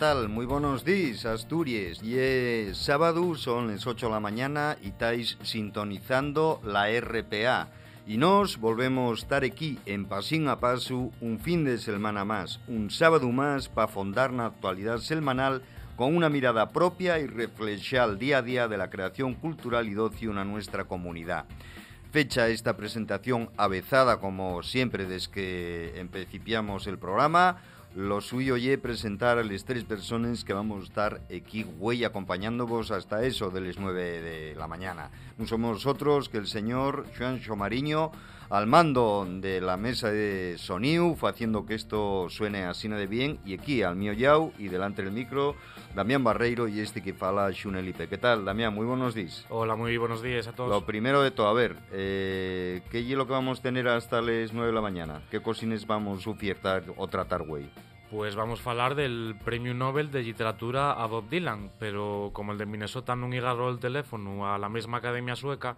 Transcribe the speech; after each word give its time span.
Hola, 0.00 0.14
¿qué 0.14 0.14
tal? 0.14 0.28
Muy 0.30 0.46
buenos 0.46 0.82
días, 0.82 1.26
Asturias. 1.26 2.02
Y 2.02 2.18
es 2.18 2.78
sábado, 2.78 3.34
son 3.34 3.68
las 3.68 3.86
8 3.86 4.06
de 4.06 4.12
la 4.12 4.18
mañana 4.18 4.78
y 4.82 4.88
estáis 4.88 5.36
sintonizando 5.42 6.58
la 6.64 6.88
RPA. 6.98 7.68
Y 8.06 8.16
nos 8.16 8.58
volvemos 8.58 9.10
a 9.10 9.22
estar 9.22 9.44
aquí 9.44 9.78
en 9.84 10.06
Pasín 10.06 10.48
a 10.48 10.58
Paso 10.58 11.10
un 11.20 11.38
fin 11.38 11.66
de 11.66 11.76
semana 11.76 12.24
más, 12.24 12.60
un 12.66 12.90
sábado 12.90 13.28
más 13.30 13.68
para 13.68 13.88
fondar 13.88 14.32
la 14.32 14.46
actualidad 14.46 15.00
semanal 15.00 15.60
con 15.96 16.16
una 16.16 16.30
mirada 16.30 16.70
propia 16.70 17.18
y 17.18 17.26
reflexar 17.26 18.16
día 18.16 18.38
a 18.38 18.42
día 18.42 18.68
de 18.68 18.78
la 18.78 18.88
creación 18.88 19.34
cultural 19.34 19.86
y 19.86 19.92
de 19.92 20.00
ocio 20.00 20.30
en 20.30 20.50
nuestra 20.50 20.84
comunidad. 20.84 21.44
Fecha 22.10 22.48
esta 22.48 22.74
presentación 22.74 23.50
avezada 23.58 24.18
como 24.18 24.62
siempre 24.62 25.04
desde 25.04 25.30
que 25.30 26.00
empecipiamos 26.00 26.86
el 26.86 26.98
programa, 26.98 27.58
lo 27.94 28.20
suyo 28.20 28.56
y 28.56 28.76
presentar 28.76 29.38
a 29.38 29.44
las 29.44 29.64
tres 29.64 29.84
personas 29.84 30.44
que 30.44 30.52
vamos 30.52 30.82
a 30.82 30.86
estar 30.86 31.20
aquí, 31.34 31.64
güey, 31.64 32.04
acompañándoos 32.04 32.90
hasta 32.90 33.24
eso 33.24 33.50
de 33.50 33.60
las 33.60 33.78
9 33.78 34.22
de 34.22 34.54
la 34.54 34.68
mañana. 34.68 35.10
No 35.38 35.46
somos 35.46 35.86
otros 35.86 36.28
que 36.28 36.38
el 36.38 36.46
señor 36.46 37.06
Juan 37.18 37.40
Mariño, 37.56 38.12
al 38.48 38.66
mando 38.66 39.26
de 39.28 39.60
la 39.60 39.76
mesa 39.76 40.10
de 40.10 40.56
sonido, 40.58 41.16
haciendo 41.22 41.66
que 41.66 41.74
esto 41.74 42.28
suene 42.30 42.64
así 42.64 42.88
de 42.88 43.06
bien, 43.06 43.38
y 43.44 43.54
aquí 43.54 43.82
al 43.82 43.96
mío 43.96 44.12
yau 44.12 44.52
y 44.58 44.68
delante 44.68 45.02
del 45.02 45.12
micro, 45.12 45.56
Damián 45.94 46.22
Barreiro 46.22 46.68
y 46.68 46.80
este 46.80 47.02
que 47.02 47.12
fala 47.12 47.50
Xunelipe. 47.52 48.08
¿Qué 48.08 48.18
tal, 48.18 48.44
Damián? 48.44 48.74
Muy 48.74 48.86
buenos 48.86 49.14
días. 49.14 49.44
Hola, 49.48 49.74
muy 49.74 49.96
buenos 49.96 50.22
días 50.22 50.46
a 50.46 50.52
todos. 50.52 50.70
Lo 50.70 50.86
primero 50.86 51.22
de 51.22 51.30
todo, 51.32 51.48
a 51.48 51.52
ver, 51.52 51.76
eh, 51.92 52.82
¿qué 52.90 53.04
hielo 53.04 53.26
que 53.26 53.32
vamos 53.32 53.58
a 53.58 53.62
tener 53.62 53.88
hasta 53.88 54.20
las 54.20 54.52
9 54.52 54.68
de 54.68 54.72
la 54.72 54.80
mañana? 54.80 55.22
¿Qué 55.30 55.40
cosines 55.40 55.86
vamos 55.86 56.26
a 56.26 56.30
ofertar 56.30 56.84
o 56.96 57.08
tratar, 57.08 57.42
güey? 57.42 57.68
Pues 58.10 58.34
vamos 58.34 58.66
a 58.66 58.70
hablar 58.70 58.96
del 58.96 59.36
Premio 59.44 59.72
Nobel 59.72 60.10
de 60.10 60.22
Literatura 60.22 60.92
a 60.92 61.06
Bob 61.06 61.28
Dylan, 61.28 61.70
pero 61.78 62.30
como 62.32 62.50
el 62.52 62.58
de 62.58 62.66
Minnesota 62.66 63.14
no 63.14 63.26
agarró 63.26 63.70
el 63.70 63.78
teléfono 63.78 64.52
a 64.52 64.58
la 64.58 64.68
misma 64.68 64.98
academia 64.98 65.36
sueca, 65.36 65.76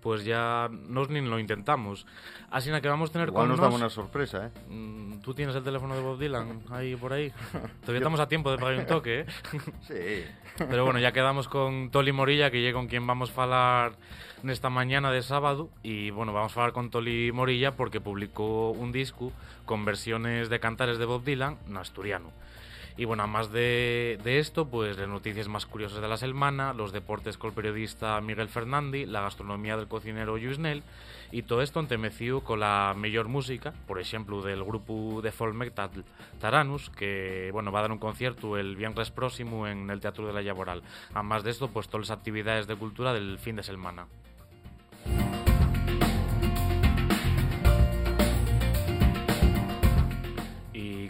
pues 0.00 0.24
ya 0.24 0.68
nos 0.88 1.10
ni 1.10 1.20
lo 1.20 1.38
intentamos. 1.38 2.06
Así 2.50 2.70
que 2.80 2.88
vamos 2.88 3.10
a 3.10 3.12
tener 3.12 3.28
Igual 3.28 3.48
nos, 3.48 3.60
damos 3.60 3.80
una 3.80 3.90
sorpresa, 3.90 4.46
¿eh? 4.46 4.50
Mm, 4.68 5.20
¿Tú 5.20 5.34
tienes 5.34 5.54
el 5.54 5.62
teléfono 5.62 5.94
de 5.94 6.02
Bob 6.02 6.18
Dylan 6.18 6.62
ahí 6.70 6.96
por 6.96 7.12
ahí? 7.12 7.30
Todavía 7.80 7.98
estamos 7.98 8.20
a 8.20 8.28
tiempo 8.28 8.50
de 8.50 8.58
pagar 8.58 8.78
un 8.78 8.86
toque, 8.86 9.20
¿eh? 9.20 9.26
sí. 9.82 10.24
Pero 10.56 10.84
bueno, 10.84 10.98
ya 10.98 11.12
quedamos 11.12 11.48
con 11.48 11.90
Toli 11.90 12.12
Morilla, 12.12 12.50
que 12.50 12.60
llega 12.60 12.78
con 12.78 12.88
quien 12.88 13.06
vamos 13.06 13.36
a 13.36 13.42
hablar 13.42 13.92
esta 14.48 14.70
mañana 14.70 15.10
de 15.12 15.22
sábado 15.22 15.68
y 15.82 16.10
bueno, 16.10 16.32
vamos 16.32 16.56
a 16.56 16.60
hablar 16.60 16.72
con 16.72 16.90
Toli 16.90 17.30
Morilla 17.32 17.76
porque 17.76 18.00
publicó 18.00 18.70
un 18.70 18.90
disco 18.90 19.32
con 19.66 19.84
versiones 19.84 20.48
de 20.48 20.60
cantares 20.60 20.98
de 20.98 21.04
Bob 21.04 21.24
Dylan 21.24 21.58
en 21.68 21.76
asturiano. 21.76 22.32
Y 23.00 23.06
bueno, 23.06 23.22
además 23.22 23.50
de, 23.50 24.18
de, 24.22 24.40
esto, 24.40 24.68
pues 24.68 24.98
las 24.98 25.08
noticias 25.08 25.48
más 25.48 25.64
curiosas 25.64 26.02
de 26.02 26.06
la 26.06 26.18
semana, 26.18 26.74
los 26.74 26.92
deportes 26.92 27.38
con 27.38 27.48
el 27.48 27.54
periodista 27.54 28.20
Miguel 28.20 28.50
Fernandi, 28.50 29.06
la 29.06 29.22
gastronomía 29.22 29.78
del 29.78 29.88
cocinero 29.88 30.36
Nell 30.36 30.82
y 31.32 31.44
todo 31.44 31.62
esto 31.62 31.80
entemecido 31.80 32.42
con 32.42 32.60
la 32.60 32.94
mejor 32.94 33.28
música, 33.28 33.72
por 33.86 34.00
ejemplo, 34.00 34.42
del 34.42 34.62
grupo 34.62 35.22
de 35.22 35.32
folk 35.32 35.54
metal 35.54 36.04
Taranus, 36.40 36.90
que 36.90 37.48
bueno, 37.54 37.72
va 37.72 37.78
a 37.78 37.82
dar 37.82 37.92
un 37.92 37.96
concierto 37.96 38.58
el 38.58 38.76
viernes 38.76 39.10
próximo 39.10 39.66
en 39.66 39.88
el 39.88 40.00
Teatro 40.00 40.26
de 40.26 40.34
la 40.34 40.42
Laboral. 40.42 40.82
Además 41.14 41.42
de 41.42 41.52
esto, 41.52 41.68
pues 41.68 41.88
todas 41.88 42.10
las 42.10 42.18
actividades 42.18 42.66
de 42.66 42.76
cultura 42.76 43.14
del 43.14 43.38
fin 43.38 43.56
de 43.56 43.62
semana. 43.62 44.08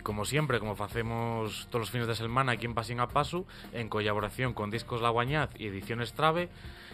Como 0.02 0.24
siempre, 0.24 0.58
como 0.58 0.72
hacemos 0.82 1.66
todos 1.70 1.80
los 1.80 1.90
fines 1.90 2.06
de 2.06 2.14
semana 2.14 2.52
aquí 2.52 2.66
en 2.66 2.74
Pasín 2.74 3.00
a 3.00 3.08
Paso, 3.08 3.46
en 3.72 3.88
colaboración 3.88 4.54
con 4.54 4.70
Discos 4.70 5.02
La 5.02 5.10
Guañaz 5.10 5.50
y 5.58 5.66
Ediciones 5.66 6.12
Trave, 6.12 6.48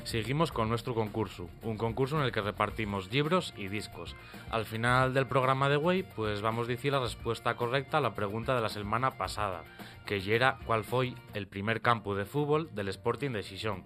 seguimos 0.05 0.53
con 0.53 0.69
nuestro 0.69 0.95
concurso. 0.95 1.49
Un 1.63 1.77
concurso 1.77 2.19
en 2.19 2.25
el 2.25 2.33
que 2.33 2.41
repartimos 2.41 3.13
libros 3.13 3.55
y 3.57 3.69
discos. 3.69 4.17
Al 4.51 4.65
final 4.65 5.15
del 5.15 5.27
programa 5.27 5.69
de 5.69 5.77
Way, 5.77 6.05
pues 6.15 6.43
vamos 6.43 6.67
a 6.67 6.71
decir 6.71 6.93
la 6.93 7.01
respuesta 7.01 7.57
correcta 7.57 7.99
a 7.99 8.01
la 8.01 8.15
pregunta 8.15 8.55
de 8.55 8.61
la 8.61 8.69
semana 8.69 9.17
pasada, 9.17 9.65
que 10.05 10.23
era 10.35 10.59
cuál 10.67 10.85
fue 10.85 11.15
el 11.35 11.47
primer 11.47 11.81
campo 11.81 12.15
de 12.15 12.25
fútbol 12.25 12.69
del 12.75 12.89
Sporting 12.89 13.31
de 13.31 13.43
Xixón. 13.43 13.85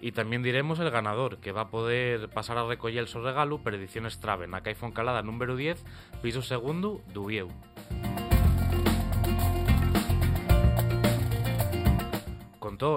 Y 0.00 0.12
también 0.12 0.42
diremos 0.42 0.80
el 0.80 0.90
ganador, 0.90 1.38
que 1.38 1.52
va 1.52 1.62
a 1.62 1.70
poder 1.70 2.28
pasar 2.28 2.58
a 2.58 2.66
recoger 2.66 3.06
su 3.08 3.20
regalo 3.20 3.62
per 3.62 3.74
Ediciones 3.74 4.20
Trave, 4.20 4.46
na 4.46 4.60
Caifón 4.60 4.92
Calada 4.92 5.22
número 5.22 5.56
10, 5.56 5.82
piso 6.20 6.42
segundo, 6.42 7.00
Dubieu. 7.14 7.48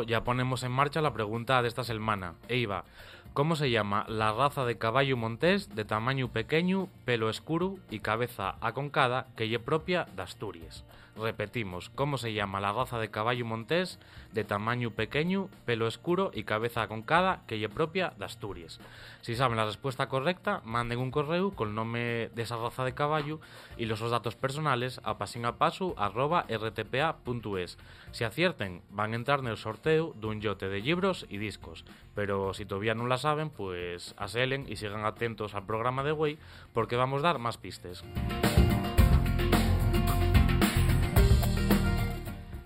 Ya 0.04 0.24
ponemos 0.24 0.64
en 0.64 0.72
marcha 0.72 1.02
la 1.02 1.14
pregunta 1.14 1.62
de 1.62 1.68
esta 1.68 1.84
semana. 1.84 2.36
Eiva, 2.48 2.86
¿cómo 3.34 3.58
se 3.58 3.70
llama 3.70 4.06
la 4.08 4.32
raza 4.32 4.64
de 4.64 4.78
caballo 4.78 5.18
montés 5.18 5.76
de 5.76 5.84
tamaño 5.84 6.32
pequeño, 6.32 6.88
pelo 7.04 7.30
escuro 7.30 7.76
y 7.90 8.00
cabeza 8.00 8.56
aconcada 8.62 9.28
que 9.36 9.54
es 9.54 9.60
propia 9.60 10.08
de 10.16 10.22
Asturias? 10.22 10.86
Repetimos, 11.18 11.90
¿cómo 11.90 12.18
se 12.18 12.34
llama 12.34 12.60
la 12.60 12.72
raza 12.72 13.00
de 13.00 13.10
caballo 13.10 13.44
montés 13.44 13.98
de 14.34 14.44
tamaño 14.44 14.92
pequeño, 14.92 15.50
pelo 15.66 15.88
escuro 15.88 16.30
y 16.34 16.44
cabeza 16.44 16.84
aconcada 16.84 17.42
que 17.48 17.64
es 17.64 17.72
propia 17.72 18.14
de 18.18 18.26
Asturias? 18.26 18.80
Si 19.22 19.36
saben 19.36 19.58
la 19.58 19.66
respuesta 19.66 20.08
correcta, 20.08 20.62
manden 20.64 21.00
un 21.00 21.10
correo 21.10 21.50
con 21.52 21.70
el 21.70 21.76
nombre 21.76 22.30
de 22.30 22.44
esa 22.44 22.58
raza 22.58 22.86
de 22.86 22.94
caballo 22.94 23.40
y 23.78 23.86
los 23.86 24.00
datos 24.10 24.36
personales 24.36 25.02
a 25.04 25.18
pasinapasu.rtpa.es. 25.18 27.78
Si 28.12 28.24
acierten, 28.24 28.84
van 28.92 29.14
a 29.14 29.16
entrar 29.16 29.40
en 29.40 29.48
el 29.48 29.58
sorteo 29.58 30.14
de 30.16 30.28
un 30.28 30.40
yote 30.40 30.70
de 30.70 30.82
libros 30.82 31.26
y 31.30 31.40
discos. 31.40 31.84
Pero 32.14 32.54
si 32.54 32.66
todavía 32.66 32.94
no 32.94 33.08
la 33.08 33.18
saben, 33.18 33.50
pues 33.50 34.14
aselen 34.18 34.68
y 34.70 34.76
sigan 34.76 35.04
atentos 35.04 35.56
al 35.56 35.66
programa 35.66 36.04
de 36.04 36.12
Way 36.12 36.38
porque 36.74 36.96
vamos 36.96 37.20
a 37.20 37.28
dar 37.28 37.40
más 37.40 37.58
pistas. 37.58 38.04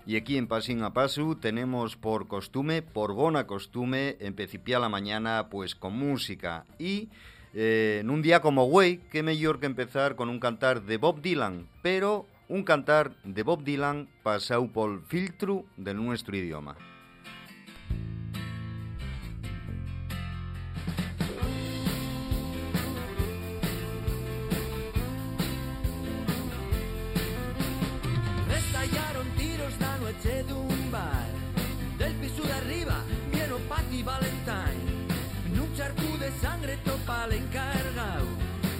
Y 0.04 0.16
aquí 0.16 0.36
en 0.36 0.48
Pasín 0.48 0.82
a 0.82 0.92
Paso 0.92 1.36
tenemos 1.36 1.96
por 1.96 2.26
costumbre, 2.26 2.82
por 2.82 3.14
bona 3.14 3.46
costumbre, 3.46 4.16
empecipiar 4.20 4.80
la 4.80 4.88
mañana 4.88 5.48
pues 5.48 5.76
con 5.76 5.96
música. 5.96 6.66
Y 6.78 7.08
eh, 7.54 7.98
en 8.00 8.10
un 8.10 8.20
día 8.20 8.40
como 8.40 8.64
hoy, 8.64 9.00
qué 9.10 9.22
mejor 9.22 9.60
que 9.60 9.66
empezar 9.66 10.16
con 10.16 10.28
un 10.28 10.40
cantar 10.40 10.82
de 10.82 10.96
Bob 10.96 11.22
Dylan, 11.22 11.68
pero 11.82 12.26
un 12.48 12.64
cantar 12.64 13.14
de 13.22 13.44
Bob 13.44 13.62
Dylan 13.62 14.08
pasado 14.24 14.66
por 14.72 15.06
filtro 15.06 15.64
de 15.76 15.94
nuestro 15.94 16.36
idioma. 16.36 16.76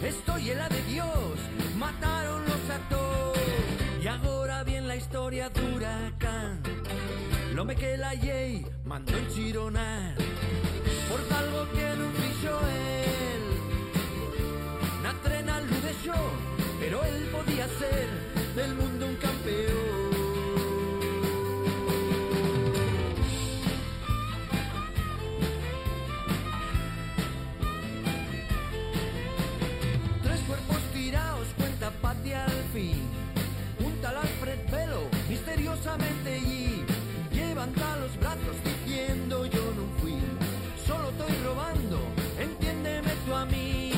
Estoy 0.03 0.51
en 0.51 0.59
la 0.59 0.69
de 0.69 0.83
Dios, 0.83 1.39
mataron 1.79 2.43
los 2.45 2.71
actores. 2.71 3.43
Y 4.03 4.09
ahora 4.09 4.65
bien 4.65 4.89
la 4.89 4.97
historia 4.97 5.49
dura 5.49 6.09
acá. 6.09 6.59
Lo 7.55 7.65
me 7.65 7.77
que 7.77 7.97
la 7.97 8.13
yey 8.15 8.67
mandó 8.85 9.17
en 9.17 9.29
chironar. 9.29 10.17
Por 11.09 11.21
algo 11.39 11.71
que 11.71 11.97
no 11.97 12.11
fichó 12.21 12.61
él. 12.69 13.43
Na 15.05 15.13
trena 15.23 15.61
lo 15.61 15.81
dejó, 15.81 16.21
pero 16.81 17.05
él 17.05 17.29
podía 17.31 17.69
ser 17.69 18.09
del 18.57 18.75
mundo 18.75 19.07
un 19.07 19.17
campeón. 19.17 19.92
Y 35.95 36.85
levanta 37.37 37.97
los 37.99 38.19
brazos 38.19 38.57
diciendo 38.65 39.45
yo 39.47 39.61
no 39.77 40.01
fui, 40.01 40.17
solo 40.87 41.11
estoy 41.11 41.37
robando, 41.45 41.99
entiéndeme 42.39 43.11
tú 43.27 43.35
a 43.35 43.45
mí. 43.45 43.93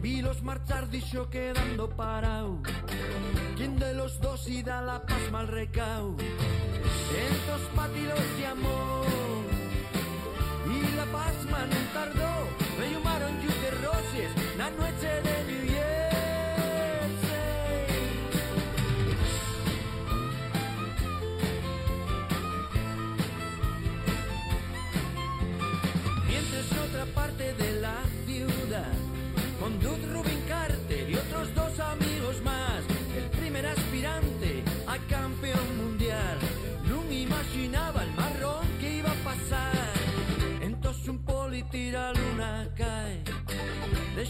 Vi 0.00 0.22
los 0.22 0.42
marchar 0.42 0.88
dicho 0.90 1.28
quedando 1.30 1.88
parado, 1.88 2.60
¿quién 3.56 3.78
de 3.78 3.94
los 3.94 4.20
dos 4.20 4.48
y 4.48 4.62
da 4.62 4.80
la 4.82 5.04
paz 5.04 5.30
mal 5.32 5.48
recao? 5.48 6.16
Estos 6.18 7.60
patilos 7.74 8.38
de 8.38 8.46
amor 8.46 9.06
y 10.70 10.96
la 10.96 11.04
paz 11.06 11.34
man 11.50 11.70
tardó, 11.92 12.46
me 12.78 12.92
llamaron 12.92 13.40
de 13.40 13.70
roses, 13.82 14.30
la 14.56 14.70
noche 14.70 15.08
de 15.22 15.33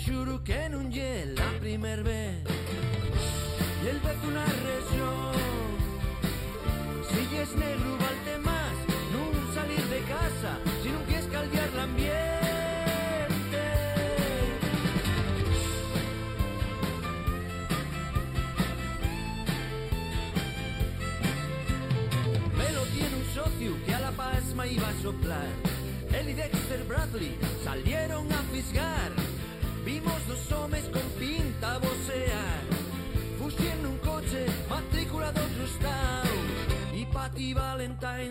De 0.05 0.11
xuro 0.11 0.43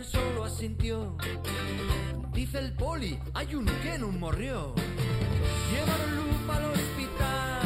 Solo 0.01 0.45
asintió. 0.45 1.18
Dice 2.34 2.60
el 2.60 2.74
poli, 2.74 3.19
hay 3.34 3.54
uno 3.54 3.72
que 3.84 3.98
non 4.00 4.18
morrió 4.19 4.74
Llevaron 5.69 6.34
para 6.48 6.66
al 6.66 6.74
hospital. 6.74 7.62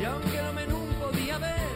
Y 0.00 0.04
aunque 0.04 0.38
non 0.70 0.86
podía 1.02 1.38
ver 1.38 1.68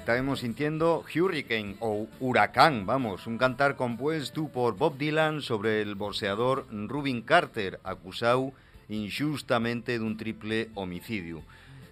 Estábamos 0.00 0.40
sintiendo 0.40 1.04
Hurricane 1.04 1.76
o 1.80 2.08
Huracán, 2.20 2.86
vamos, 2.86 3.26
un 3.26 3.38
cantar 3.38 3.76
compuesto 3.76 4.48
por 4.48 4.76
Bob 4.76 4.96
Dylan 4.98 5.40
sobre 5.40 5.80
el 5.80 5.94
boxeador 5.94 6.66
Rubin 6.70 7.22
Carter, 7.22 7.80
acusado 7.84 8.52
injustamente 8.88 9.98
de 9.98 10.04
un 10.04 10.16
triple 10.16 10.68
homicidio. 10.74 11.42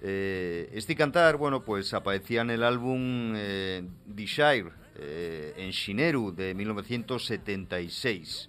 Eh, 0.03 0.69
este 0.75 0.97
cantar, 0.97 1.37
bueno, 1.37 1.63
pues 1.63 1.95
aparecía 1.95 2.43
en 2.43 2.51
el 2.51 2.65
álbum 2.65 3.33
eh, 3.37 3.85
Desire, 4.05 4.73
eh, 4.97 5.55
en 5.57 5.71
Shineru, 5.71 6.35
de 6.35 6.55
1976. 6.55 8.49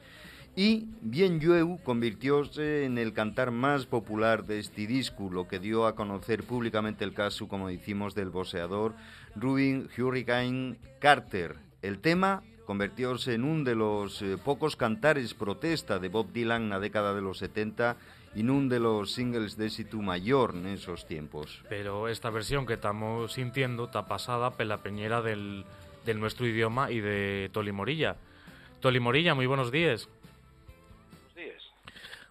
Y 0.56 0.86
Bien 1.02 1.40
Yueu 1.40 1.80
convirtióse 1.84 2.86
en 2.86 3.00
el 3.00 3.14
cantar 3.14 3.50
más 3.50 3.88
popular 3.88 4.46
de 4.46 4.60
este 4.60 4.86
disco, 4.86 5.30
lo 5.32 5.48
que 5.48 5.58
dio 5.58 5.88
a 5.88 5.96
conocer 5.96 6.44
públicamente 6.44 7.04
el 7.04 7.14
caso, 7.14 7.48
como 7.48 7.70
decimos, 7.70 8.14
del 8.14 8.30
boxeador 8.30 8.94
Rubin 9.36 9.90
Hurricane 9.98 10.78
Carter. 11.00 11.56
El 11.82 12.00
tema 12.00 12.44
convirtióse 12.68 13.34
en 13.34 13.44
un 13.44 13.64
de 13.64 13.74
los 13.74 14.22
eh, 14.22 14.38
pocos 14.38 14.76
cantares 14.76 15.34
protesta 15.34 15.98
de 15.98 16.10
Bob 16.10 16.32
Dylan 16.32 16.64
en 16.64 16.70
la 16.70 16.80
década 16.80 17.16
de 17.16 17.22
los 17.22 17.40
70 17.40 17.98
y 18.36 18.42
en 18.42 18.50
un 18.50 18.70
de 18.70 18.80
los 18.80 19.12
singles 19.12 19.58
de 19.58 19.66
éxito 19.66 19.98
mayor 19.98 20.56
en 20.56 20.68
esos 20.68 21.06
tiempos. 21.06 21.64
Pero 21.68 22.08
esta 22.08 22.30
versión 22.30 22.66
que 22.66 22.74
estamos 22.74 23.34
sintiendo 23.34 23.86
está 23.86 24.08
pasada 24.08 24.52
por 24.52 24.66
la 24.66 24.78
peñera 24.78 25.22
del, 25.22 25.66
del 26.06 26.20
nuestro 26.20 26.46
idioma 26.48 26.92
y 26.92 27.00
de 27.00 27.50
Toli 27.54 27.72
Morilla. 27.72 28.16
Toli 28.80 29.00
Morilla, 29.00 29.34
muy 29.34 29.46
buenos 29.46 29.72
días. 29.72 30.10
Buenos 31.08 31.36
días. 31.36 31.74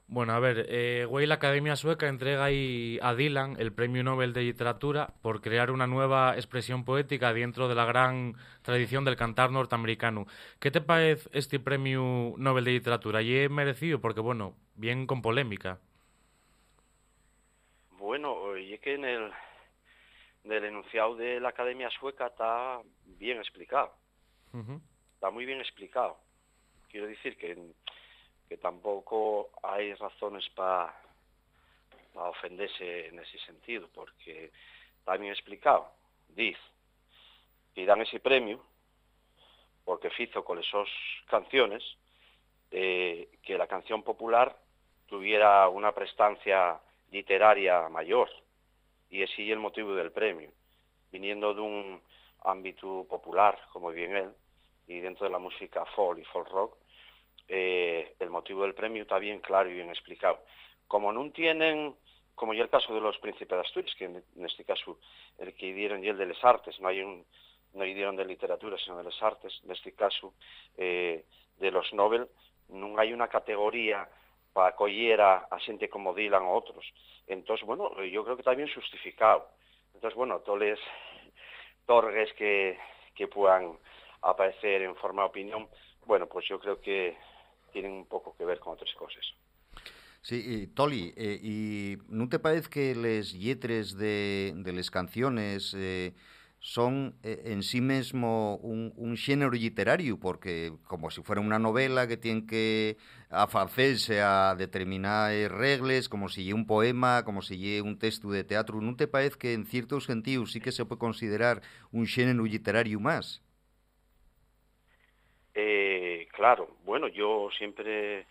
Bueno, 0.07 0.35
a 0.35 0.41
ver, 0.41 0.67
eh, 0.69 1.07
güey, 1.09 1.27
la 1.27 1.37
Academia 1.37 1.77
Sueca 1.77 2.09
entrega 2.09 2.45
ahí 2.45 2.99
a 3.01 3.15
Dylan 3.15 3.57
el 3.59 3.73
Premio 3.73 4.05
Nobel 4.05 4.35
de 4.35 4.43
Literatura 4.43 5.15
por 5.23 5.41
crear 5.41 5.71
una 5.71 5.87
nueva 5.87 6.35
expresión 6.35 6.85
poética 6.85 7.33
dentro 7.33 7.69
de 7.69 7.75
la 7.75 7.87
gran 7.87 8.35
tradición 8.61 9.07
del 9.07 9.17
cantar 9.17 9.51
norteamericano. 9.51 10.27
¿Qué 10.61 10.71
te 10.71 10.83
parece 10.83 11.31
este 11.33 11.59
Premio 11.59 12.35
Nobel 12.37 12.65
de 12.65 12.73
Literatura? 12.73 13.23
¿Y 13.23 13.35
es 13.35 13.51
merecido? 13.51 14.01
Porque, 14.01 14.21
bueno, 14.21 14.55
bien 14.77 15.07
con 15.07 15.23
polémica. 15.23 15.79
Bueno, 17.99 18.59
y 18.59 18.75
es 18.75 18.81
que 18.81 18.95
en 18.95 19.05
el 19.07 19.31
del 20.45 20.65
enunciado 20.65 21.15
de 21.17 21.41
la 21.41 21.51
Academia 21.51 21.91
Sueca 21.91 22.27
está 22.27 22.81
bien 23.05 23.39
explicado. 23.39 23.95
Está 25.15 25.31
muy 25.31 25.47
bien 25.47 25.61
explicado. 25.61 26.19
Quiero 26.89 27.07
decir 27.07 27.37
que, 27.37 27.57
que 28.49 28.57
tampoco 28.59 29.51
hay 29.63 29.95
razones 29.95 30.49
para 30.51 30.95
ofenderse 32.15 33.07
en 33.09 33.19
ese 33.21 33.39
sentido, 33.41 33.89
porque 33.95 34.51
está 34.99 35.17
bien 35.17 35.33
explicado. 35.33 35.91
Dice 36.29 36.61
que 37.75 37.87
dan 37.87 38.03
ese 38.03 38.21
premio 38.21 38.63
porque 39.85 40.11
fizo 40.11 40.45
con 40.45 40.59
esas 40.59 40.89
canciones 41.27 41.83
eh, 42.71 43.29
que 43.43 43.59
la 43.59 43.67
canción 43.67 44.03
popular 44.03 44.57
tuviera 45.07 45.69
una 45.69 45.93
prestancia 45.93 46.81
literaria 47.11 47.89
mayor 47.89 48.31
y 49.13 49.23
así 49.23 49.53
el 49.53 49.61
motivo 49.61 49.95
del 49.95 50.11
premio 50.11 50.51
viniendo 51.13 51.55
de 51.55 51.61
un 51.61 52.03
ámbito 52.45 53.07
popular 53.09 53.59
como 53.73 53.91
bien 53.91 54.17
él 54.17 54.31
y 54.89 54.99
dentro 55.01 55.27
de 55.27 55.33
la 55.33 55.39
música 55.39 55.85
folk 55.95 56.19
y 56.19 56.25
folk 56.25 56.49
rock 56.49 56.77
eh, 57.47 58.15
el 58.19 58.31
motivo 58.31 58.63
del 58.63 58.75
premio 58.75 59.03
está 59.03 59.19
bien 59.19 59.41
claro 59.41 59.69
y 59.69 59.75
bien 59.75 59.91
explicado. 59.91 60.41
Como 60.89 61.13
no 61.13 61.31
tienen 61.31 61.95
como 62.35 62.55
ya 62.55 62.63
el 62.63 62.71
caso 62.71 62.95
de 62.95 63.01
los 63.01 63.19
príncipes 63.19 63.51
de 63.51 63.61
Asturias 63.61 63.95
que 63.97 64.07
en, 64.07 64.25
en 64.35 64.47
este 64.47 64.65
caso 64.65 64.99
el 65.39 65.55
que 65.55 65.75
dieron 65.75 66.03
y 66.03 66.09
el 66.09 66.17
de 66.17 66.27
las 66.27 66.43
artes 66.43 66.81
no 66.81 66.89
hay 66.89 67.03
un 67.03 67.25
no 67.75 67.85
dieron 67.85 68.17
de 68.17 68.25
literatura 68.25 68.79
sino 68.79 68.97
de 68.97 69.05
las 69.05 69.23
artes 69.23 69.61
en 69.65 69.71
este 69.71 69.93
caso 69.93 70.33
eh, 70.79 71.27
de 71.59 71.71
los 71.71 71.93
Nobel 71.93 72.27
non 72.73 72.97
hai 72.97 73.13
unha 73.13 73.29
categoría 73.29 74.09
para 74.53 74.69
acoller 74.69 75.21
a, 75.21 75.49
a 75.51 75.59
como 75.91 76.15
Dylan 76.15 76.43
ou 76.43 76.55
outros. 76.55 76.85
Entón, 77.27 77.59
bueno, 77.65 77.91
yo 78.05 78.25
creo 78.25 78.37
que 78.37 78.43
está 78.43 78.55
bien 78.55 78.69
justificado. 78.73 79.49
Entón, 79.95 80.13
bueno, 80.15 80.41
toles 80.41 80.79
torgues 81.87 82.33
que, 82.35 82.79
que 83.15 83.29
puedan 83.29 83.79
aparecer 84.23 84.83
en 84.83 84.95
forma 84.97 85.23
de 85.23 85.29
opinión, 85.29 85.69
bueno, 86.07 86.27
pues 86.27 86.47
yo 86.49 86.59
creo 86.59 86.81
que 86.81 87.17
tienen 87.73 87.93
un 87.93 88.07
poco 88.07 88.37
que 88.37 88.45
ver 88.45 88.59
con 88.61 88.75
otras 88.75 88.93
cosas. 88.95 89.25
Sí, 90.21 90.41
y, 90.47 90.67
Toli, 90.69 91.13
eh, 91.17 91.39
¿y 91.43 91.97
no 92.09 92.29
te 92.29 92.39
parece 92.39 92.71
que 92.71 92.95
les 92.95 93.33
lletres 93.33 93.97
de, 93.97 94.53
de 94.55 94.73
les 94.73 94.89
canciones 94.91 95.75
eh, 95.77 96.13
son 96.63 97.19
eh, 97.25 97.43
en 97.47 97.65
sí 97.65 97.81
mismo 97.81 98.57
un, 98.59 99.17
xénero 99.17 99.51
literario, 99.51 100.21
porque 100.21 100.73
como 100.85 101.11
si 101.11 101.21
fuera 101.21 101.41
una 101.41 101.59
novela 101.59 102.07
que 102.07 102.17
tiene 102.17 102.47
que 102.47 102.97
afacerse 103.31 104.23
a 104.23 104.55
determinadas 104.55 105.51
reglas, 105.51 106.09
como 106.09 106.29
si 106.29 106.45
lle 106.45 106.55
un 106.55 106.65
poema, 106.65 107.25
como 107.25 107.43
si 107.43 107.59
lle 107.59 107.83
un 107.83 107.99
texto 107.99 108.31
de 108.31 108.45
teatro, 108.45 108.81
¿no 108.81 108.95
te 108.95 109.09
parece 109.09 109.39
que 109.39 109.55
en 109.55 109.67
ciertos 109.67 110.05
sentidos 110.05 110.53
sí 110.53 110.61
que 110.61 110.71
se 110.71 110.85
puede 110.85 111.01
considerar 111.01 111.63
un 111.91 112.07
xénero 112.07 112.45
literario 112.45 113.01
más? 113.01 113.43
Eh, 115.55 116.29
claro, 116.31 116.77
bueno, 116.85 117.09
yo 117.09 117.51
siempre 117.59 118.27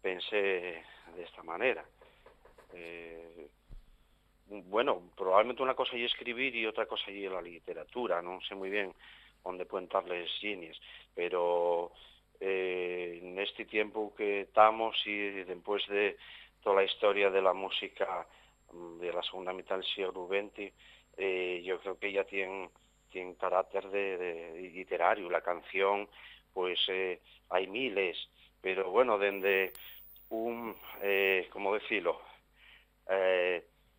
pensé 0.00 0.84
de 1.16 1.22
esta 1.24 1.42
manera. 1.42 1.84
Eh, 2.74 3.48
bueno, 4.60 5.10
probablemente 5.16 5.62
una 5.62 5.74
cosa 5.74 5.96
y 5.96 6.04
escribir 6.04 6.54
y 6.54 6.66
otra 6.66 6.86
cosa 6.86 7.10
y 7.10 7.28
la 7.28 7.40
literatura, 7.40 8.20
no 8.20 8.40
sé 8.42 8.54
muy 8.54 8.70
bien 8.70 8.92
dónde 9.42 9.64
pueden 9.64 9.88
las 9.92 10.42
líneas, 10.42 10.78
pero 11.14 11.92
eh, 12.40 13.20
en 13.22 13.38
este 13.38 13.64
tiempo 13.64 14.14
que 14.14 14.42
estamos 14.42 14.96
y 15.06 15.16
después 15.44 15.86
de 15.88 16.16
toda 16.62 16.76
la 16.76 16.84
historia 16.84 17.30
de 17.30 17.42
la 17.42 17.52
música 17.52 18.26
mm, 18.72 18.98
de 18.98 19.12
la 19.12 19.22
segunda 19.22 19.52
mitad 19.52 19.76
del 19.76 19.86
siglo 19.86 20.28
XX, 20.28 20.72
eh, 21.16 21.62
yo 21.64 21.80
creo 21.80 21.98
que 21.98 22.12
ya 22.12 22.24
tiene, 22.24 22.70
tiene 23.10 23.36
carácter 23.36 23.86
literario, 23.86 25.30
la 25.30 25.40
canción, 25.40 26.08
pues 26.52 26.78
eh, 26.88 27.20
hay 27.48 27.66
miles, 27.66 28.16
pero 28.60 28.90
bueno, 28.90 29.18
desde 29.18 29.72
un, 30.28 30.76
¿cómo 31.50 31.74
decirlo? 31.74 32.20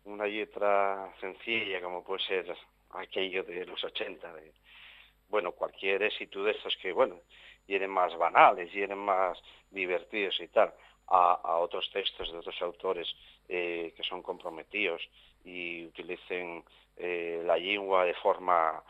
Una 0.04 0.26
letra 0.26 1.12
sencilla 1.20 1.80
como 1.80 2.04
puede 2.04 2.22
ser 2.24 2.56
aquello 2.90 3.42
de 3.44 3.66
los 3.66 3.82
80 3.82 4.32
de 4.34 4.52
bueno 5.28 5.52
cualquier 5.52 6.02
éxito 6.02 6.44
de 6.44 6.52
estos 6.52 6.76
que 6.76 6.92
bueno 6.92 7.20
vienen 7.66 7.90
más 7.90 8.16
banales 8.16 8.72
vienen 8.72 8.98
más 8.98 9.38
divertidos 9.70 10.38
y 10.40 10.48
tal 10.48 10.72
a, 11.08 11.34
a 11.42 11.58
otros 11.58 11.90
textos 11.92 12.30
de 12.30 12.38
otros 12.38 12.60
autores 12.62 13.08
eh, 13.48 13.92
que 13.96 14.02
son 14.02 14.22
comprometidos 14.22 15.02
y 15.44 15.84
utilicen 15.84 16.64
eh, 16.96 17.42
la 17.44 17.56
lengua 17.56 18.04
de 18.04 18.14
forma 18.14 18.82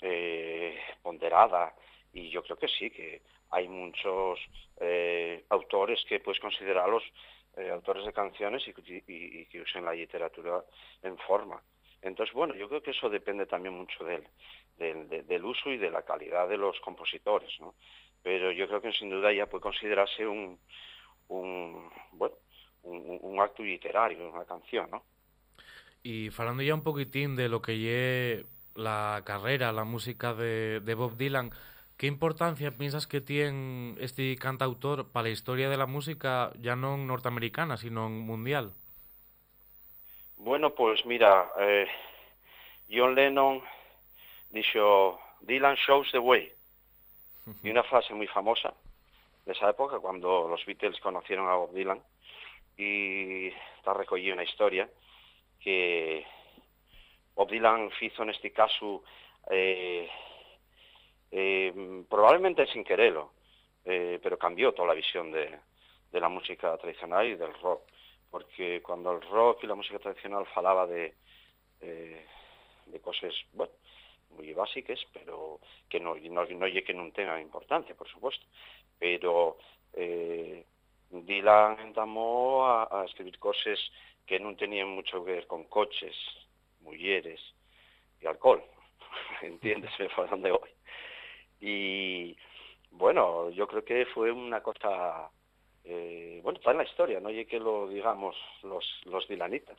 eh, 0.00 0.78
ponderada. 1.02 1.74
Y 2.12 2.28
yo 2.30 2.42
creo 2.42 2.58
que 2.58 2.68
sí 2.68 2.90
que 2.90 3.22
hay 3.50 3.68
muchos 3.68 4.40
autores 5.48 6.04
que 6.08 6.18
puedes 6.18 6.40
considerarlos 6.40 7.02
eh, 7.56 7.70
autores 7.70 8.04
de 8.04 8.12
canciones 8.12 8.62
y, 8.66 9.46
que 9.46 9.60
usen 9.60 9.84
la 9.84 9.92
literatura 9.92 10.64
en 11.02 11.16
forma. 11.18 11.60
Entonces, 12.02 12.34
bueno, 12.34 12.54
yo 12.54 12.68
creo 12.68 12.82
que 12.82 12.90
eso 12.90 13.08
depende 13.08 13.46
también 13.46 13.74
mucho 13.74 14.04
del, 14.04 14.24
del, 14.76 15.08
de, 15.08 15.22
del 15.22 15.44
uso 15.44 15.70
y 15.70 15.78
de 15.78 15.90
la 15.90 16.02
calidad 16.02 16.48
de 16.48 16.58
los 16.58 16.78
compositores, 16.80 17.50
¿no? 17.60 17.74
Pero 18.22 18.52
yo 18.52 18.66
creo 18.68 18.80
que 18.80 18.92
sin 18.92 19.10
duda 19.10 19.32
ya 19.32 19.46
puede 19.46 19.62
considerarse 19.62 20.26
un, 20.26 20.58
un 21.28 21.90
bueno, 22.12 22.36
un, 22.82 23.18
un 23.20 23.40
acto 23.40 23.62
literario, 23.62 24.28
unha 24.28 24.44
canción, 24.44 24.88
¿no? 24.92 25.04
Y 26.04 26.28
falando 26.28 26.60
ya 26.60 26.76
un 26.76 26.84
poquitín 26.84 27.32
de 27.36 27.48
lo 27.48 27.64
que 27.64 27.80
lle 27.80 28.44
la 28.76 29.24
carrera, 29.24 29.72
la 29.72 29.88
música 29.88 30.34
de 30.34 30.94
Bob 30.96 31.16
Dylan, 31.16 31.48
¿qué 31.96 32.06
importancia 32.06 32.76
piensas 32.76 33.06
que 33.06 33.20
tiene 33.20 33.94
este 34.00 34.36
cantautor 34.36 35.10
para 35.12 35.24
la 35.24 35.30
historia 35.30 35.68
de 35.68 35.76
la 35.76 35.86
música 35.86 36.52
ya 36.60 36.76
no 36.76 36.96
norteamericana, 36.96 37.76
sino 37.76 38.08
mundial? 38.08 38.72
Bueno, 40.36 40.74
pues 40.74 41.04
mira, 41.06 41.50
eh, 41.58 41.86
John 42.90 43.14
Lennon 43.14 43.62
dijo, 44.50 45.20
Dylan 45.40 45.76
shows 45.76 46.10
the 46.12 46.18
way. 46.18 46.52
Y 47.62 47.70
una 47.70 47.82
frase 47.82 48.14
muy 48.14 48.26
famosa 48.26 48.72
de 49.44 49.52
esa 49.52 49.70
época, 49.70 49.98
cuando 49.98 50.48
los 50.48 50.64
Beatles 50.64 50.98
conocieron 51.00 51.48
a 51.48 51.54
Bob 51.56 51.72
Dylan, 51.74 52.00
y 52.76 53.48
está 53.78 53.94
recogida 53.94 54.32
una 54.32 54.44
historia 54.44 54.88
que 55.60 56.26
Bob 57.34 57.50
Dylan 57.50 57.90
hizo 58.00 58.22
en 58.22 58.30
este 58.30 58.52
caso 58.52 59.04
eh, 59.50 60.08
eh, 61.36 62.04
probablemente 62.08 62.64
sin 62.68 62.84
quererlo, 62.84 63.32
eh, 63.84 64.20
pero 64.22 64.38
cambió 64.38 64.72
toda 64.72 64.86
la 64.86 64.94
visión 64.94 65.32
de, 65.32 65.58
de, 66.12 66.20
la 66.20 66.28
música 66.28 66.76
tradicional 66.76 67.26
y 67.26 67.34
del 67.34 67.52
rock, 67.54 67.82
porque 68.30 68.80
cuando 68.80 69.10
el 69.10 69.20
rock 69.22 69.64
y 69.64 69.66
la 69.66 69.74
música 69.74 69.98
tradicional 69.98 70.46
falaba 70.54 70.86
de, 70.86 71.12
eh, 71.80 72.24
de 72.86 73.00
cosas, 73.00 73.34
bueno, 73.52 73.72
muy 74.30 74.52
básicas, 74.52 75.00
pero 75.12 75.58
que 75.88 75.98
no, 75.98 76.14
no, 76.14 76.44
no 76.44 76.66
que 76.86 76.94
no 76.94 77.10
tengan 77.10 77.42
importancia, 77.42 77.96
por 77.96 78.08
supuesto, 78.08 78.46
pero 78.96 79.58
Dylan 81.10 81.80
entamó 81.80 82.64
a, 82.64 83.00
a 83.00 83.06
escribir 83.06 83.40
cosas 83.40 83.80
que 84.24 84.38
no 84.38 84.54
tenían 84.54 84.88
mucho 84.88 85.24
que 85.24 85.32
ver 85.32 85.46
con 85.48 85.64
coches, 85.64 86.14
mujeres 86.80 87.40
y 88.20 88.26
alcohol. 88.26 88.62
¿Entiendes 89.42 89.90
por 90.14 90.30
dónde 90.30 90.52
voy? 90.52 90.73
Y 91.60 92.36
bueno, 92.90 93.50
yo 93.50 93.66
creo 93.66 93.84
que 93.84 94.06
fue 94.06 94.30
una 94.30 94.62
cosa, 94.62 95.30
eh, 95.84 96.40
bueno, 96.42 96.58
está 96.58 96.72
en 96.72 96.78
la 96.78 96.84
historia, 96.84 97.20
no 97.20 97.30
y 97.30 97.44
que 97.46 97.58
lo 97.58 97.88
digamos 97.88 98.36
los, 98.62 98.84
los 99.04 99.26
dilanitas, 99.28 99.78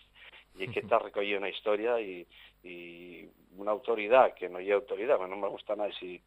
y 0.55 0.67
que 0.67 0.79
está 0.79 0.99
recogido 0.99 1.39
una 1.39 1.49
historia 1.49 1.99
y, 1.99 2.27
y 2.63 3.29
una 3.57 3.71
autoridad 3.71 4.33
que 4.33 4.49
no 4.49 4.57
hay 4.57 4.71
autoridad, 4.71 5.17
bueno, 5.17 5.35
no 5.35 5.41
me 5.41 5.49
gusta 5.49 5.75
nada 5.75 5.91
si 5.99 6.21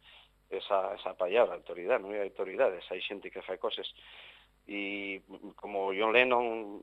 esa, 0.49 0.95
esa 0.95 1.15
palabra, 1.15 1.55
autoridad, 1.55 1.99
no 1.99 2.09
hay 2.09 2.21
autoridades, 2.21 2.83
hay 2.91 3.01
gente 3.01 3.29
que 3.29 3.39
hace 3.39 3.57
cosas 3.57 3.87
y 4.71 5.19
como 5.55 5.87
John 5.87 6.13
Lennon 6.13 6.79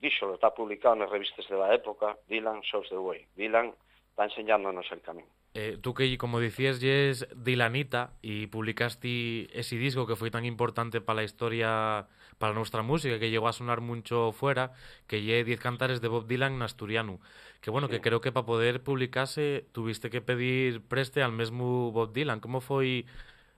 dicho, 0.00 0.34
está 0.34 0.52
publicado 0.52 0.94
en 0.94 1.00
las 1.00 1.10
revistas 1.10 1.48
de 1.48 1.56
la 1.56 1.72
época, 1.72 2.18
Dylan 2.26 2.60
shows 2.62 2.88
the 2.88 2.98
way. 2.98 3.26
Dylan 3.36 3.74
está 4.10 4.24
enseñándonos 4.24 4.90
el 4.90 5.00
camino. 5.02 5.28
Eh, 5.54 5.78
tú 5.80 5.94
que, 5.94 6.16
como 6.18 6.40
decías, 6.40 6.82
es 6.82 7.26
Dylanita 7.34 8.12
y 8.22 8.46
publicaste 8.48 9.48
ese 9.58 9.76
disco 9.76 10.06
que 10.06 10.14
fue 10.14 10.30
tan 10.30 10.44
importante 10.44 11.00
para 11.00 11.16
la 11.18 11.24
historia, 11.24 12.06
para 12.38 12.52
nuestra 12.52 12.82
música, 12.82 13.18
que 13.18 13.30
llegó 13.30 13.48
a 13.48 13.52
sonar 13.52 13.80
mucho 13.80 14.32
fuera, 14.32 14.72
que 15.06 15.22
lle 15.22 15.44
10 15.44 15.58
cantares 15.58 16.00
de 16.00 16.08
Bob 16.08 16.26
Dylan 16.26 16.54
en 16.54 16.62
asturiano. 16.62 17.18
Que 17.60 17.70
bueno, 17.70 17.88
sí. 17.88 17.94
que 17.94 18.00
creo 18.00 18.20
que 18.20 18.30
para 18.30 18.46
poder 18.46 18.82
publicarse 18.82 19.64
tuviste 19.72 20.10
que 20.10 20.20
pedir 20.20 20.82
preste 20.82 21.22
al 21.22 21.32
mismo 21.32 21.90
Bob 21.90 22.12
Dylan. 22.12 22.40
¿Cómo 22.40 22.60
fue 22.60 23.04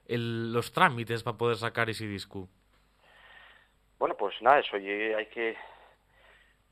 el, 0.06 0.52
los 0.52 0.72
trámites 0.72 1.22
para 1.22 1.36
poder 1.36 1.56
sacar 1.56 1.90
ese 1.90 2.06
disco? 2.06 2.48
Bueno, 3.98 4.16
pues 4.16 4.34
nada, 4.40 4.60
eso 4.60 4.76
hay 4.76 5.26
que 5.26 5.56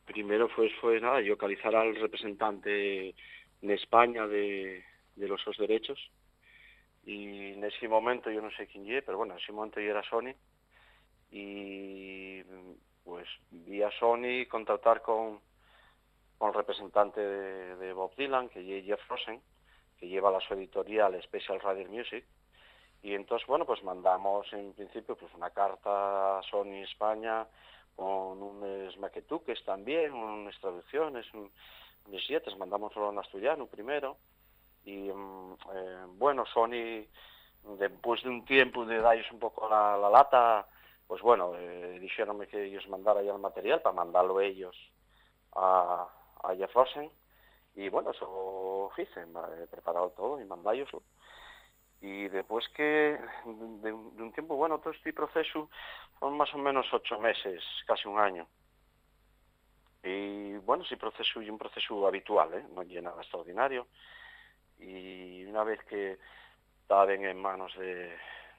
primero 0.07 0.49
pues 0.57 0.73
fue 0.81 1.01
nada, 1.01 1.21
localizar 1.21 1.77
al 1.77 1.95
representante 1.97 3.15
en 3.61 3.71
España 3.71 4.27
de, 4.27 4.83
de 5.19 5.29
los 5.29 5.45
dos 5.45 5.57
derechos. 5.57 5.99
Y 7.05 7.53
en 7.53 7.65
ese 7.65 7.89
momento 7.89 8.31
yo 8.31 8.43
no 8.43 8.51
sé 8.53 8.67
quién 8.67 8.85
llegué, 8.85 9.03
pero 9.03 9.19
bueno, 9.19 9.35
en 9.35 9.41
ese 9.41 9.53
momento 9.53 9.81
yo 9.81 9.91
era 9.91 10.03
Sony. 10.03 10.35
Y 11.31 12.43
pues 13.05 13.29
vi 13.51 13.83
a 13.83 13.91
Sony 13.93 14.47
contactar 14.49 15.03
con, 15.03 15.41
con 16.39 16.49
el 16.49 16.55
representante 16.55 17.21
de, 17.21 17.93
Bob 17.93 18.15
Dylan, 18.17 18.49
que 18.49 18.79
es 18.79 18.85
Jeff 18.85 19.01
Rosen, 19.09 19.41
que 19.99 20.09
lleva 20.09 20.31
la 20.31 20.41
su 20.41 20.55
editorial 20.55 21.21
Special 21.23 21.61
Radio 21.61 21.89
Music, 21.89 22.25
y 23.03 23.15
entonces, 23.15 23.47
bueno, 23.47 23.65
pues 23.65 23.83
mandamos 23.83 24.53
en 24.53 24.73
principio 24.73 25.17
pues 25.17 25.33
una 25.35 25.51
carta 25.51 26.39
a 26.39 26.43
Sony 26.43 26.83
España 26.83 27.47
con 27.95 28.43
unos 28.43 28.97
maquetuques 28.99 29.65
también, 29.65 30.13
unas 30.13 30.59
traducciones, 30.61 31.27
un, 31.35 31.51
unos 32.07 32.25
siete, 32.27 32.55
mandámoslo 32.57 33.11
en 33.11 33.19
asturiano 33.19 33.67
primero, 33.67 34.17
y 34.89 35.09
eh, 35.11 36.05
bueno, 36.17 36.47
Sony, 36.47 37.05
después 37.79 38.23
de 38.23 38.31
un 38.31 38.45
tiempo 38.45 38.87
de 38.87 39.01
darles 39.01 39.31
un 39.31 39.39
poco 39.39 39.69
la, 39.69 39.97
la 39.97 40.09
lata, 40.09 40.67
pues 41.07 41.21
bueno, 41.21 41.53
eh, 41.57 41.99
dijeronme 42.01 42.47
que 42.47 42.65
ellos 42.65 42.89
mandara 42.89 43.23
ya 43.23 43.33
el 43.33 43.39
material 43.39 43.83
para 43.83 43.95
mandarlo 43.95 44.41
ellos 44.41 44.77
a, 45.55 46.09
a 46.43 46.55
Jeff 46.55 46.73
Rosen, 46.75 47.11
y 47.75 47.89
bueno, 47.91 48.11
eso 48.11 48.91
hice, 48.97 49.21
he 49.63 49.67
preparado 49.67 50.11
todo 50.11 50.41
y 50.41 50.45
mandároslo 50.45 51.03
y 52.01 52.29
después 52.29 52.69
que 52.71 52.83
de, 52.83 53.19
de, 53.83 53.93
un 53.93 54.33
tiempo, 54.33 54.57
bueno, 54.57 54.79
todo 54.79 54.93
este 54.93 55.13
proceso 55.13 55.69
son 56.21 56.37
más 56.37 56.53
o 56.55 56.59
menos 56.59 56.87
ocho 56.93 57.19
meses, 57.19 57.63
casi 57.87 58.07
un 58.07 58.19
año. 58.19 58.47
Y 60.05 60.57
bueno, 60.59 60.85
ese 60.85 60.97
proceso 60.97 61.41
es 61.41 61.51
un 61.51 61.59
proceso 61.59 62.07
habitual, 62.07 62.55
¿eh? 62.55 62.65
no 62.73 62.83
es 62.83 63.03
nada 63.03 63.21
extraordinario. 63.21 63.89
Y 64.79 65.45
una 65.47 65.65
vez 65.65 65.83
que 65.85 66.19
estaban 66.83 67.25
en 67.25 67.41
manos 67.41 67.77
de, 67.77 68.17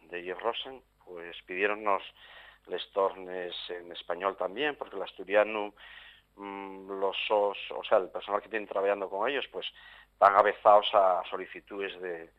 de 0.09 0.23
Jeff 0.23 0.39
Rosen, 0.39 0.81
pues 1.05 1.35
pidieronnos 1.43 2.03
les 2.67 2.91
tornes 2.91 3.55
en 3.69 3.91
español 3.91 4.37
también, 4.37 4.75
porque 4.75 4.95
el 4.95 5.03
asturiano, 5.03 5.73
mmm, 6.35 6.99
los 6.99 7.17
sos, 7.27 7.57
o 7.71 7.83
sea, 7.83 7.97
el 7.97 8.09
personal 8.09 8.41
que 8.41 8.49
tienen 8.49 8.67
trabajando 8.67 9.09
con 9.09 9.27
ellos, 9.29 9.47
pues 9.51 9.65
están 10.11 10.35
avezados 10.35 10.87
a 10.93 11.23
solicitudes 11.29 11.99
de, 12.01 12.29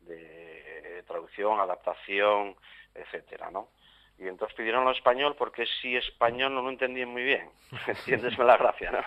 de 0.00 1.02
traducción, 1.06 1.60
adaptación, 1.60 2.56
etcétera, 2.94 3.50
¿no? 3.50 3.68
Y 4.18 4.28
entonces 4.28 4.56
pidieron 4.56 4.84
lo 4.84 4.92
español 4.92 5.34
porque 5.36 5.66
si 5.80 5.96
español 5.96 6.54
no 6.54 6.62
lo 6.62 6.70
entendían 6.70 7.08
muy 7.08 7.24
bien, 7.24 7.50
entiendesme 7.86 8.44
la 8.44 8.56
gracia, 8.56 8.90
¿no? 8.92 9.04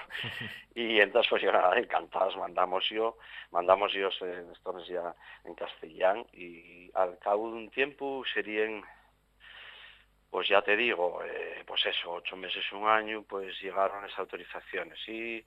Y 0.76 1.00
entonces 1.00 1.30
pues 1.30 1.42
yo 1.42 1.52
nada, 1.52 1.78
encantados, 1.78 2.36
mandamos 2.36 2.88
yo, 2.90 3.18
mandamos 3.52 3.94
yo 3.94 4.10
entonces 4.22 4.88
ya 4.90 5.16
en 5.46 5.56
castellán 5.56 6.26
y 6.34 6.92
al 6.94 7.18
cabo 7.20 7.50
de 7.50 7.58
un 7.58 7.70
tiempo 7.70 8.24
serían, 8.34 8.84
pues 10.30 10.50
ya 10.50 10.62
te 10.62 10.76
digo, 10.76 11.24
eh, 11.24 11.64
pues 11.66 11.86
eso, 11.86 12.12
ocho 12.12 12.36
meses, 12.36 12.64
un 12.74 12.88
año, 12.88 13.24
pues 13.24 13.60
llegaron 13.62 14.04
esas 14.04 14.20
autorizaciones. 14.20 15.00
Y 15.08 15.44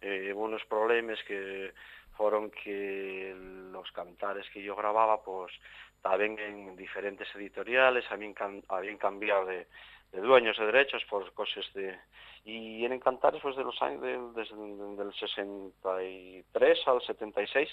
eh, 0.00 0.32
hubo 0.32 0.44
unos 0.44 0.64
problemas 0.66 1.18
que 1.24 1.74
fueron 2.16 2.50
que 2.50 3.34
los 3.72 3.90
cantares 3.92 4.48
que 4.50 4.62
yo 4.62 4.76
grababa 4.76 5.22
pues 5.22 5.52
estaban 6.00 6.38
en 6.38 6.76
diferentes 6.76 7.28
editoriales, 7.34 8.04
habían, 8.10 8.34
habían 8.68 8.96
cambiado 8.96 9.44
de, 9.44 9.66
de, 10.12 10.20
dueños 10.20 10.56
de 10.56 10.66
derechos 10.66 11.04
por 11.10 11.30
cosas 11.34 11.64
de... 11.74 11.98
Y 12.44 12.86
en 12.86 12.98
cantares 13.00 13.42
pues 13.42 13.54
de 13.54 13.64
los 13.64 13.80
años 13.82 14.00
de, 14.00 14.18
desde 14.34 14.56
del 14.96 15.12
63 15.12 16.78
al 16.88 17.02
76, 17.02 17.68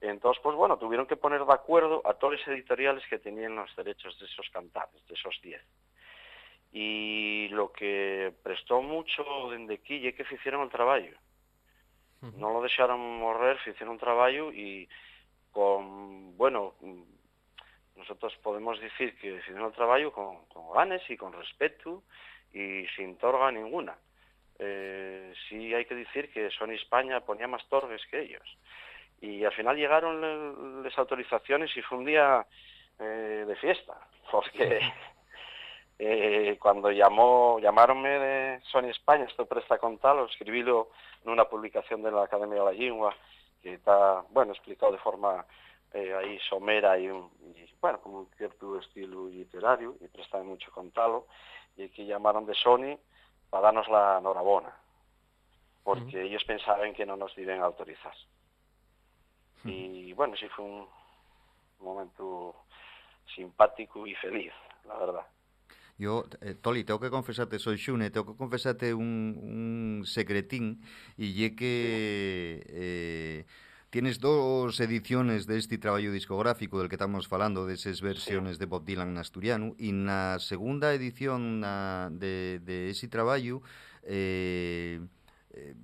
entonces 0.00 0.40
pues 0.40 0.54
bueno, 0.54 0.78
tuvieron 0.78 1.06
que 1.06 1.16
poner 1.16 1.44
de 1.44 1.52
acuerdo 1.52 2.00
a 2.04 2.14
todos 2.14 2.34
los 2.34 2.48
editoriales 2.48 3.02
que 3.10 3.18
tenían 3.18 3.56
los 3.56 3.74
derechos 3.74 4.16
de 4.20 4.26
esos 4.26 4.48
cantares, 4.50 5.04
de 5.08 5.14
esos 5.14 5.36
10. 5.42 5.60
Y 6.70 7.48
lo 7.48 7.72
que 7.72 8.32
prestó 8.42 8.82
mucho 8.82 9.24
desde 9.50 9.74
aquí 9.74 10.06
es 10.06 10.14
que 10.14 10.34
hicieron 10.34 10.62
el 10.62 10.70
trabajo 10.70 11.06
no 12.20 12.52
lo 12.52 12.62
dejaron 12.62 13.00
morrer, 13.18 13.58
hicieron 13.66 13.90
un 13.90 13.98
trabajo 13.98 14.52
y 14.52 14.88
con, 15.52 16.36
bueno, 16.36 16.74
nosotros 17.98 18.34
podemos 18.42 18.80
decir 18.80 19.16
que 19.18 19.34
hicieron 19.34 19.66
el 19.66 19.72
trabajo 19.72 20.12
con, 20.12 20.46
con 20.46 20.72
ganes 20.72 21.02
y 21.10 21.16
con 21.16 21.32
respeto 21.32 22.04
y 22.52 22.86
sin 22.96 23.16
torga 23.18 23.50
ninguna. 23.52 23.96
Eh, 24.58 25.32
sí 25.48 25.72
hay 25.74 25.84
que 25.84 25.94
decir 25.94 26.32
que 26.32 26.50
Sony 26.50 26.72
España 26.72 27.20
ponía 27.20 27.46
más 27.46 27.66
torres 27.68 28.02
que 28.10 28.22
ellos. 28.22 28.58
Y 29.20 29.44
al 29.44 29.52
final 29.52 29.76
llegaron 29.76 30.82
las 30.82 30.96
autorizaciones 30.98 31.76
y 31.76 31.82
fue 31.82 31.98
un 31.98 32.04
día 32.04 32.46
eh, 32.98 33.44
de 33.46 33.56
fiesta, 33.56 33.94
porque 34.30 34.80
eh, 35.98 36.56
cuando 36.60 36.90
llamó, 36.90 37.58
llamaronme 37.60 38.18
de 38.18 38.60
Sony 38.70 38.90
España, 38.90 39.24
esto 39.24 39.46
presta 39.46 39.78
con 39.78 39.98
tal, 39.98 40.26
escribílo 40.28 40.90
en 41.24 41.32
una 41.32 41.44
publicación 41.44 42.02
de 42.02 42.12
la 42.12 42.24
Academia 42.24 42.60
de 42.60 42.64
la 42.64 42.72
Lengua, 42.72 43.14
que 43.60 43.74
está, 43.74 44.22
bueno, 44.30 44.52
explicado 44.52 44.92
de 44.92 44.98
forma 44.98 45.44
eh, 45.92 46.14
ahí 46.14 46.38
somera 46.48 46.98
y, 46.98 47.06
y, 47.06 47.74
bueno, 47.80 48.00
con 48.00 48.14
un 48.14 48.28
cierto 48.36 48.78
estilo 48.78 49.28
literario, 49.28 49.96
y 50.00 50.08
presta 50.08 50.42
mucho 50.42 50.70
con 50.72 50.90
talo, 50.90 51.26
y 51.76 51.88
que 51.88 52.06
llamaron 52.06 52.46
de 52.46 52.54
Sony, 52.54 52.98
para 53.50 53.64
darnos 53.64 53.88
la 53.88 54.18
enhorabuena, 54.18 54.76
porque 55.82 56.22
ellos 56.22 56.44
pensaban 56.44 56.92
que 56.92 57.06
no 57.06 57.16
nos 57.16 57.36
iban 57.38 57.60
a 57.60 57.64
autorizar. 57.64 58.14
Y 59.64 60.12
bueno, 60.12 60.36
sí 60.36 60.48
fue 60.48 60.64
un 60.64 60.86
momento 61.80 62.54
simpático 63.34 64.06
y 64.06 64.14
feliz, 64.14 64.52
la 64.86 64.96
verdad. 64.98 65.26
Yo, 65.98 66.24
eh, 66.42 66.54
Toli, 66.54 66.84
tengo 66.84 67.00
que 67.00 67.10
confesarte, 67.10 67.58
soy 67.58 67.76
Xune, 67.76 68.10
tengo 68.10 68.32
que 68.32 68.38
confesarte 68.38 68.94
un, 68.94 69.36
un 69.42 70.06
secretín 70.06 70.80
y 71.16 71.34
ye 71.34 71.56
que 71.56 72.62
eh, 72.68 73.46
tienes 73.90 74.20
dos 74.20 74.78
ediciones 74.80 75.46
de 75.46 75.58
este 75.58 75.78
traballo 75.78 76.12
discográfico 76.12 76.78
del 76.78 76.88
que 76.88 76.96
estamos 76.96 77.28
falando, 77.28 77.66
de 77.66 77.74
esas 77.74 78.00
versiones 78.00 78.58
de 78.58 78.66
Bob 78.66 78.84
Dylan 78.84 79.10
en 79.10 79.18
asturiano, 79.18 79.74
y 79.78 79.92
na 79.92 80.38
segunda 80.38 80.92
edición 80.92 81.60
na, 81.60 82.10
de, 82.12 82.60
ese 82.90 83.08
traballo 83.08 83.62
eh, 84.04 85.00
eh, 85.54 85.74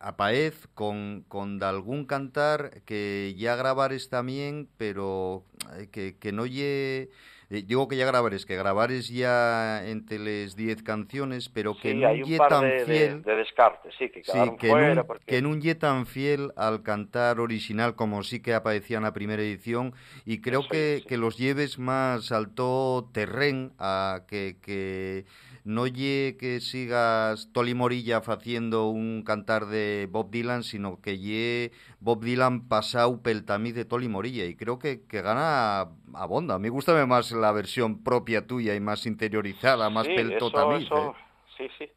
apaez 0.00 0.68
con, 0.74 1.24
con 1.28 1.58
cantar 2.06 2.82
que 2.84 3.34
ya 3.36 3.56
grabares 3.56 4.08
también, 4.08 4.68
pero 4.76 5.44
eh, 5.76 5.88
que, 5.90 6.16
que 6.16 6.32
no 6.32 6.46
lle... 6.46 7.10
eh, 7.50 7.62
Digo 7.66 7.88
que 7.88 7.96
ya 7.96 8.06
grabares, 8.06 8.44
que 8.44 8.56
grabares 8.56 9.08
ya 9.08 9.86
entre 9.86 10.18
les 10.18 10.54
10 10.56 10.82
canciones, 10.82 11.48
pero 11.48 11.74
que 11.74 11.92
sí, 11.92 12.04
hay 12.04 12.22
un 12.22 12.36
par 12.36 12.48
tan 12.48 12.62
de, 12.62 12.74
de, 12.74 12.84
fiel... 12.84 13.22
de 13.22 13.36
descartes, 13.36 13.94
sí, 13.98 14.10
que 14.10 14.22
Sí, 14.22 14.38
que 14.58 14.68
fuera, 14.68 14.94
nun, 14.94 15.06
porque... 15.06 15.24
que 15.24 15.40
nun 15.40 15.60
lle 15.60 15.74
tan 15.74 16.04
fiel 16.04 16.52
al 16.56 16.82
cantar 16.84 17.40
original 17.40 17.96
como 17.96 18.22
sí 18.22 18.40
que 18.40 18.52
aparecía 18.52 19.00
na 19.00 19.16
primeira 19.16 19.40
edición 19.40 19.96
y 20.28 20.44
creo 20.44 20.68
que, 20.68 21.02
que 21.08 21.16
los 21.16 21.38
lleves 21.38 21.78
más 21.78 22.32
alto 22.32 23.08
terrén 23.12 23.72
a 23.78 24.28
que, 24.28 24.60
que 24.60 25.24
no 25.64 25.86
lle 25.86 26.36
que 26.38 26.60
sigas 26.60 27.50
Toli 27.52 27.74
Morilla 27.74 28.20
faciendo 28.20 28.88
un 28.88 29.22
cantar 29.22 29.66
de 29.66 30.08
Bob 30.10 30.30
Dylan, 30.30 30.62
sino 30.62 31.00
que 31.00 31.18
lle 31.18 31.72
Bob 32.00 32.22
Dylan 32.24 32.68
pasau 32.68 33.22
pel 33.22 33.44
tamiz 33.44 33.74
de 33.74 33.84
Toli 33.84 34.08
Morilla 34.08 34.44
y 34.44 34.56
creo 34.56 34.78
que, 34.78 35.06
que 35.06 35.22
gana 35.22 35.80
a 36.14 36.26
bonda. 36.26 36.54
A 36.54 36.58
mí 36.58 36.68
gusta 36.68 36.94
más 37.06 37.32
la 37.32 37.52
versión 37.52 38.02
propia 38.02 38.46
tuya 38.46 38.74
y 38.74 38.80
más 38.80 39.06
interiorizada, 39.06 39.90
más 39.90 40.06
sí, 40.06 40.14
pel 40.14 40.32
eso, 40.32 40.50
totamiz. 40.50 40.84
eso, 40.84 40.96
¿eh? 40.96 41.12
sí, 41.56 41.68
sí. 41.78 41.90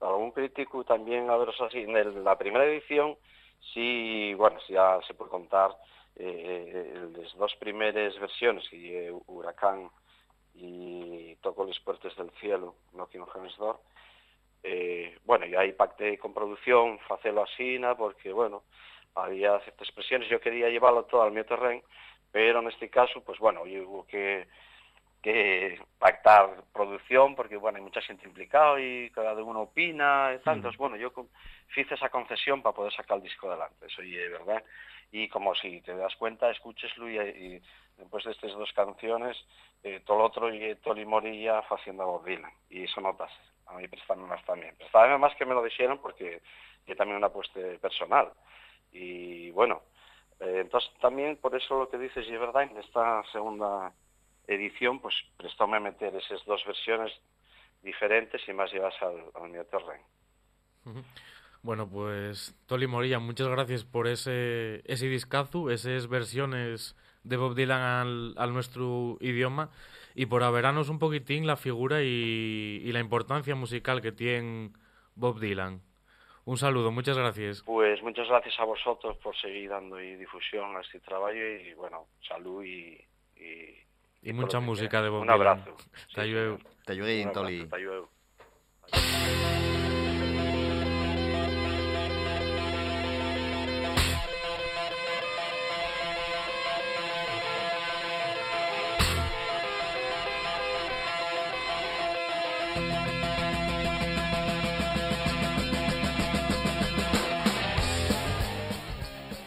Algún 0.00 0.32
crítico 0.32 0.84
también, 0.84 1.30
a 1.30 1.36
ver, 1.36 1.48
eso 1.48 1.68
sí, 1.70 1.78
en 1.78 1.96
el- 1.96 2.22
la 2.24 2.36
primera 2.36 2.64
edición, 2.66 3.16
sí, 3.72 4.34
bueno, 4.34 4.58
ya 4.68 4.98
se 5.06 5.14
puede 5.14 5.30
contar 5.30 5.70
eh, 6.16 6.92
eh, 6.94 7.08
las 7.16 7.34
dos 7.36 7.52
primeras 7.58 8.18
versiones, 8.20 8.64
que 8.70 9.12
Huracán 9.26 9.90
y 10.54 11.36
Toco 11.42 11.64
los 11.64 11.78
puertos 11.80 12.16
del 12.16 12.30
cielo, 12.40 12.76
on 12.94 13.06
Heaven's 13.06 13.56
Door, 13.56 13.80
eh, 14.62 15.18
bueno, 15.24 15.44
y 15.46 15.54
ahí 15.54 15.72
pacté 15.72 16.16
con 16.18 16.32
producción, 16.32 16.98
facelo 17.00 17.42
así, 17.42 17.78
na, 17.78 17.96
porque, 17.96 18.32
bueno, 18.32 18.62
había 19.14 19.60
ciertas 19.60 19.88
expresiones, 19.88 20.28
yo 20.28 20.40
quería 20.40 20.70
llevarlo 20.70 21.04
todo 21.04 21.22
al 21.22 21.32
mío 21.32 21.44
terreno, 21.44 21.82
pero 22.32 22.60
en 22.60 22.68
este 22.68 22.88
caso, 22.88 23.22
pues 23.22 23.38
bueno, 23.38 23.66
yo 23.66 23.88
hubo 23.88 24.06
que 24.06 24.46
que 25.24 25.80
pactar 25.98 26.64
producción, 26.74 27.34
porque 27.34 27.56
bueno, 27.56 27.78
hay 27.78 27.82
mucha 27.82 28.02
gente 28.02 28.28
implicada 28.28 28.78
y 28.78 29.08
cada 29.08 29.32
uno 29.32 29.62
opina 29.62 30.32
y 30.34 30.44
tal. 30.44 30.56
Entonces, 30.56 30.76
bueno, 30.76 30.96
yo 30.96 31.14
hice 31.74 31.94
esa 31.94 32.10
concesión 32.10 32.60
para 32.60 32.74
poder 32.76 32.92
sacar 32.92 33.16
el 33.16 33.22
disco 33.22 33.48
adelante, 33.48 33.86
eso 33.86 34.02
y 34.02 34.18
es 34.18 34.30
verdad. 34.30 34.62
Y 35.16 35.28
como 35.28 35.54
si 35.54 35.80
te 35.82 35.94
das 35.94 36.12
cuenta, 36.16 36.50
escúcheslo 36.50 37.08
y, 37.08 37.62
después 37.96 38.24
de 38.24 38.32
estas 38.32 38.50
dos 38.50 38.72
canciones, 38.72 39.36
eh, 39.84 40.02
todo 40.04 40.18
lo 40.18 40.24
otro 40.24 40.52
y 40.52 40.74
Toli 40.82 41.06
Morilla 41.06 41.60
haciendo 41.60 42.04
Bob 42.04 42.24
Dylan. 42.24 42.50
Y 42.68 42.82
eso 42.82 43.00
notas, 43.00 43.30
a 43.66 43.74
mí 43.74 43.86
prestaron 43.86 44.26
más 44.26 44.44
también. 44.44 44.74
Prestaron 44.74 45.20
más 45.20 45.32
que 45.36 45.46
me 45.46 45.54
lo 45.54 45.62
dijeron 45.62 45.98
porque 45.98 46.42
es 46.84 46.96
también 46.96 47.18
una 47.18 47.28
apuesta 47.28 47.60
personal. 47.80 48.32
Y 48.90 49.52
bueno, 49.52 49.82
eh, 50.40 50.62
entonces 50.62 50.90
también 51.00 51.36
por 51.36 51.54
eso 51.54 51.78
lo 51.78 51.88
que 51.88 51.98
dices, 51.98 52.26
y 52.26 52.34
es 52.34 52.40
verdad, 52.40 52.64
en 52.64 52.76
esta 52.78 53.22
segunda 53.30 53.92
edición, 54.48 54.98
pues 54.98 55.14
prestóme 55.36 55.76
a 55.76 55.80
meter 55.80 56.12
esas 56.16 56.44
dos 56.44 56.64
versiones 56.66 57.12
diferentes 57.84 58.42
y 58.48 58.52
más 58.52 58.72
llevas 58.72 59.00
al, 59.00 59.30
al 59.32 59.66
terreno. 59.66 60.04
Bueno, 61.64 61.88
pues 61.88 62.54
Toli 62.66 62.86
Morilla, 62.86 63.18
muchas 63.20 63.48
gracias 63.48 63.84
por 63.84 64.06
ese, 64.06 64.82
ese 64.84 65.08
discazo, 65.08 65.70
esas 65.70 66.08
versiones 66.08 66.94
de 67.22 67.38
Bob 67.38 67.54
Dylan 67.54 67.80
al, 67.80 68.34
al 68.36 68.52
nuestro 68.52 69.16
idioma 69.20 69.70
y 70.14 70.26
por 70.26 70.42
habernos 70.42 70.90
un 70.90 70.98
poquitín 70.98 71.46
la 71.46 71.56
figura 71.56 72.02
y, 72.02 72.82
y 72.84 72.92
la 72.92 73.00
importancia 73.00 73.54
musical 73.54 74.02
que 74.02 74.12
tiene 74.12 74.72
Bob 75.14 75.40
Dylan. 75.40 75.80
Un 76.44 76.58
saludo, 76.58 76.92
muchas 76.92 77.16
gracias. 77.16 77.62
Pues 77.62 78.02
muchas 78.02 78.28
gracias 78.28 78.60
a 78.60 78.64
vosotros 78.64 79.16
por 79.22 79.34
seguir 79.34 79.70
dando 79.70 79.98
y 79.98 80.16
difusión 80.16 80.76
a 80.76 80.82
este 80.82 81.00
trabajo 81.00 81.32
y 81.34 81.72
bueno, 81.72 82.08
salud 82.28 82.62
y... 82.62 83.02
y, 84.22 84.32
mucha 84.34 84.60
música 84.60 85.00
de 85.00 85.08
Bob 85.08 85.22
Un 85.22 85.28
Dylan. 85.28 85.40
abrazo. 85.40 85.76
Luego. 86.16 86.58
señor. 86.58 86.58
Te 86.84 86.92
ayudé, 86.92 87.22
Un 87.22 87.28
abrazo, 87.38 87.40
Toli. 87.40 87.68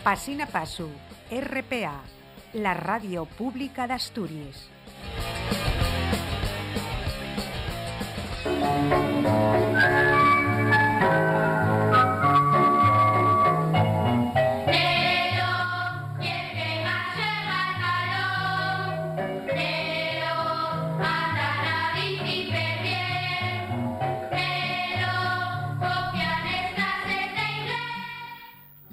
Pasina 0.08 0.46
Pasu, 0.46 0.90
RPA, 1.30 2.02
la 2.54 2.74
radio 2.74 3.26
pública 3.26 3.88
de 3.88 3.94
Asturias. 3.96 4.70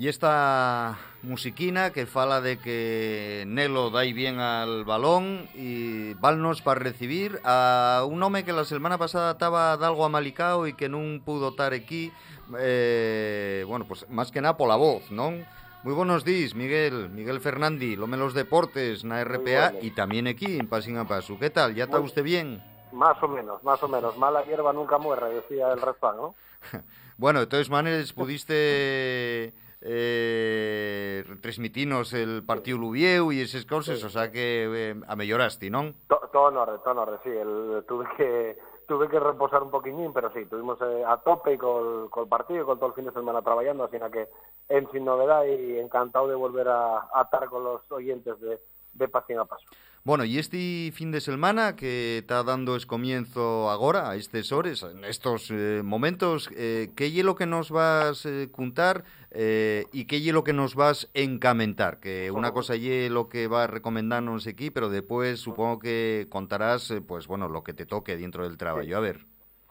Y 0.05 0.09
esta 0.09 0.99
musiquina 1.23 1.89
que 1.89 2.05
fala 2.05 2.43
de 2.43 2.59
que 2.59 3.45
Nelo 3.47 3.89
dai 3.89 4.13
bien 4.13 4.37
al 4.37 4.85
balón 4.85 5.49
y 5.55 6.13
valnos 6.21 6.61
para 6.61 6.79
recibir 6.79 7.41
a 7.43 8.05
un 8.07 8.23
home 8.23 8.45
que 8.45 8.53
la 8.53 8.67
semana 8.67 8.99
pasada 8.99 9.33
estaba 9.33 9.75
de 9.79 9.87
algo 9.87 10.05
amalicao 10.05 10.69
e 10.69 10.77
que 10.77 10.93
non 10.93 11.25
pudo 11.25 11.57
estar 11.57 11.73
aquí 11.73 12.13
eh, 12.53 13.65
bueno, 13.65 13.89
pues 13.89 14.05
máis 14.13 14.29
que 14.29 14.45
nada 14.45 14.61
pola 14.61 14.77
voz, 14.77 15.09
non? 15.09 15.41
Moi 15.89 15.97
buenos 15.97 16.21
días, 16.21 16.53
Miguel, 16.53 17.09
Miguel 17.09 17.41
Fernandi, 17.41 17.97
Lome 17.97 18.21
los 18.21 18.37
Deportes 18.37 19.09
na 19.09 19.25
RPA 19.25 19.73
e 19.81 19.89
tamén 19.89 20.29
aquí 20.29 20.61
en 20.61 20.69
Pasín 20.69 21.01
a 21.01 21.09
Paso. 21.09 21.41
Que 21.41 21.49
tal? 21.49 21.73
¿Ya 21.73 21.89
está 21.89 21.97
usted 21.97 22.21
bien? 22.21 22.61
Más 22.93 23.17
o 23.25 23.29
menos, 23.33 23.65
más 23.65 23.81
o 23.81 23.89
menos. 23.89 24.21
Mala 24.21 24.45
hierba 24.45 24.77
nunca 24.77 25.01
muere, 25.01 25.33
decía 25.33 25.73
el 25.73 25.81
refrán, 25.81 26.21
¿no? 26.21 26.37
Bueno, 27.17 27.39
de 27.39 27.47
todas 27.47 27.71
maneras, 27.71 28.13
pudiste 28.13 29.55
eh, 29.85 31.25
transmitirnos 31.41 32.13
el 32.15 32.43
partido 32.45 32.79
Lubieu 32.79 33.31
y 33.33 33.41
esas 33.41 33.65
cosas, 33.67 34.03
o 34.03 34.09
sea 34.11 34.33
que 34.33 34.65
eh, 34.73 34.95
amelloraste, 35.07 35.71
¿non? 35.71 35.95
To- 36.09 36.21
Todo 36.35 36.51
en 36.51 36.57
orden, 36.57 36.81
todo 36.83 36.93
en 36.93 36.99
orden, 36.99 37.19
sí. 37.23 37.31
El, 37.31 37.85
tuve 37.87 38.07
que 38.17 38.59
tuve 38.89 39.09
que 39.09 39.21
reposar 39.21 39.63
un 39.63 39.71
poquillín, 39.71 40.13
pero 40.13 40.31
sí, 40.33 40.45
tuvimos 40.47 40.77
eh, 40.83 41.05
a 41.07 41.17
tope 41.19 41.57
con, 41.57 42.09
con 42.11 42.25
el 42.25 42.29
partido 42.29 42.63
y 42.63 42.65
con 42.67 42.77
todo 42.79 42.89
el 42.91 42.95
fin 42.95 43.05
de 43.07 43.13
semana 43.13 43.41
trabajando, 43.41 43.85
así 43.85 43.97
que 44.13 44.29
en 44.69 44.91
sin 44.91 45.05
novedad 45.05 45.45
y 45.47 45.79
encantado 45.79 46.29
de 46.29 46.35
volver 46.35 46.69
a, 46.69 46.99
a 47.15 47.23
estar 47.23 47.49
con 47.49 47.63
los 47.65 47.81
oyentes 47.93 48.39
de, 48.41 48.59
de 48.93 49.09
Pasín 49.09 49.39
a 49.39 49.45
Paso. 49.47 49.65
Bueno, 50.07 50.27
y 50.27 50.37
este 50.37 50.93
fin 50.93 51.13
de 51.13 51.23
semana 51.23 51.77
que 51.77 52.19
está 52.19 52.43
dando 52.43 52.77
es 52.77 52.85
comienzo 52.85 53.71
ahora, 53.71 54.11
a 54.11 54.17
estes 54.17 54.53
hores, 54.53 54.83
en 54.83 55.03
estos 55.03 55.51
eh, 55.51 55.81
momentos, 55.83 56.51
eh, 56.55 56.91
¿qué 56.95 57.07
es 57.07 57.25
lo 57.25 57.35
que 57.35 57.47
nos 57.47 57.71
vas 57.71 58.27
a 58.27 58.53
contar 58.53 59.05
eh, 59.31 59.87
y 59.93 60.05
qué 60.05 60.19
es 60.19 60.27
lo 60.27 60.45
que 60.45 60.53
nos 60.53 60.75
vas 60.75 61.09
a 61.15 61.21
encamentar? 61.21 62.01
Que 62.01 62.31
una 62.31 62.53
cosa 62.53 62.75
es 62.75 63.11
lo 63.11 63.31
que 63.31 63.47
va 63.47 63.65
a 63.65 63.67
recomendarnos 63.67 64.47
aquí, 64.47 64.69
pero 64.69 64.91
después 64.91 65.41
supongo 65.41 65.79
que 65.79 66.27
contarás, 66.29 66.91
eh, 66.91 67.01
pues 67.01 67.27
bueno, 67.27 67.49
lo 67.49 67.65
que 67.65 67.73
te 67.73 67.87
toque 67.87 68.19
dentro 68.19 68.47
del 68.47 68.59
trabajo. 68.59 68.95
A 68.95 69.01
ver. 69.01 69.25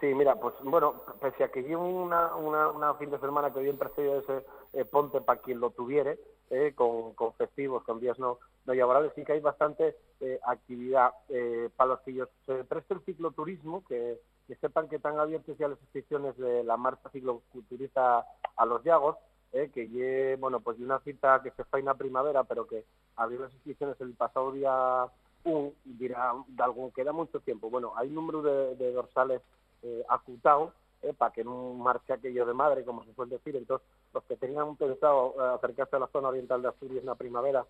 Sí, 0.03 0.13
mira, 0.13 0.35
pues 0.35 0.53
bueno, 0.65 1.01
pese 1.21 1.45
a 1.45 1.47
que 1.47 1.61
llevo 1.61 1.87
una, 1.87 2.35
una, 2.35 2.93
fin 2.95 3.09
de 3.09 3.19
semana 3.19 3.53
que 3.53 3.61
bien 3.61 3.77
precedido 3.77 4.19
ese 4.19 4.43
eh, 4.73 4.83
ponte 4.83 5.21
para 5.21 5.39
quien 5.39 5.61
lo 5.61 5.69
tuviere, 5.69 6.19
eh, 6.49 6.73
con, 6.75 7.13
con 7.13 7.31
festivos, 7.35 7.85
con 7.85 8.01
días 8.01 8.19
no, 8.19 8.37
no 8.65 8.73
laborables, 8.73 9.13
sí 9.15 9.23
que 9.23 9.31
hay 9.31 9.39
bastante 9.39 9.95
eh, 10.19 10.41
actividad 10.45 11.13
eh, 11.29 11.69
para 11.77 11.91
los 11.91 12.01
que 12.01 12.21
se 12.45 12.65
preste 12.65 12.95
el 12.95 13.05
cicloturismo, 13.05 13.85
que 13.85 14.19
sepan 14.59 14.89
que 14.89 14.97
están 14.97 15.17
abiertas 15.19 15.57
ya 15.57 15.69
las 15.69 15.79
inscripciones 15.79 16.35
de 16.35 16.65
la 16.65 16.75
marcha 16.75 17.09
cicloculturista 17.09 18.25
a 18.57 18.65
los 18.65 18.83
Llagos, 18.83 19.15
eh, 19.53 19.71
que 19.73 19.87
lle, 19.87 20.35
bueno, 20.35 20.59
pues 20.59 20.77
una 20.79 20.99
cita 20.99 21.41
que 21.41 21.51
se 21.51 21.63
fue 21.63 21.79
en 21.79 21.85
la 21.85 21.93
primavera, 21.93 22.43
pero 22.43 22.67
que 22.67 22.83
abrió 23.15 23.39
las 23.39 23.53
inscripciones 23.53 23.95
el 24.01 24.15
pasado 24.15 24.51
día 24.51 25.05
1, 25.45 25.71
dirá, 25.85 26.33
de 26.45 26.61
algún 26.61 26.91
queda 26.91 27.13
mucho 27.13 27.39
tiempo. 27.39 27.69
Bueno, 27.69 27.93
hay 27.95 28.09
un 28.09 28.15
número 28.15 28.41
de, 28.41 28.75
de 28.75 28.91
dorsales 28.91 29.41
eh, 29.83 30.03
acutado, 30.07 30.73
eh, 31.01 31.13
para 31.13 31.33
que 31.33 31.43
no 31.43 31.73
marche 31.73 32.13
aquello 32.13 32.45
de 32.45 32.53
madre, 32.53 32.85
como 32.85 33.03
se 33.03 33.13
suele 33.13 33.37
decir. 33.37 33.55
Entonces, 33.55 33.87
los 34.13 34.23
que 34.23 34.37
tenían 34.37 34.75
pensado 34.75 35.35
eh, 35.37 35.55
acercarse 35.55 35.95
a 35.95 35.99
la 35.99 36.07
zona 36.07 36.29
oriental 36.29 36.61
de 36.61 36.69
Asturias 36.69 37.01
en 37.01 37.07
la 37.07 37.15
primavera 37.15 37.65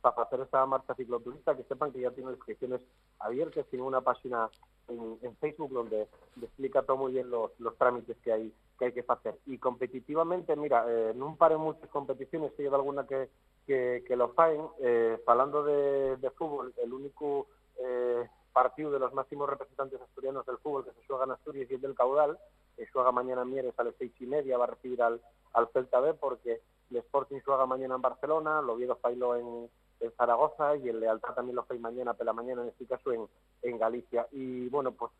para 0.00 0.22
hacer 0.22 0.40
esta 0.40 0.64
marcha 0.66 0.94
cicloturista, 0.94 1.56
que 1.56 1.64
sepan 1.64 1.92
que 1.92 2.00
ya 2.00 2.10
tiene 2.10 2.30
inscripciones 2.30 2.80
abiertas, 3.18 3.66
tiene 3.66 3.84
una 3.84 4.00
página 4.00 4.48
en, 4.86 5.36
Facebook 5.36 5.72
donde 5.72 6.08
explica 6.40 6.82
todo 6.82 6.96
muy 6.96 7.12
bien 7.12 7.30
los, 7.30 7.50
los 7.58 7.76
trámites 7.76 8.16
que 8.18 8.32
hay 8.32 8.52
que 8.78 8.86
hay 8.86 8.92
que 8.92 9.04
hacer. 9.06 9.38
Y 9.46 9.58
competitivamente, 9.58 10.54
mira, 10.54 10.84
eh, 10.86 11.12
non 11.14 11.36
paren 11.36 11.58
muchas 11.58 11.90
competiciones, 11.90 12.54
si 12.56 12.62
hay 12.62 12.70
alguna 12.70 13.06
que, 13.06 13.28
que, 13.66 14.04
que 14.06 14.14
lo 14.14 14.30
faen, 14.38 14.62
eh, 14.80 15.18
falando 15.26 15.64
de, 15.64 16.16
de 16.16 16.30
fútbol, 16.30 16.72
el 16.78 16.92
único 16.92 17.48
eh, 17.82 18.22
partido 18.58 18.90
de 18.90 18.98
los 18.98 19.14
máximos 19.14 19.48
representantes 19.48 20.00
asturianos 20.00 20.44
del 20.44 20.58
fútbol 20.58 20.84
que 20.84 20.90
se 20.90 21.06
juega 21.06 21.26
en 21.26 21.30
Asturias 21.30 21.70
y 21.70 21.74
el 21.74 21.80
del 21.80 21.94
Caudal, 21.94 22.36
que 22.76 22.88
juega 22.88 23.12
mañana 23.12 23.44
Mieres 23.44 23.72
a 23.78 23.84
las 23.84 23.94
seis 23.96 24.12
y 24.18 24.26
media, 24.26 24.58
va 24.58 24.64
a 24.64 24.74
recibir 24.74 25.00
al, 25.00 25.20
al 25.52 25.68
Celta 25.68 26.00
B 26.00 26.14
porque 26.14 26.60
el 26.90 26.96
Sporting 26.96 27.38
juega 27.44 27.66
mañana 27.66 27.94
en 27.94 28.02
Barcelona, 28.02 28.60
lo 28.60 28.72
Oviedo 28.72 28.96
failo 28.96 29.36
en, 29.36 29.70
en 30.00 30.12
Zaragoza 30.16 30.74
y 30.74 30.88
el 30.88 30.98
Lealtad 30.98 31.34
también 31.34 31.54
lo 31.54 31.62
fue 31.66 31.78
mañana, 31.78 32.14
pela 32.14 32.32
mañana 32.32 32.62
en 32.62 32.70
este 32.70 32.84
caso 32.84 33.12
en, 33.12 33.28
en 33.62 33.78
Galicia. 33.78 34.26
Y 34.32 34.68
bueno, 34.70 34.90
pues 34.90 35.12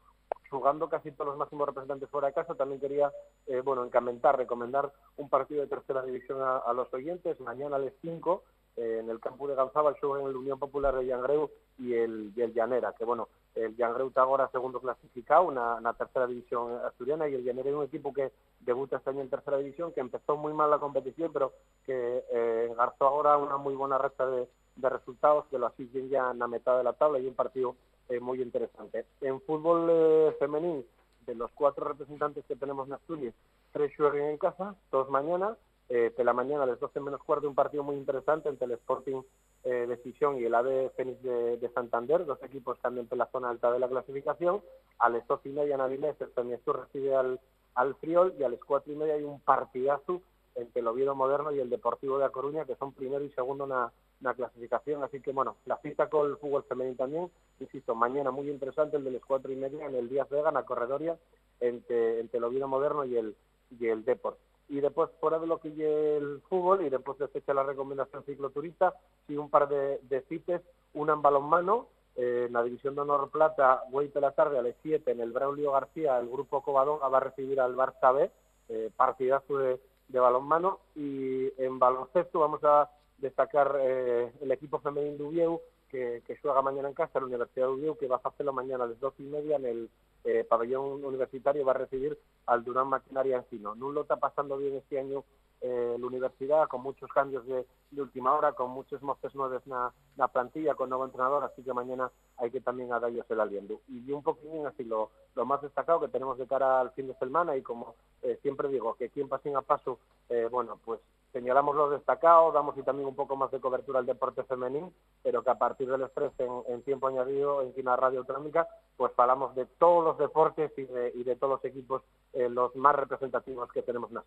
jugando 0.51 0.88
casi 0.88 1.12
todos 1.12 1.29
los 1.29 1.38
máximos 1.38 1.68
representantes 1.68 2.11
fuera 2.11 2.27
de 2.27 2.35
casa, 2.35 2.57
también 2.57 2.81
quería, 2.81 3.12
eh, 3.46 3.61
bueno, 3.61 3.85
encamentar, 3.85 4.37
recomendar 4.37 4.92
un 5.16 5.29
partido 5.29 5.61
de 5.61 5.68
tercera 5.68 6.03
división 6.03 6.40
a, 6.42 6.72
los 6.72 6.92
oyentes, 6.92 7.38
mañana 7.38 7.77
a 7.77 7.79
las 7.79 7.92
5, 8.01 8.42
eh, 8.79 9.01
en 9.01 9.11
el 9.11 9.21
campo 9.21 9.49
de 9.49 9.55
Ganzaba, 9.55 9.95
juegan 10.01 10.27
el 10.29 10.37
Unión 10.37 10.59
Popular 10.59 10.95
de 10.95 11.05
Llangreu 11.05 11.51
y 11.79 11.95
el, 11.95 12.33
y 12.37 12.43
el 12.43 12.55
Llanera, 12.55 12.95
que 12.97 13.05
bueno, 13.05 13.29
el 13.55 13.77
Llangreu 13.77 14.09
está 14.09 14.23
ahora 14.23 14.49
segundo 14.51 14.81
clasificado, 14.81 15.51
na, 15.51 15.81
na 15.81 15.93
tercera 15.95 16.27
división 16.27 16.79
asturiana, 16.87 17.29
y 17.29 17.35
el 17.35 17.45
Llanera 17.45 17.71
es 17.71 17.75
un 17.75 17.85
equipo 17.85 18.12
que 18.12 18.31
debuta 18.61 18.97
este 18.97 19.11
año 19.11 19.23
en 19.23 19.31
tercera 19.31 19.59
división, 19.59 19.93
que 19.93 20.01
empezó 20.01 20.37
muy 20.37 20.53
mal 20.53 20.71
la 20.71 20.79
competición, 20.79 21.33
pero 21.33 21.53
que 21.85 22.25
eh, 22.33 22.69
engarzó 22.71 23.07
ahora 23.07 23.37
una 23.37 23.57
muy 23.57 23.75
buena 23.75 23.99
recta 23.99 24.27
de, 24.27 24.49
resultados, 24.81 25.47
que 25.47 25.59
lo 25.59 25.67
asisten 25.67 26.09
ya 26.09 26.31
en 26.31 26.38
la 26.38 26.47
mitad 26.47 26.79
de 26.79 26.85
la 26.85 26.93
tabla 26.93 27.19
y 27.19 27.27
un 27.27 27.35
partido 27.35 27.75
eh, 28.09 28.21
muy 28.21 28.41
interesante. 28.41 29.07
En 29.21 29.41
fútbol 29.41 29.88
eh, 29.91 30.37
femenino, 30.38 30.85
de 31.27 31.35
los 31.35 31.51
cuatro 31.51 31.85
representantes 31.85 32.45
que 32.47 32.55
tenemos 32.55 32.87
en 32.87 32.95
Asturias, 32.95 33.35
tres 33.73 33.93
juegan 33.97 34.31
en 34.31 34.38
casa, 34.38 34.77
dos 34.93 35.11
mañana, 35.11 35.57
eh, 35.88 36.12
de 36.16 36.24
la 36.24 36.33
mañana 36.33 36.64
a 36.64 36.66
las 36.66 36.81
12 36.81 37.01
menos 37.01 37.22
cuarto 37.22 37.48
un 37.48 37.55
partido 37.55 37.83
muy 37.83 37.96
interesante 37.96 38.48
entre 38.48 38.66
el 38.66 38.72
Sporting 38.72 39.22
eh, 39.64 39.87
de 39.87 40.38
y 40.38 40.44
el 40.44 40.55
AD 40.55 40.90
Fénix 40.96 41.22
de, 41.22 41.57
de, 41.57 41.68
Santander, 41.70 42.24
dos 42.27 42.42
equipos 42.42 42.79
también 42.81 43.07
por 43.07 43.18
la 43.18 43.27
zona 43.27 43.51
alta 43.51 43.72
de 43.72 43.79
la 43.79 43.88
clasificación, 43.88 44.62
a 44.98 45.09
las 45.09 45.27
12 45.27 45.48
y 45.48 45.53
media 45.53 45.74
en 45.74 45.81
Avilés 45.81 46.20
el 46.20 46.29
Peñastur 46.29 46.81
recibe 46.81 47.16
al, 47.16 47.40
al 47.74 47.94
Friol 47.96 48.35
y 48.38 48.44
a 48.44 48.48
las 48.48 48.61
4 48.61 48.92
y 48.92 48.96
media 48.96 49.14
hay 49.14 49.24
un 49.24 49.40
partidazo 49.40 50.20
entre 50.55 50.81
el 50.81 50.88
Oviedo 50.88 51.14
Moderno 51.14 51.53
y 51.53 51.61
el 51.61 51.70
Deportivo 51.70 52.18
de 52.18 52.24
A 52.24 52.31
Coruña, 52.31 52.64
que 52.64 52.77
son 52.77 52.92
primero 52.92 53.24
y 53.24 53.31
segundo 53.31 53.64
en 53.64 53.70
la, 53.70 53.92
la 54.20 54.35
clasificación, 54.35 55.03
así 55.05 55.20
que 55.20 55.33
bueno, 55.33 55.57
la 55.64 55.79
cita 55.79 56.09
con 56.09 56.31
el 56.31 56.37
fútbol 56.37 56.64
femenino 56.64 56.96
también, 56.96 57.31
insisto, 57.61 57.94
mañana 57.94 58.31
muy 58.31 58.51
interesante 58.51 58.96
el 58.96 59.05
de 59.05 59.12
las 59.12 59.24
cuatro 59.24 59.53
y 59.53 59.57
media 59.57 59.87
en 59.87 59.94
el 59.94 60.09
Díaz 60.09 60.29
Vega, 60.29 60.48
en 60.48 60.55
la 60.55 60.64
corredoria, 60.64 61.16
entre, 61.61 62.20
entre 62.20 62.38
el 62.38 62.44
Oviedo 62.44 62.68
Moderno 62.68 63.05
y 63.05 63.16
el, 63.16 63.37
y 63.79 63.87
el 63.87 64.05
Deport. 64.05 64.38
Y 64.69 64.81
después, 64.81 65.11
fuera 65.21 65.39
de 65.39 65.47
lo 65.47 65.59
que 65.59 65.73
lleve 65.73 66.19
el 66.19 66.43
fútbol, 66.49 66.85
y 66.85 66.91
después 66.91 67.19
de 67.19 67.29
fecha 67.29 67.55
la 67.55 67.63
recomendación 67.63 68.23
cicloturista, 68.25 68.95
sí 69.27 69.37
un 69.37 69.49
par 69.49 69.69
de, 69.69 69.99
de 70.03 70.21
cites, 70.23 70.61
una 70.95 71.15
en 71.15 71.23
balonmano, 71.23 71.89
eh, 72.17 72.47
en 72.49 72.53
la 72.53 72.63
División 72.63 72.95
de 72.95 73.03
Honor 73.03 73.31
Plata, 73.31 73.85
Güey 73.91 74.09
de 74.09 74.21
la 74.21 74.33
tarde 74.33 74.59
a 74.59 74.63
las 74.63 74.75
7, 74.83 75.11
en 75.11 75.21
el 75.21 75.33
Braulio 75.33 75.73
García, 75.73 76.19
el 76.19 76.29
grupo 76.29 76.63
Covadonga 76.63 77.09
va 77.09 77.19
a 77.19 77.21
recibir 77.21 77.61
al 77.61 77.77
Barça 77.77 78.13
B, 78.13 78.31
eh, 78.69 78.91
partidazo 78.97 79.59
de, 79.59 79.81
de 80.09 80.21
balonmano, 80.21 80.81
y 80.95 81.51
en 81.63 81.79
baloncesto 81.79 82.41
vamos 82.41 82.63
a 82.65 82.91
destacar 83.19 83.77
eh, 83.81 84.33
el 84.41 84.53
equipo 84.53 84.81
femenino 84.81 85.17
de 85.17 85.23
Ubieu, 85.23 85.61
que, 85.88 86.22
que 86.27 86.37
juega 86.37 86.62
mañana 86.62 86.88
en 86.88 86.94
casa, 86.94 87.20
la 87.20 87.27
Universidad 87.27 87.66
de 87.66 87.72
Ubieu, 87.72 87.98
que 87.98 88.09
va 88.09 88.20
a 88.22 88.29
hacerlo 88.29 88.53
mañana 88.53 88.85
a 88.85 88.88
las 88.88 89.01
dos 89.01 89.14
y 89.18 89.24
media 89.24 89.57
en 89.57 89.66
el 89.66 89.90
eh, 90.24 90.44
pabellón 90.44 91.05
universitario, 91.05 91.64
va 91.64 91.72
a 91.72 91.79
recibir 91.79 92.18
al 92.46 92.64
Durán 92.64 92.88
Maquinaria 92.88 93.38
Encino. 93.38 93.74
No 93.74 93.90
lo 93.90 94.03
está 94.03 94.16
pasando 94.16 94.57
bien 94.59 94.77
este 94.77 94.98
año 94.98 95.24
eh, 95.61 95.96
la 95.98 96.07
universidad, 96.07 96.68
con 96.68 96.83
muchos 96.83 97.11
cambios 97.11 97.44
de, 97.46 97.66
última 97.96 98.33
hora, 98.33 98.53
con 98.53 98.70
muchos 98.70 99.03
mostres 99.03 99.35
nuevos 99.35 99.61
en 99.66 99.72
la 100.16 100.29
plantilla, 100.29 100.74
con 100.74 100.88
nuevo 100.88 101.05
entrenador, 101.05 101.42
así 101.42 101.62
que 101.64 101.72
mañana 101.72 102.12
hay 102.37 102.51
que 102.51 102.61
también 102.61 102.92
a 102.92 103.01
darles 103.01 103.24
el 103.29 103.40
aliento. 103.40 103.81
Y 103.88 104.11
un 104.12 104.22
poquitín 104.22 104.66
así 104.66 104.85
lo, 104.85 105.11
lo 105.35 105.46
más 105.46 105.61
destacado 105.62 106.01
que 106.01 106.09
tenemos 106.09 106.38
de 106.38 106.46
cara 106.46 106.81
al 106.81 106.92
fin 106.92 107.09
de 107.09 107.14
semana 107.14 107.57
y 107.57 107.62
como 107.62 107.96
eh, 108.22 108.38
siempre 108.42 108.68
digo, 108.68 108.94
que 108.94 109.07
aquí 109.07 109.20
en 109.20 109.29
Pasín 109.29 109.57
a 109.57 109.62
Paso, 109.62 109.98
eh, 110.29 110.48
bueno, 110.51 110.79
pues 110.85 111.01
señalamos 111.33 111.77
los 111.77 111.91
destacados, 111.91 112.55
damos 112.55 112.77
y 112.79 112.83
también 112.83 113.09
un 113.09 113.14
poco 113.14 113.37
más 113.37 113.51
de 113.51 113.61
cobertura 113.61 113.99
al 114.01 114.07
deporte 114.07 114.45
femenino, 114.45 114.93
pero 115.23 115.43
que 115.43 115.51
a 115.51 115.59
partir 115.59 115.88
del 115.88 116.03
estrés 116.03 116.33
en, 116.38 116.51
en 116.69 116.83
tiempo 116.83 117.09
añadido 117.09 117.62
en 117.62 117.73
Quina 117.75 117.97
Radio 117.97 118.21
Autonómica, 118.21 118.69
pues 118.97 119.12
hablamos 119.17 119.55
de 119.55 119.67
todos 119.67 120.05
los 120.05 120.19
deportes 120.19 120.73
y 120.77 120.85
de, 120.85 121.12
y 121.14 121.25
de 121.25 121.37
todos 121.37 121.55
los 121.55 121.64
equipos, 121.64 122.03
eh, 122.33 122.49
los 122.49 122.75
más 122.77 122.95
representativos 122.95 123.71
que 123.73 123.83
tenemos 123.83 124.11
en 124.11 124.19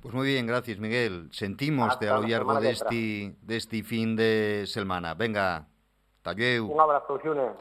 Pues 0.00 0.14
moi 0.14 0.24
bien, 0.24 0.46
gracias 0.46 0.78
Miguel. 0.78 1.28
Sentimos 1.30 1.98
de 2.00 2.08
a 2.08 2.16
lo 2.16 2.26
largo 2.26 2.56
deste, 2.56 3.36
deste 3.42 3.82
fin 3.82 4.16
de 4.16 4.64
semana. 4.64 5.12
Venga, 5.12 5.68
talleu. 6.22 6.72
Un 6.72 6.80
abrazo, 6.80 7.18
Xune. 7.20 7.52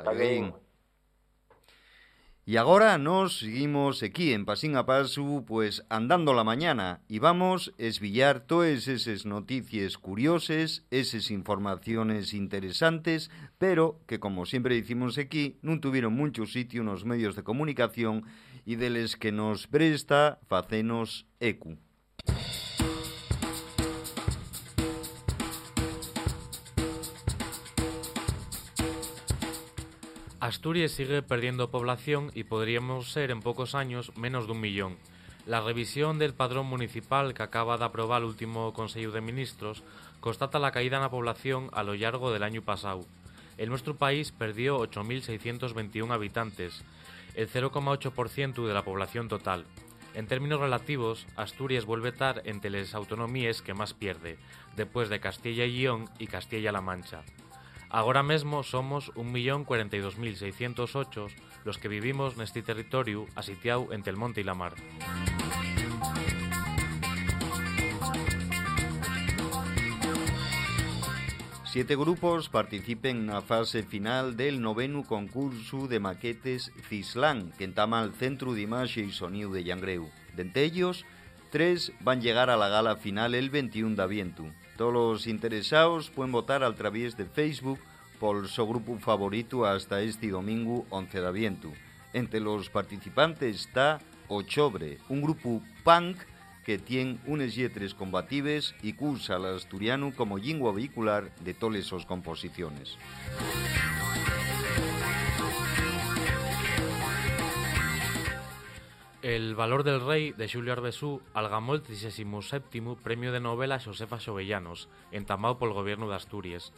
Y 2.49 2.57
agora 2.57 2.97
nos 2.97 3.37
seguimos 3.37 4.01
aquí 4.01 4.33
en 4.33 4.43
Pasín 4.43 4.75
a 4.75 4.87
Paso, 4.87 5.43
pues 5.45 5.85
andando 5.87 6.33
la 6.33 6.43
mañana 6.43 6.99
y 7.07 7.19
vamos 7.19 7.71
a 7.77 7.83
esbillar 7.83 8.39
todas 8.39 8.87
esas 8.87 9.27
noticias 9.27 9.99
curiosas, 9.99 10.83
esas 10.89 11.29
informaciones 11.29 12.33
interesantes, 12.33 13.29
pero 13.59 13.99
que 14.07 14.19
como 14.19 14.47
siempre 14.47 14.73
decimos 14.73 15.19
aquí, 15.21 15.61
non 15.61 15.77
tuvieron 15.77 16.17
mucho 16.17 16.49
sitio 16.49 16.81
nos 16.81 17.05
medios 17.05 17.37
de 17.37 17.45
comunicación 17.45 18.25
y 18.65 18.81
deles 18.81 19.13
que 19.13 19.29
nos 19.29 19.69
presta 19.69 20.41
facenos 20.49 21.29
ecu. 21.37 21.77
Asturias 30.39 30.91
sigue 30.91 31.21
perdiendo 31.21 31.69
población 31.69 32.31
y 32.33 32.45
podríamos 32.45 33.11
ser 33.11 33.29
en 33.29 33.41
pocos 33.41 33.75
años 33.75 34.15
menos 34.15 34.45
de 34.45 34.53
un 34.53 34.61
millón. 34.61 34.97
La 35.45 35.59
revisión 35.59 36.17
del 36.17 36.33
padrón 36.33 36.65
municipal 36.65 37.33
que 37.33 37.43
acaba 37.43 37.77
de 37.77 37.83
aprobar 37.83 38.21
el 38.21 38.29
último 38.29 38.71
Consejo 38.71 39.11
de 39.11 39.19
Ministros 39.19 39.83
constata 40.21 40.57
la 40.57 40.71
caída 40.71 40.95
en 40.95 41.03
la 41.03 41.11
población 41.11 41.69
a 41.73 41.83
lo 41.83 41.93
largo 41.93 42.31
del 42.31 42.43
año 42.43 42.61
pasado. 42.61 43.05
En 43.57 43.67
nuestro 43.67 43.97
país 43.97 44.31
perdió 44.31 44.79
8.621 44.79 46.13
habitantes, 46.13 46.85
el 47.35 47.49
0,8% 47.49 48.65
de 48.65 48.73
la 48.73 48.85
población 48.85 49.27
total. 49.27 49.65
En 50.13 50.27
términos 50.27 50.61
relativos, 50.61 51.27
Asturias 51.35 51.83
vuelve 51.83 52.07
a 52.07 52.11
estar 52.11 52.41
entre 52.45 52.69
las 52.69 52.95
autonomías 52.95 53.61
que 53.61 53.73
más 53.73 53.93
pierde, 53.93 54.37
después 54.77 55.09
de 55.09 55.19
Castilla 55.19 55.65
y 55.65 55.81
León 55.81 56.09
y 56.17 56.27
Castilla-La 56.27 56.79
Mancha. 56.79 57.23
Agora 57.89 58.21
mesmo 58.21 58.63
somos 58.63 59.11
1.042.608 59.15 61.27
los 61.65 61.77
que 61.77 61.87
vivimos 61.87 62.37
neste 62.37 62.61
territorio 62.61 63.25
asitiado 63.33 63.91
entre 63.91 64.11
el 64.13 64.17
monte 64.17 64.41
e 64.41 64.45
la 64.45 64.53
mar. 64.53 64.75
Siete 71.69 71.93
grupos 71.93 72.49
participen 72.49 73.29
na 73.29 73.45
fase 73.45 73.85
final 73.85 74.33
del 74.33 74.57
noveno 74.57 75.05
concurso 75.05 75.85
de 75.85 76.01
maquetes 76.01 76.73
Cislán, 76.89 77.53
que 77.57 77.65
entama 77.65 78.01
al 78.01 78.17
Centro 78.17 78.57
de 78.57 78.65
Imaxe 78.65 79.05
e 79.05 79.13
Sonido 79.13 79.53
de 79.53 79.61
Llangreu. 79.61 80.09
Dente 80.33 80.65
ellos, 80.65 81.05
tres 81.53 81.93
van 82.01 82.25
llegar 82.25 82.49
a 82.49 82.57
la 82.57 82.73
gala 82.73 82.97
final 82.97 83.37
el 83.37 83.53
21 83.53 83.93
de 83.93 84.01
aviento. 84.01 84.49
Todos 84.79 84.93
los 84.93 85.27
interesados 85.27 86.09
pueden 86.09 86.31
votar 86.31 86.63
a 86.63 86.73
través 86.73 87.17
de 87.17 87.25
Facebook 87.25 87.79
por 88.17 88.47
su 88.47 88.65
grupo 88.65 88.97
favorito 88.97 89.65
hasta 89.65 89.99
este 89.99 90.29
domingo 90.29 90.85
11 90.89 91.19
de 91.19 91.27
aviento. 91.27 91.73
Entre 92.13 92.39
los 92.39 92.69
participantes 92.69 93.57
está 93.57 93.99
Ochobre, 94.29 94.99
un 95.09 95.21
grupo 95.21 95.61
punk 95.83 96.15
que 96.63 96.77
tiene 96.77 97.17
unes 97.25 97.55
lletres 97.55 97.93
combatives 97.93 98.73
y 98.81 98.93
cursa 98.93 99.35
al 99.35 99.53
asturiano 99.53 100.13
como 100.15 100.37
lingua 100.37 100.71
vehicular 100.71 101.29
de 101.41 101.53
todas 101.53 101.83
sus 101.83 102.05
composiciones. 102.05 102.97
El 109.29 109.53
valor 109.53 109.83
del 109.83 110.01
rey 110.01 110.31
de 110.31 110.47
Xulio 110.47 110.73
Arbesú 110.73 111.21
algamó 111.35 111.75
el 111.75 111.83
37 111.83 112.65
premio 113.03 113.31
de 113.31 113.39
novela 113.39 113.79
Josefa 113.79 114.19
Xovellanos, 114.19 114.89
entamado 115.11 115.59
por 115.59 115.67
el 115.67 115.75
gobierno 115.75 116.09
de 116.09 116.15
Asturias. 116.15 116.73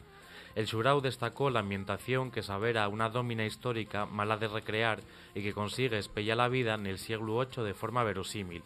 El 0.56 0.68
Xurau 0.68 1.00
destacó 1.00 1.50
la 1.50 1.62
ambientación 1.62 2.30
que 2.30 2.44
sabera 2.44 2.90
una 2.90 3.08
domina 3.08 3.46
histórica 3.46 4.06
mala 4.06 4.36
de 4.36 4.50
recrear 4.50 5.00
y 5.34 5.44
que 5.44 5.54
consigue 5.54 5.98
espellar 5.98 6.36
la 6.36 6.50
vida 6.50 6.74
en 6.74 6.88
el 6.88 6.98
siglo 6.98 7.40
VIII 7.40 7.64
de 7.64 7.74
forma 7.74 8.04
verosímil. 8.04 8.64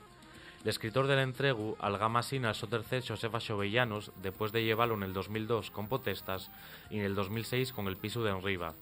El 0.64 0.70
escritor 0.70 1.06
del 1.06 1.20
entregu 1.20 1.78
algama 1.78 2.22
así 2.22 2.38
al 2.38 2.56
so 2.56 2.66
tercer 2.66 3.04
Josefa 3.08 3.40
Xovellanos 3.40 4.12
después 4.24 4.52
de 4.52 4.64
llevarlo 4.64 4.96
en 4.96 5.04
el 5.04 5.14
2002 5.14 5.70
con 5.70 5.90
Potestas 5.90 6.50
y 6.90 6.98
en 6.98 7.06
el 7.06 7.14
2006 7.14 7.72
con 7.72 7.88
El 7.88 7.98
piso 7.98 8.24
de 8.24 8.32
Enriba. 8.32 8.74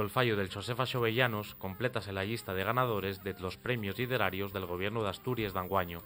Col 0.00 0.08
fallo 0.08 0.34
del 0.34 0.48
Josefa 0.48 0.86
Xovellanos 0.86 1.54
complétase 1.56 2.10
la 2.10 2.24
lista 2.24 2.54
de 2.54 2.64
ganadores 2.64 3.22
de 3.22 3.36
los 3.38 3.58
premios 3.58 3.98
literarios 3.98 4.50
del 4.50 4.64
gobierno 4.64 5.02
de 5.02 5.10
Asturias 5.10 5.52
de 5.52 5.58
Anguaño. 5.60 6.00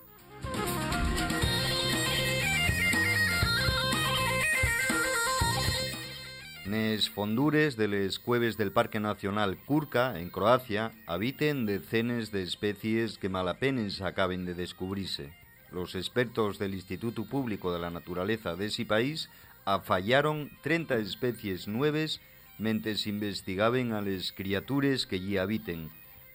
Nes 6.66 7.07
fondures 7.09 7.76
de 7.76 7.87
les 7.87 8.18
cueves 8.18 8.59
del 8.59 8.72
Parque 8.72 8.98
Nacional 8.98 9.59
Kurka, 9.62 10.18
en 10.18 10.28
Croacia, 10.28 10.90
habiten 11.07 11.64
decenas 11.64 12.33
de 12.33 12.42
especies 12.42 13.16
que 13.16 13.28
malapenes 13.28 14.02
acaben 14.02 14.44
de 14.44 14.54
descubrirse. 14.54 15.30
Los 15.70 15.94
expertos 15.94 16.59
del 16.59 16.74
Instituto 16.74 17.26
Público 17.26 17.72
de 17.72 17.78
la 17.78 17.90
Naturaleza 17.90 18.57
de 18.57 18.66
ese 18.66 18.85
país 18.87 19.30
afallaron 19.64 20.50
30 20.62 20.96
especies 20.96 21.68
nuevas 21.68 22.20
mentes 22.58 23.06
investigaban 23.06 23.92
a 23.92 24.00
les 24.00 24.32
criatures 24.32 25.06
que 25.06 25.16
allí 25.16 25.38
habiten. 25.38 25.90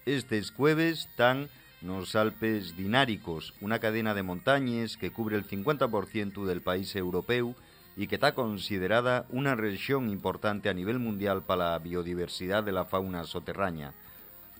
Estes 0.06 0.52
cueves 0.52 1.08
están 1.10 1.50
nos 1.82 2.16
Alpes 2.16 2.76
Dináricos, 2.76 3.54
una 3.62 3.80
cadena 3.80 4.14
de 4.14 4.24
montañas 4.24 4.98
que 4.98 5.12
cubre 5.12 5.38
el 5.38 5.48
50% 5.48 6.46
del 6.46 6.62
país 6.62 6.96
europeo 6.96 7.56
y 7.96 8.08
que 8.08 8.16
está 8.16 8.34
considerada 8.34 9.26
una 9.30 9.56
región 9.56 10.10
importante 10.10 10.70
a 10.70 10.74
nivel 10.74 11.00
mundial 11.00 11.44
para 11.44 11.72
la 11.72 11.80
biodiversidad 11.80 12.64
de 12.64 12.74
la 12.74 12.86
fauna 12.86 13.24
soterránea. 13.24 13.94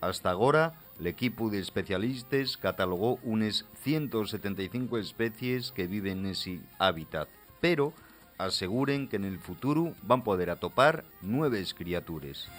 Hasta 0.02 0.32
ahora, 0.32 0.74
el 1.00 1.08
equipo 1.08 1.50
de 1.50 1.60
especialistas 1.60 2.58
catalogó 2.58 3.20
unas 3.24 3.66
175 3.84 4.98
especies 4.98 5.72
que 5.72 5.88
viven 5.88 6.20
en 6.20 6.26
ese 6.28 6.60
hábitat, 6.78 7.28
pero 7.60 7.94
aseguren 8.40 9.08
que 9.08 9.18
en 9.18 9.26
el 9.26 9.38
futuro 9.38 9.94
van 10.02 10.24
poder 10.24 10.50
atopar 10.50 11.04
nuevas 11.22 11.74
criaturas. 11.74 12.50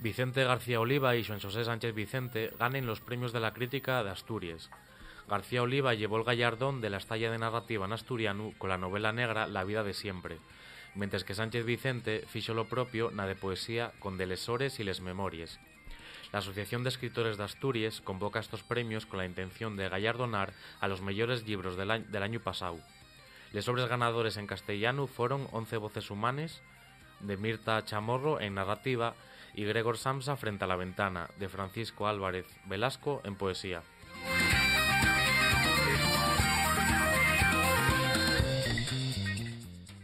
Vicente 0.00 0.42
García 0.42 0.80
Oliva 0.80 1.14
y 1.14 1.24
Juan 1.24 1.40
José 1.40 1.64
Sánchez 1.64 1.94
Vicente 1.94 2.52
ganen 2.58 2.86
los 2.86 3.00
premios 3.00 3.32
de 3.32 3.38
la 3.38 3.52
crítica 3.52 4.02
de 4.02 4.10
Asturias. 4.10 4.68
García 5.28 5.62
Oliva 5.62 5.94
llevó 5.94 6.18
el 6.18 6.24
gallardón 6.24 6.80
de 6.80 6.90
la 6.90 6.96
estalla 6.96 7.30
de 7.30 7.38
narrativa 7.38 7.86
en 7.86 7.92
asturiano 7.92 8.52
con 8.58 8.68
la 8.68 8.78
novela 8.78 9.12
negra 9.12 9.46
La 9.46 9.62
vida 9.62 9.84
de 9.84 9.94
siempre, 9.94 10.38
mientras 10.96 11.22
que 11.22 11.36
Sánchez 11.36 11.64
Vicente 11.64 12.24
fichó 12.26 12.52
lo 12.52 12.66
propio 12.66 13.12
na 13.12 13.26
de 13.26 13.36
poesía 13.36 13.92
con 14.00 14.18
De 14.18 14.26
lesores 14.26 14.80
y 14.80 14.84
les 14.84 15.00
memorias. 15.00 15.60
La 16.32 16.38
Asociación 16.38 16.82
de 16.82 16.88
Escritores 16.88 17.36
de 17.36 17.44
Asturias 17.44 18.00
convoca 18.00 18.40
estos 18.40 18.62
premios 18.62 19.04
con 19.04 19.18
la 19.18 19.26
intención 19.26 19.76
de 19.76 19.90
gallardonar 19.90 20.54
a 20.80 20.88
los 20.88 21.02
mejores 21.02 21.46
libros 21.46 21.76
del 21.76 21.90
año, 21.90 22.40
pasado. 22.40 22.80
Los 23.52 23.66
sobres 23.66 23.86
ganadores 23.86 24.38
en 24.38 24.46
castellano 24.46 25.06
fueron 25.06 25.46
11 25.52 25.76
voces 25.76 26.10
humanas 26.10 26.62
de 27.20 27.36
Mirta 27.36 27.84
Chamorro 27.84 28.40
en 28.40 28.54
narrativa 28.54 29.14
y 29.54 29.64
Gregor 29.64 29.98
Samsa 29.98 30.36
frente 30.36 30.64
a 30.64 30.68
la 30.68 30.76
ventana 30.76 31.28
de 31.38 31.50
Francisco 31.50 32.08
Álvarez 32.08 32.46
Velasco 32.64 33.20
en 33.24 33.36
poesía. 33.36 33.82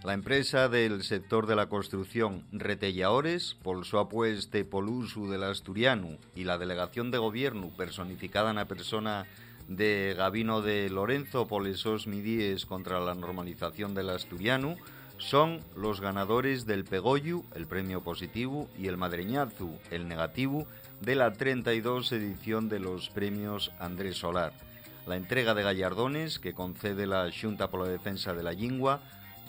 La 0.04 0.14
empresa 0.14 0.68
del 0.68 1.02
sector 1.02 1.46
de 1.48 1.56
la 1.56 1.68
construcción 1.68 2.44
Retellaores, 2.52 3.56
por 3.62 3.84
su 3.84 3.98
apueste 3.98 4.64
por 4.64 4.84
uso 4.84 5.28
del 5.28 5.42
asturiano 5.42 6.18
y 6.36 6.44
la 6.44 6.56
delegación 6.56 7.10
de 7.10 7.18
gobierno 7.18 7.70
personificada 7.76 8.50
en 8.50 8.56
la 8.56 8.66
persona 8.66 9.26
de 9.66 10.14
Gabino 10.16 10.62
de 10.62 10.88
Lorenzo 10.88 11.48
por 11.48 11.66
esos 11.66 12.06
midíes 12.06 12.64
contra 12.64 13.00
la 13.00 13.16
normalización 13.16 13.94
del 13.94 14.10
asturiano, 14.10 14.76
son 15.18 15.62
los 15.74 16.00
ganadores 16.00 16.64
del 16.64 16.84
Pegollu, 16.84 17.44
el 17.56 17.66
premio 17.66 18.00
positivo, 18.04 18.70
y 18.78 18.86
el 18.86 18.96
Madreñazu, 18.96 19.80
el 19.90 20.06
negativo, 20.06 20.68
de 21.00 21.16
la 21.16 21.32
32 21.32 22.12
edición 22.12 22.68
de 22.68 22.78
los 22.78 23.10
premios 23.10 23.72
Andrés 23.80 24.16
Solar. 24.16 24.52
La 25.08 25.16
entrega 25.16 25.54
de 25.54 25.64
gallardones 25.64 26.38
que 26.38 26.54
concede 26.54 27.08
la 27.08 27.28
Junta 27.32 27.68
por 27.68 27.80
la 27.80 27.88
Defensa 27.88 28.32
de 28.32 28.44
la 28.44 28.52
Lingua 28.52 29.00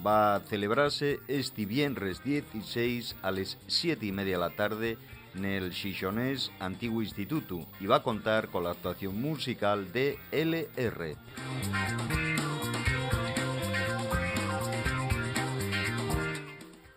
va 0.06 0.36
a 0.36 0.40
celebrarse 0.42 1.20
este 1.28 1.66
viernes 1.66 2.24
16 2.24 3.16
a 3.22 3.32
las 3.32 3.58
7 3.68 4.06
y 4.06 4.12
media 4.12 4.36
de 4.36 4.40
la 4.40 4.50
tarde 4.52 4.98
en 5.36 5.46
el 5.46 5.74
Xixonés 5.74 6.52
Antiguo 6.60 7.02
Instituto 7.02 7.66
y 7.80 7.86
va 7.86 7.98
a 7.98 8.04
contar 8.04 8.50
con 8.50 8.64
la 8.64 8.72
actuación 8.72 9.22
musical 9.22 9.92
de 9.92 10.18
LR. 10.32 11.16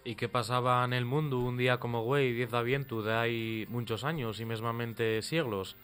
¿Y 0.04 0.14
qué 0.14 0.28
pasaba 0.28 0.84
en 0.84 0.92
el 0.92 1.04
mundo 1.04 1.38
un 1.40 1.56
día 1.56 1.78
como 1.78 2.02
güey, 2.02 2.32
10 2.32 2.50
de 2.50 2.56
aviento 2.56 3.02
de 3.02 3.14
hay 3.14 3.66
muchos 3.68 4.04
años 4.04 4.40
y 4.40 4.44
mesmamente 4.44 5.22
siglos? 5.22 5.76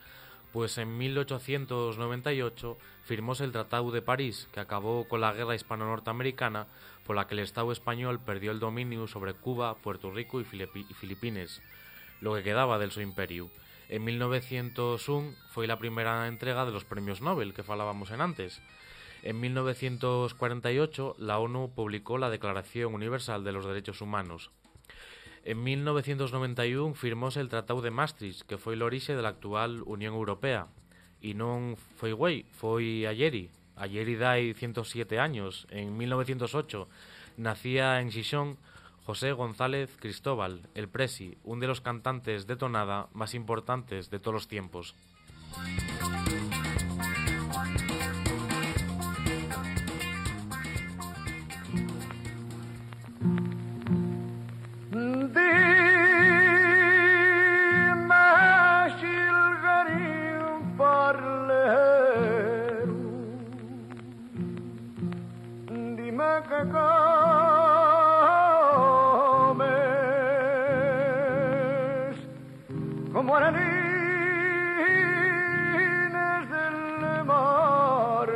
Pues 0.52 0.78
en 0.78 0.96
1898 0.96 2.78
firmóse 3.04 3.44
el 3.44 3.52
Tratado 3.52 3.90
de 3.90 4.02
París, 4.02 4.48
que 4.52 4.60
acabó 4.60 5.06
con 5.06 5.20
la 5.20 5.32
guerra 5.32 5.54
hispano-norteamericana, 5.54 6.66
por 7.06 7.16
la 7.16 7.26
que 7.26 7.34
el 7.34 7.40
Estado 7.40 7.72
español 7.72 8.20
perdió 8.20 8.50
el 8.50 8.58
dominio 8.58 9.06
sobre 9.06 9.34
Cuba, 9.34 9.76
Puerto 9.76 10.10
Rico 10.10 10.40
y, 10.40 10.44
Filipi 10.44 10.86
y 10.88 10.94
Filipinas, 10.94 11.62
lo 12.20 12.34
que 12.34 12.42
quedaba 12.42 12.78
del 12.78 12.90
su 12.90 13.00
imperio. 13.00 13.50
En 13.88 14.04
1901 14.04 15.34
fue 15.50 15.66
la 15.66 15.78
primera 15.78 16.28
entrega 16.28 16.66
de 16.66 16.72
los 16.72 16.84
premios 16.84 17.22
Nobel 17.22 17.54
que 17.54 17.62
falábamos 17.62 18.10
en 18.10 18.20
antes. 18.20 18.60
En 19.22 19.40
1948 19.40 21.16
la 21.18 21.38
ONU 21.38 21.72
publicó 21.74 22.18
la 22.18 22.30
Declaración 22.30 22.94
Universal 22.94 23.44
de 23.44 23.52
los 23.52 23.66
Derechos 23.66 24.00
Humanos. 24.00 24.50
En 25.48 25.64
1991 25.64 26.92
firmóse 26.94 27.40
el 27.40 27.48
Tratado 27.48 27.80
de 27.80 27.90
Maastricht, 27.90 28.42
que 28.44 28.60
foi 28.60 28.76
el 28.76 28.84
orixe 28.84 29.16
da 29.16 29.24
actual 29.32 29.80
Unión 29.88 30.12
Europea. 30.12 30.68
E 31.24 31.32
non 31.32 31.72
foi 31.96 32.12
güey, 32.12 32.44
foi 32.52 33.08
ayeri. 33.08 33.48
Ayeri 33.72 34.20
dai 34.20 34.52
107 34.52 35.16
años. 35.16 35.64
En 35.72 35.96
1908 35.96 36.84
nacía 37.40 37.96
en 38.04 38.12
Xixón 38.12 38.60
José 39.08 39.32
González 39.32 39.96
Cristóbal, 39.96 40.68
el 40.76 40.92
Presi, 40.92 41.40
un 41.48 41.64
de 41.64 41.68
los 41.72 41.80
cantantes 41.80 42.44
de 42.44 42.60
tonada 42.60 43.08
más 43.16 43.32
importantes 43.32 44.12
de 44.12 44.20
todos 44.20 44.44
los 44.44 44.48
tiempos. 44.52 44.92
que 66.42 66.60
comes 66.70 66.78
como 73.12 73.36
arenines 73.36 73.68
del 76.50 77.24
mar 77.24 78.28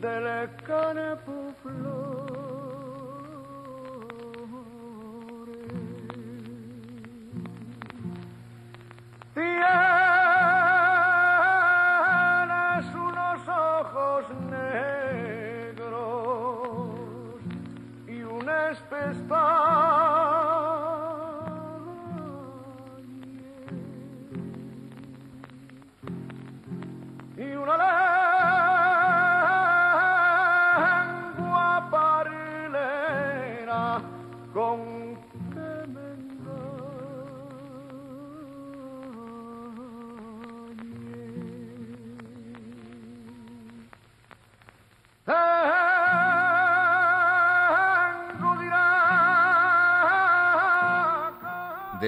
de 0.00 0.20
lejana 0.20 1.16
flores. 1.62 2.14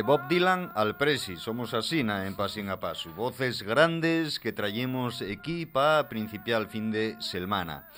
Bob 0.07 0.29
Dylan 0.29 0.71
al 0.77 0.97
Presi, 0.97 1.37
somos 1.37 1.75
asina 1.75 2.29
en 2.29 2.37
Pasín 2.37 2.69
a 2.69 2.79
Paso. 2.79 3.12
Voces 3.14 3.64
grandes 3.64 4.38
que 4.38 4.53
traemos 4.53 5.21
aquí 5.21 5.66
para 5.66 6.09
principiar 6.09 6.62
el 6.62 6.69
fin 6.69 6.92
de 6.92 7.21
semana. 7.21 7.88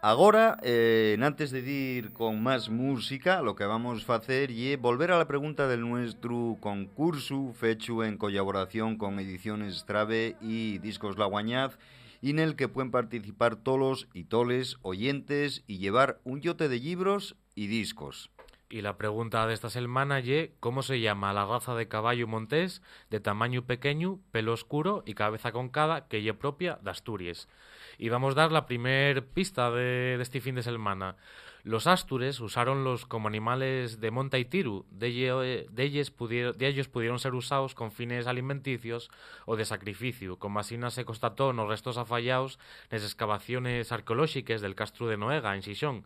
Agora, 0.00 0.56
eh, 0.62 1.18
antes 1.20 1.50
de 1.50 1.58
ir 1.68 2.12
con 2.12 2.40
más 2.40 2.68
música, 2.68 3.42
lo 3.42 3.56
que 3.56 3.64
vamos 3.64 4.08
a 4.08 4.14
hacer 4.14 4.52
es 4.52 4.80
volver 4.80 5.10
a 5.10 5.18
la 5.18 5.26
pregunta 5.26 5.66
del 5.66 5.80
nuestro 5.80 6.56
concurso 6.60 7.52
fecho 7.54 8.04
en 8.04 8.18
colaboración 8.18 8.96
con 8.96 9.18
Ediciones 9.18 9.84
Trave 9.84 10.36
y 10.40 10.78
Discos 10.78 11.18
La 11.18 11.26
Guañaz, 11.26 11.76
en 12.22 12.38
el 12.38 12.54
que 12.54 12.68
pueden 12.68 12.92
participar 12.92 13.56
tolos 13.56 14.06
y 14.14 14.22
toles 14.22 14.76
oyentes 14.82 15.64
y 15.66 15.78
llevar 15.78 16.20
un 16.22 16.40
yote 16.40 16.68
de 16.68 16.78
libros 16.78 17.34
y 17.56 17.66
discos. 17.66 18.30
Y 18.70 18.82
la 18.82 18.98
pregunta 18.98 19.46
de 19.46 19.54
esta 19.54 19.70
semana 19.70 20.18
es 20.18 20.50
¿cómo 20.60 20.82
se 20.82 21.00
llama 21.00 21.32
la 21.32 21.46
raza 21.46 21.74
de 21.74 21.88
caballo 21.88 22.26
montés 22.26 22.82
de 23.08 23.18
tamaño 23.18 23.64
pequeño, 23.64 24.20
pelo 24.30 24.52
oscuro 24.52 25.02
y 25.06 25.14
cabeza 25.14 25.52
concada 25.52 26.06
que 26.06 26.26
es 26.26 26.34
propia 26.34 26.78
de 26.82 26.90
Asturias? 26.90 27.48
Y 27.96 28.10
vamos 28.10 28.32
a 28.32 28.42
dar 28.42 28.52
la 28.52 28.66
primer 28.66 29.26
pista 29.26 29.70
de, 29.70 30.18
este 30.20 30.42
fin 30.42 30.54
de 30.54 30.62
semana. 30.62 31.16
Los 31.64 31.86
astures 31.86 32.40
usaron 32.40 32.84
como 33.08 33.26
animales 33.26 34.00
de 34.00 34.10
monta 34.10 34.38
y 34.38 34.44
tiro. 34.44 34.84
De, 34.90 35.66
ellos 35.76 36.10
pudieron, 36.10 36.56
de 36.56 36.66
ellos 36.68 36.88
pudieron 36.88 37.18
ser 37.18 37.34
usados 37.34 37.74
con 37.74 37.90
fines 37.90 38.26
alimenticios 38.26 39.10
o 39.46 39.56
de 39.56 39.64
sacrificio, 39.64 40.38
como 40.38 40.60
así 40.60 40.78
se 40.90 41.04
constató 41.04 41.50
en 41.50 41.56
los 41.56 41.68
restos 41.68 41.96
afallados 41.96 42.58
en 42.90 42.98
las 42.98 43.02
excavaciones 43.02 43.92
arqueológicas 43.92 44.60
del 44.60 44.74
castro 44.74 45.08
de 45.08 45.16
Noega, 45.16 45.56
en 45.56 45.62
Xixón. 45.62 46.04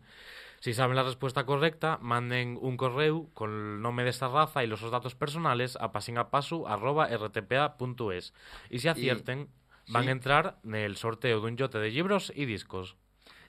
Si 0.63 0.73
saben 0.73 0.95
la 0.95 1.03
respuesta 1.03 1.45
correcta, 1.45 1.99
manden 2.01 2.57
un 2.61 2.77
correo 2.77 3.27
con 3.33 3.49
el 3.49 3.81
nombre 3.81 4.05
de 4.05 4.11
esta 4.11 4.29
raza 4.29 4.63
y 4.63 4.67
los 4.67 4.79
datos 4.89 5.13
personales 5.13 5.75
a 5.75 5.91
pasinapasu.rtpa.es. 5.91 8.33
Y 8.69 8.79
si 8.79 8.87
acierten, 8.87 9.49
y, 9.85 9.91
van 9.91 10.03
sí. 10.03 10.07
a 10.07 10.11
entrar 10.13 10.59
en 10.63 10.75
el 10.75 10.95
sorteo 10.95 11.41
de 11.41 11.47
un 11.47 11.57
yote 11.57 11.79
de 11.79 11.91
libros 11.91 12.31
y 12.33 12.45
discos. 12.45 12.95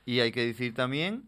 Y 0.05 0.18
hay 0.18 0.33
que 0.33 0.44
decir 0.44 0.74
también, 0.74 1.22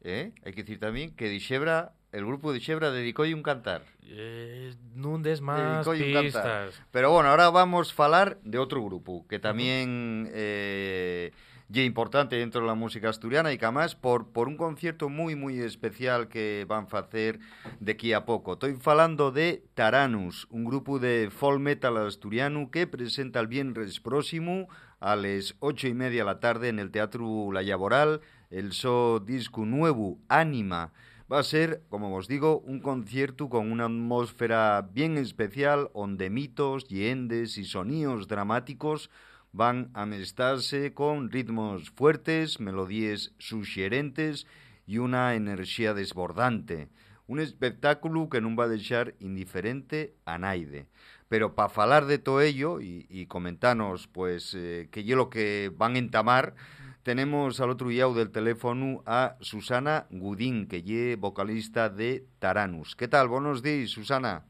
¿eh? 0.00 0.32
hay 0.42 0.52
que 0.54 0.62
decir 0.62 0.80
también 0.80 1.14
que 1.14 1.28
Dixebra, 1.28 1.92
el 2.12 2.24
grupo 2.24 2.54
de 2.54 2.60
dedicó 2.60 3.24
un 3.24 3.42
cantar. 3.42 3.84
Eh, 4.00 4.72
non 4.96 5.20
des 5.20 5.42
más 5.42 5.86
pistas. 5.86 6.80
Pero 6.90 7.12
bueno, 7.12 7.28
ahora 7.28 7.50
vamos 7.50 7.92
a 7.92 7.94
falar 7.94 8.38
de 8.40 8.56
otro 8.56 8.82
grupo 8.82 9.26
que 9.28 9.38
también... 9.38 10.24
Uh 10.24 10.28
-huh. 10.28 10.32
eh, 10.32 11.32
y 11.72 11.82
importante 11.82 12.36
dentro 12.36 12.62
de 12.62 12.66
la 12.66 12.74
música 12.74 13.08
asturiana 13.08 13.52
y 13.52 13.58
que 13.58 13.64
además 13.64 13.94
por, 13.94 14.32
por 14.32 14.48
un 14.48 14.56
concierto 14.56 15.08
muy 15.08 15.36
muy 15.36 15.60
especial 15.60 16.28
que 16.28 16.66
van 16.68 16.88
a 16.90 16.98
hacer 16.98 17.38
de 17.78 17.92
aquí 17.92 18.12
a 18.12 18.24
poco. 18.24 18.54
Estoy 18.54 18.74
falando 18.74 19.30
de 19.30 19.62
Taranus, 19.74 20.48
un 20.50 20.64
grupo 20.64 20.98
de 20.98 21.30
folk 21.30 21.60
metal 21.60 21.96
asturiano 21.98 22.70
que 22.70 22.86
presenta 22.88 23.38
el 23.38 23.46
viernes 23.46 24.00
próximo 24.00 24.68
a 24.98 25.14
las 25.14 25.54
ocho 25.60 25.86
y 25.86 25.94
media 25.94 26.22
de 26.22 26.26
la 26.26 26.40
tarde 26.40 26.68
en 26.68 26.80
el 26.80 26.90
Teatro 26.90 27.52
La 27.52 27.62
Laboral 27.62 28.20
el 28.50 28.72
so 28.72 29.20
disco 29.20 29.64
nuevo, 29.64 30.18
Anima. 30.28 30.92
Va 31.32 31.38
a 31.38 31.44
ser, 31.44 31.84
como 31.88 32.12
os 32.16 32.26
digo, 32.26 32.58
un 32.58 32.80
concierto 32.80 33.48
con 33.48 33.70
una 33.70 33.84
atmósfera 33.84 34.88
bien 34.92 35.16
especial, 35.16 35.88
donde 35.94 36.28
mitos, 36.28 36.90
leyendas 36.90 37.56
y 37.56 37.64
sonidos 37.64 38.26
dramáticos 38.26 39.08
van 39.52 39.90
a 39.94 40.06
mezclarse 40.06 40.94
con 40.94 41.30
ritmos 41.30 41.90
fuertes, 41.90 42.60
melodías 42.60 43.32
sugerentes 43.38 44.46
y 44.86 44.98
una 44.98 45.34
energía 45.34 45.94
desbordante. 45.94 46.88
Un 47.26 47.40
espectáculo 47.40 48.28
que 48.28 48.40
no 48.40 48.54
va 48.56 48.64
a 48.64 48.68
dejar 48.68 49.14
indiferente 49.20 50.14
a 50.24 50.38
nadie. 50.38 50.86
Pero 51.28 51.54
para 51.54 51.68
falar 51.68 52.06
de 52.06 52.18
todo 52.18 52.40
ello 52.40 52.80
y, 52.80 53.06
y 53.08 53.26
comentarnos 53.26 54.08
pues 54.08 54.52
eh, 54.54 54.88
que 54.90 55.04
lo 55.04 55.30
que 55.30 55.70
van 55.76 55.94
a 55.94 55.98
entamar, 55.98 56.54
tenemos 57.02 57.60
al 57.60 57.70
otro 57.70 57.90
lado 57.90 58.14
del 58.14 58.30
teléfono 58.30 59.02
a 59.06 59.36
Susana 59.40 60.06
Gudín, 60.10 60.66
que 60.66 60.82
es 61.12 61.18
vocalista 61.18 61.88
de 61.88 62.26
Taranus. 62.40 62.96
¿Qué 62.96 63.08
tal? 63.08 63.28
Buenos 63.28 63.62
días, 63.62 63.90
Susana. 63.90 64.49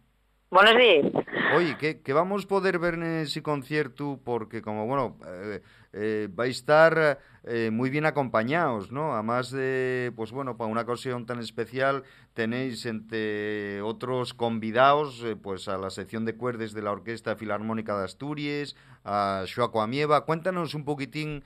Buenos 0.51 0.77
días. 0.77 1.07
Oye, 1.57 1.77
que, 1.79 2.01
que 2.01 2.13
vamos 2.13 2.45
poder 2.45 2.81
ver 2.81 2.95
en 2.95 3.05
ese 3.05 3.41
concierto 3.41 4.19
porque 4.25 4.63
como, 4.63 4.85
bueno, 4.85 5.17
eh, 5.25 5.63
eh, 5.93 6.29
vais 6.29 6.57
a 6.57 6.59
estar 6.59 7.19
eh, 7.45 7.71
muy 7.73 7.89
bien 7.89 8.05
acompañados, 8.05 8.91
¿no? 8.91 9.15
Además 9.15 9.53
de, 9.53 10.13
pues 10.17 10.33
bueno, 10.33 10.57
para 10.57 10.69
una 10.69 10.81
ocasión 10.81 11.25
tan 11.25 11.39
especial 11.39 12.03
tenéis 12.35 12.85
entre 12.85 13.81
otros 13.83 14.35
convidados, 14.35 15.23
eh, 15.23 15.37
pues 15.37 15.69
a 15.69 15.79
la 15.79 15.91
sección 15.91 16.25
de 16.25 16.35
cuerdas 16.35 16.73
de 16.73 16.83
la 16.83 16.91
Orquesta 16.91 17.37
Filarmónica 17.37 17.97
de 17.97 18.07
Asturias, 18.07 18.75
a 19.05 19.45
Xoaco 19.47 19.83
Amieva. 19.83 20.25
Cuéntanos 20.25 20.75
un 20.75 20.85
poquitín 20.85 21.45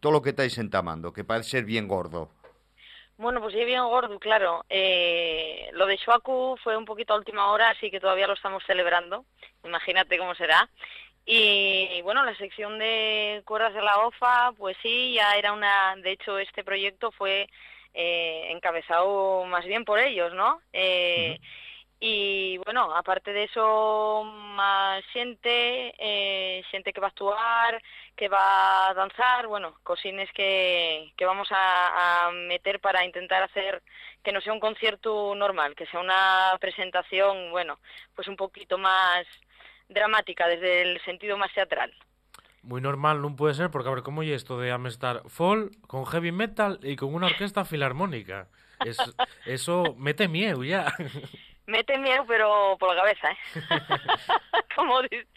todo 0.00 0.10
lo 0.10 0.22
que 0.22 0.30
estáis 0.30 0.58
entamando, 0.58 1.12
que 1.12 1.22
parece 1.22 1.50
ser 1.50 1.64
bien 1.64 1.86
gordo. 1.86 2.28
Bueno, 3.18 3.40
pues 3.40 3.54
sí, 3.54 3.64
bien 3.64 3.82
gordo, 3.84 4.18
claro. 4.18 4.64
Eh, 4.68 5.70
lo 5.72 5.86
de 5.86 5.96
Shuaku 5.96 6.58
fue 6.62 6.76
un 6.76 6.84
poquito 6.84 7.14
a 7.14 7.16
última 7.16 7.50
hora, 7.50 7.70
así 7.70 7.90
que 7.90 7.98
todavía 8.00 8.26
lo 8.26 8.34
estamos 8.34 8.62
celebrando. 8.66 9.24
Imagínate 9.64 10.18
cómo 10.18 10.34
será. 10.34 10.68
Y 11.24 12.00
bueno, 12.02 12.24
la 12.24 12.36
sección 12.36 12.78
de 12.78 13.42
cuerdas 13.46 13.74
de 13.74 13.82
la 13.82 13.98
OFA, 14.06 14.52
pues 14.58 14.76
sí, 14.82 15.14
ya 15.14 15.34
era 15.36 15.52
una. 15.52 15.96
De 15.96 16.12
hecho, 16.12 16.38
este 16.38 16.62
proyecto 16.62 17.10
fue 17.12 17.48
eh, 17.94 18.48
encabezado 18.52 19.44
más 19.46 19.64
bien 19.64 19.84
por 19.84 19.98
ellos, 19.98 20.34
¿no? 20.34 20.60
Eh, 20.72 21.38
uh 21.40 21.42
-huh. 21.42 21.46
Y 22.00 22.58
bueno, 22.58 22.94
aparte 22.94 23.32
de 23.32 23.44
eso, 23.44 24.22
más 24.24 25.02
gente, 25.06 25.94
eh, 25.98 26.62
gente 26.70 26.92
que 26.92 27.00
va 27.00 27.06
a 27.08 27.10
actuar, 27.10 27.82
que 28.16 28.28
va 28.28 28.88
a 28.88 28.94
danzar, 28.94 29.46
bueno, 29.46 29.78
cosines 29.82 30.30
que, 30.32 31.12
que 31.16 31.26
vamos 31.26 31.48
a, 31.50 32.26
a, 32.26 32.32
meter 32.32 32.80
para 32.80 33.04
intentar 33.04 33.42
hacer 33.42 33.82
que 34.24 34.32
no 34.32 34.40
sea 34.40 34.52
un 34.52 34.60
concierto 34.60 35.34
normal, 35.34 35.74
que 35.74 35.86
sea 35.86 36.00
una 36.00 36.56
presentación, 36.58 37.50
bueno, 37.50 37.78
pues 38.14 38.26
un 38.26 38.36
poquito 38.36 38.78
más 38.78 39.26
dramática 39.88 40.48
desde 40.48 40.82
el 40.82 41.00
sentido 41.04 41.36
más 41.36 41.52
teatral. 41.52 41.92
Muy 42.62 42.80
normal 42.80 43.22
no 43.22 43.36
puede 43.36 43.54
ser, 43.54 43.70
porque 43.70 43.88
a 43.88 43.92
ver, 43.92 44.02
¿cómo 44.02 44.22
es 44.22 44.30
esto 44.30 44.58
de 44.58 44.72
amestar 44.72 45.22
folk 45.28 45.72
con 45.86 46.04
heavy 46.06 46.32
metal 46.32 46.80
y 46.82 46.96
con 46.96 47.14
una 47.14 47.26
orquesta 47.26 47.64
filarmónica? 47.64 48.48
Es, 48.84 48.96
eso 49.46 49.94
mete 49.96 50.26
miedo 50.26 50.64
ya. 50.64 50.92
mete 51.66 51.98
miedo, 51.98 52.24
pero 52.26 52.76
por 52.78 52.94
la 52.94 53.02
cabeza, 53.02 53.30
¿eh? 53.30 53.36
Como 54.74 55.02
dice 55.02 55.28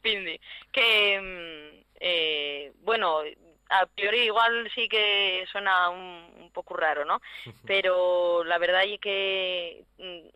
Pindi. 0.00 0.40
Que, 0.70 1.85
eh, 2.00 2.72
bueno, 2.82 3.20
a 3.68 3.86
priori 3.86 4.22
igual 4.22 4.70
sí 4.74 4.88
que 4.88 5.44
suena 5.50 5.90
un, 5.90 6.32
un, 6.40 6.50
poco 6.52 6.76
raro, 6.76 7.04
¿no? 7.04 7.20
Pero 7.66 8.44
la 8.44 8.58
verdad 8.58 8.84
es 8.84 9.00
que 9.00 9.84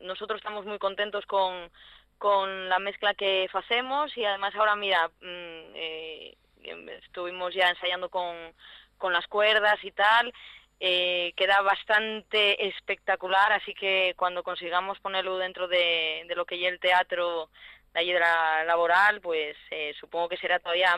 nosotros 0.01 0.39
estamos 0.39 0.67
muy 0.67 0.79
contentos 0.79 1.25
con, 1.27 1.71
con 2.19 2.69
la 2.69 2.79
mezcla 2.79 3.15
que 3.15 3.49
hacemos 3.53 4.17
y 4.17 4.25
además 4.25 4.55
ahora, 4.55 4.77
mira, 4.77 5.11
eh, 5.23 6.37
estuvimos 7.03 7.55
ya 7.55 7.71
ensayando 7.71 8.09
con, 8.09 8.37
con 8.99 9.13
las 9.13 9.27
cuerdas 9.27 9.79
y 9.83 9.93
tal 9.93 10.33
eh, 10.83 11.35
queda 11.37 11.61
bastante 11.61 12.67
espectacular, 12.69 13.53
así 13.53 13.75
que 13.75 14.15
cuando 14.17 14.43
consigamos 14.43 14.99
ponerlo 15.01 15.37
dentro 15.37 15.69
de, 15.69 16.25
de 16.27 16.35
lo 16.35 16.47
que 16.47 16.59
ya 16.59 16.69
el 16.71 16.81
teatro 16.81 17.51
de 17.93 18.01
allí 18.01 18.13
de 18.13 18.21
la 18.21 18.65
laboral, 18.65 19.21
pues 19.21 19.57
eh, 19.71 19.95
supongo 19.99 20.29
que 20.29 20.37
será 20.37 20.59
todavía 20.59 20.97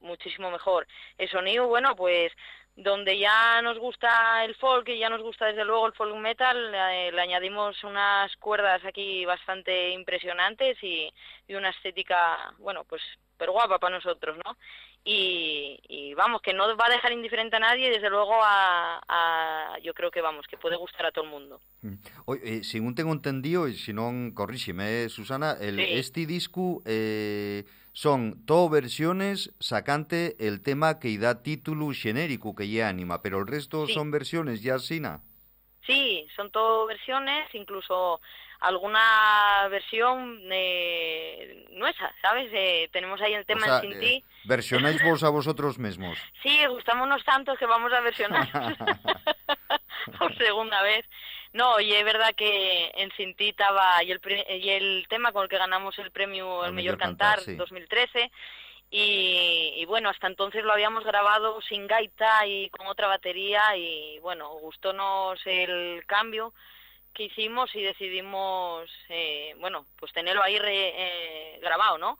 muchísimo 0.00 0.50
mejor. 0.50 0.86
El 1.16 1.28
sonido, 1.28 1.66
bueno, 1.66 1.96
pues 1.96 2.32
donde 2.76 3.18
ya 3.18 3.60
nos 3.60 3.76
gusta 3.78 4.44
el 4.44 4.54
folk 4.54 4.88
y 4.88 4.98
ya 4.98 5.10
nos 5.10 5.20
gusta 5.20 5.46
desde 5.46 5.64
luego 5.64 5.86
el 5.86 5.94
folk 5.94 6.14
metal, 6.14 6.70
le 6.70 7.20
añadimos 7.20 7.82
unas 7.82 8.34
cuerdas 8.36 8.84
aquí 8.84 9.24
bastante 9.24 9.90
impresionantes 9.90 10.80
y, 10.82 11.12
y 11.48 11.54
una 11.54 11.70
estética, 11.70 12.54
bueno, 12.58 12.84
pues 12.84 13.02
pero 13.38 13.52
guapa 13.52 13.78
para 13.78 13.96
nosotros, 13.96 14.36
¿no? 14.44 14.56
Y, 15.04 15.47
vamos, 16.18 16.42
que 16.42 16.52
no 16.52 16.76
va 16.76 16.86
a 16.86 16.90
dejar 16.90 17.12
indiferente 17.12 17.56
a 17.56 17.60
nadie, 17.60 17.90
desde 17.90 18.10
luego 18.10 18.34
a, 18.42 19.00
a, 19.08 19.78
yo 19.78 19.94
creo 19.94 20.10
que 20.10 20.20
vamos, 20.20 20.46
que 20.46 20.58
puede 20.58 20.76
gustar 20.76 21.06
a 21.06 21.12
todo 21.12 21.24
el 21.24 21.30
mundo. 21.30 21.60
Oye, 22.26 22.40
eh, 22.44 22.64
según 22.64 22.94
tengo 22.94 23.12
entendido, 23.12 23.68
y 23.68 23.74
si 23.74 23.92
no, 23.92 24.12
corrígeme, 24.34 25.04
eh, 25.04 25.08
Susana, 25.08 25.56
el, 25.60 25.76
sí. 25.76 25.86
este 25.88 26.26
disco 26.26 26.82
eh, 26.84 27.64
son 27.92 28.44
todo 28.44 28.68
versiones 28.68 29.54
sacante 29.60 30.36
el 30.40 30.60
tema 30.60 30.98
que 30.98 31.16
da 31.18 31.42
título 31.42 31.90
genérico 31.94 32.54
que 32.54 32.68
ya 32.68 32.88
anima, 32.88 33.22
pero 33.22 33.38
el 33.38 33.46
resto 33.46 33.86
sí. 33.86 33.94
son 33.94 34.10
versiones 34.10 34.60
ya 34.60 34.78
sina. 34.80 35.22
Sí, 35.86 36.26
son 36.36 36.50
todo 36.50 36.86
versiones, 36.86 37.48
incluso 37.54 38.20
alguna 38.60 39.68
versión 39.70 40.40
eh, 40.50 41.66
nuestra, 41.72 42.12
¿sabes? 42.20 42.50
Eh, 42.52 42.88
tenemos 42.92 43.20
ahí 43.20 43.34
el 43.34 43.46
tema 43.46 43.62
o 43.62 43.64
sea, 43.64 43.76
en 43.76 43.82
Sin 43.82 44.00
Ti. 44.00 44.14
Eh, 44.16 44.24
¿Versionáis 44.44 45.02
vos 45.02 45.22
a 45.22 45.30
vosotros 45.30 45.78
mismos? 45.78 46.18
Sí, 46.42 46.64
gustámonos 46.66 47.24
tanto 47.24 47.56
que 47.56 47.66
vamos 47.66 47.92
a 47.92 48.00
versionar 48.00 48.48
por 50.18 50.36
segunda 50.36 50.82
vez. 50.82 51.04
No, 51.52 51.80
y 51.80 51.92
es 51.92 52.04
verdad 52.04 52.34
que 52.36 52.92
en 52.94 53.10
Cinti 53.12 53.48
estaba 53.48 54.02
y 54.04 54.12
el, 54.12 54.20
y 54.50 54.68
el 54.68 55.06
tema 55.08 55.32
con 55.32 55.44
el 55.44 55.48
que 55.48 55.56
ganamos 55.56 55.98
el 55.98 56.10
premio 56.10 56.64
El, 56.64 56.72
Mejor 56.72 56.98
Cantar, 56.98 57.40
2013 57.44 58.30
y, 58.90 59.84
bueno, 59.86 60.08
hasta 60.08 60.26
entonces 60.26 60.64
lo 60.64 60.72
habíamos 60.72 61.04
grabado 61.04 61.60
sin 61.62 61.86
gaita 61.86 62.46
y 62.46 62.70
con 62.70 62.86
otra 62.86 63.06
batería 63.06 63.76
y 63.76 64.18
bueno, 64.20 64.50
gustónos 64.60 65.38
el 65.44 66.04
cambio 66.06 66.54
que 67.18 67.24
hicimos 67.24 67.74
y 67.74 67.82
decidimos, 67.82 68.88
eh, 69.08 69.52
bueno, 69.58 69.86
pues 69.98 70.12
tenerlo 70.12 70.40
ahí 70.40 70.56
eh, 70.62 71.58
grabado, 71.60 71.98
¿no? 71.98 72.16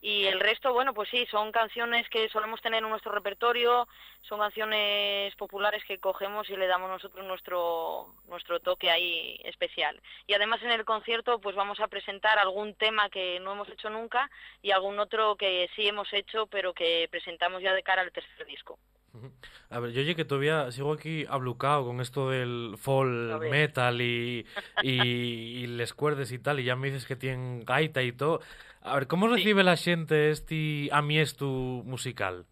Y 0.00 0.24
el 0.24 0.40
resto, 0.40 0.72
bueno, 0.72 0.94
pues 0.94 1.10
sí, 1.10 1.26
son 1.30 1.52
canciones 1.52 2.08
que 2.08 2.30
solemos 2.30 2.62
tener 2.62 2.82
en 2.82 2.88
nuestro 2.88 3.12
repertorio, 3.12 3.86
son 4.22 4.40
canciones 4.40 5.36
populares 5.36 5.84
que 5.84 5.98
cogemos 5.98 6.48
y 6.48 6.56
le 6.56 6.66
damos 6.66 6.88
nosotros 6.88 7.22
nuestro, 7.26 8.14
nuestro 8.28 8.60
toque 8.60 8.90
ahí 8.90 9.38
especial. 9.44 10.00
Y 10.26 10.32
además 10.32 10.62
en 10.62 10.70
el 10.70 10.86
concierto 10.86 11.38
pues 11.38 11.54
vamos 11.54 11.80
a 11.80 11.88
presentar 11.88 12.38
algún 12.38 12.74
tema 12.76 13.10
que 13.10 13.40
no 13.40 13.52
hemos 13.52 13.68
hecho 13.68 13.90
nunca 13.90 14.30
y 14.62 14.70
algún 14.70 14.98
otro 14.98 15.36
que 15.36 15.68
sí 15.76 15.86
hemos 15.86 16.10
hecho 16.14 16.46
pero 16.46 16.72
que 16.72 17.06
presentamos 17.10 17.60
ya 17.60 17.74
de 17.74 17.82
cara 17.82 18.00
al 18.00 18.12
tercer 18.12 18.46
disco. 18.46 18.78
A 19.70 19.80
ver, 19.80 19.92
yo 19.92 20.00
oye 20.02 20.16
que 20.16 20.24
todavía 20.24 20.70
sigo 20.72 20.92
aquí 20.92 21.24
ablucado 21.28 21.84
con 21.84 22.00
esto 22.00 22.30
del 22.30 22.74
folk 22.76 23.40
metal 23.50 24.00
y, 24.00 24.46
y, 24.82 25.66
les 25.66 25.94
cuerdes 25.94 26.32
y 26.32 26.38
tal, 26.38 26.60
y 26.60 26.64
ya 26.64 26.76
me 26.76 26.88
dices 26.88 27.06
que 27.06 27.16
tienen 27.16 27.64
gaita 27.64 28.02
y 28.02 28.12
todo. 28.12 28.40
A 28.82 28.94
ver, 28.94 29.06
¿cómo 29.06 29.28
recibe 29.28 29.62
la 29.62 29.76
gente 29.76 30.30
este 30.30 30.90
tu 31.38 31.82
musical? 31.84 32.46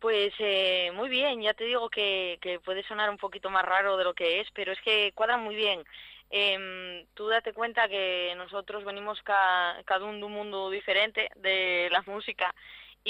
Pues 0.00 0.32
eh, 0.38 0.92
muy 0.94 1.08
bien, 1.08 1.42
ya 1.42 1.54
te 1.54 1.64
digo 1.64 1.90
que, 1.90 2.38
que, 2.40 2.60
puede 2.60 2.84
sonar 2.84 3.10
un 3.10 3.18
poquito 3.18 3.50
más 3.50 3.64
raro 3.64 3.96
de 3.96 4.04
lo 4.04 4.14
que 4.14 4.40
es, 4.40 4.48
pero 4.54 4.72
es 4.72 4.80
que 4.82 5.12
cuadra 5.12 5.36
muy 5.36 5.56
bien. 5.56 5.84
Eh, 6.30 7.06
tú 7.14 7.26
date 7.28 7.52
cuenta 7.52 7.88
que 7.88 8.34
nosotros 8.36 8.84
venimos 8.84 9.20
cada 9.22 10.04
uno 10.04 10.18
de 10.18 10.24
un 10.24 10.32
mundo 10.32 10.70
diferente 10.70 11.30
de 11.36 11.88
la 11.90 12.02
música 12.02 12.54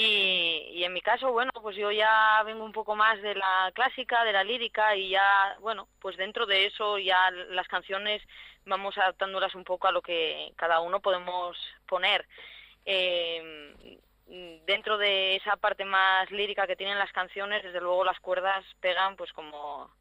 y, 0.01 0.71
y, 0.75 0.83
en 0.85 0.93
mi 0.93 1.01
caso, 1.01 1.29
bueno, 1.33 1.51
pues 1.61 1.75
yo 1.75 1.91
ya 1.91 2.41
vengo 2.45 2.63
un 2.63 2.71
poco 2.71 2.95
más 2.95 3.21
de 3.21 3.35
la 3.35 3.69
clásica, 3.73 4.23
de 4.23 4.31
la 4.31 4.45
lírica 4.45 4.95
y 4.95 5.09
ya, 5.09 5.57
bueno, 5.59 5.89
pues 5.99 6.15
dentro 6.15 6.45
de 6.45 6.67
eso 6.67 6.97
ya 6.97 7.29
las 7.49 7.67
canciones 7.67 8.21
vamos 8.65 8.97
adaptándolas 8.97 9.55
un 9.55 9.65
poco 9.65 9.87
a 9.87 9.91
lo 9.91 10.01
que 10.01 10.53
cada 10.55 10.79
uno 10.79 11.01
podemos 11.01 11.57
poner. 11.85 12.25
Eh, 12.85 13.99
dentro 14.65 14.97
de 14.97 15.35
esa 15.35 15.57
parte 15.57 15.83
más 15.83 16.31
lírica 16.31 16.65
que 16.65 16.77
tienen 16.77 16.97
las 16.97 17.11
canciones, 17.11 17.61
desde 17.61 17.81
luego 17.81 18.05
las 18.05 18.21
cuerdas 18.21 18.63
pegan 18.79 19.17
pues 19.17 19.33
como 19.33 19.91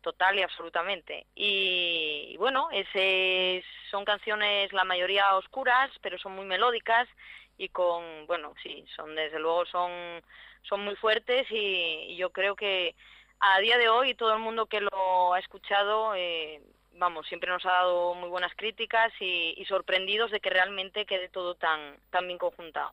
total 0.00 0.38
y 0.38 0.42
absolutamente. 0.42 1.26
Y, 1.34 2.36
bueno, 2.38 2.68
ese, 2.70 3.64
son 3.90 4.04
canciones 4.04 4.72
la 4.72 4.84
mayoría 4.84 5.34
oscuras, 5.34 5.90
pero 6.02 6.18
son 6.18 6.36
muy 6.36 6.44
melódicas 6.44 7.08
y 7.60 7.68
con, 7.68 8.26
bueno, 8.26 8.54
sí, 8.62 8.86
son 8.96 9.14
desde 9.14 9.38
luego 9.38 9.66
son, 9.66 9.90
son 10.62 10.82
muy 10.82 10.96
fuertes 10.96 11.46
y, 11.50 12.16
yo 12.16 12.30
creo 12.30 12.56
que 12.56 12.94
a 13.38 13.60
día 13.60 13.76
de 13.76 13.90
hoy 13.90 14.14
todo 14.14 14.32
el 14.32 14.40
mundo 14.40 14.64
que 14.64 14.80
lo 14.80 15.34
ha 15.34 15.38
escuchado, 15.38 16.14
eh, 16.14 16.62
vamos, 16.94 17.26
siempre 17.26 17.50
nos 17.50 17.64
ha 17.66 17.72
dado 17.72 18.14
muy 18.14 18.30
buenas 18.30 18.52
críticas 18.56 19.12
y, 19.20 19.62
sorprendidos 19.68 20.30
de 20.30 20.40
que 20.40 20.48
realmente 20.48 21.04
quede 21.04 21.28
todo 21.28 21.54
tan, 21.54 21.96
tan 22.08 22.26
bien 22.26 22.38
conjuntado. 22.38 22.92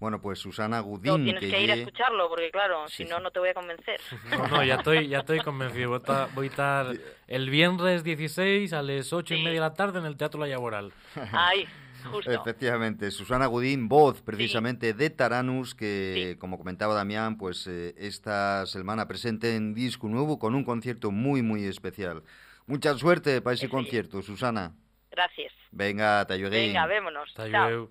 Bueno, 0.00 0.20
pues 0.20 0.40
Susana 0.40 0.80
Gudín... 0.80 1.12
No, 1.12 1.24
tienes 1.24 1.48
que, 1.48 1.62
ir 1.62 1.70
a 1.70 1.74
escucharlo, 1.74 2.28
porque 2.28 2.50
claro, 2.50 2.88
si 2.88 3.04
no, 3.04 3.20
no 3.20 3.30
te 3.30 3.38
voy 3.38 3.50
a 3.50 3.54
convencer. 3.54 4.00
No, 4.30 4.48
no, 4.48 4.64
ya 4.64 4.74
estoy, 4.74 5.06
ya 5.06 5.20
estoy 5.20 5.38
convencido. 5.40 5.90
Voy 6.34 6.46
a, 6.46 6.50
estar 6.50 6.86
el 7.28 7.50
viernes 7.50 8.02
16 8.02 8.72
a 8.72 8.82
las 8.82 9.12
8 9.12 9.34
y 9.34 9.38
media 9.38 9.54
de 9.54 9.60
la 9.60 9.74
tarde 9.74 10.00
en 10.00 10.06
el 10.06 10.16
Teatro 10.16 10.40
La 10.40 10.48
Laboral. 10.48 10.92
Ay, 11.32 11.68
Efectivamente, 12.26 13.10
Susana 13.10 13.46
Gudín, 13.46 13.88
voz 13.88 14.22
precisamente 14.22 14.94
de 14.94 15.10
Taranus, 15.10 15.74
que 15.74 16.36
como 16.38 16.58
comentaba 16.58 16.94
Damián, 16.94 17.36
pues 17.38 17.66
eh, 17.66 17.94
esta 17.98 18.66
semana 18.66 19.08
presente 19.08 19.56
en 19.56 19.74
disco 19.74 20.08
nuevo 20.08 20.38
con 20.38 20.54
un 20.54 20.64
concierto 20.64 21.10
muy, 21.10 21.42
muy 21.42 21.64
especial. 21.64 22.22
Mucha 22.66 22.94
suerte 22.94 23.40
para 23.40 23.54
ese 23.54 23.68
concierto, 23.68 24.22
Susana. 24.22 24.74
Gracias. 25.10 25.52
Venga, 25.70 26.26
te 26.26 26.36
Venga, 26.36 26.86
vémonos. 26.86 27.32
Chao. 27.34 27.90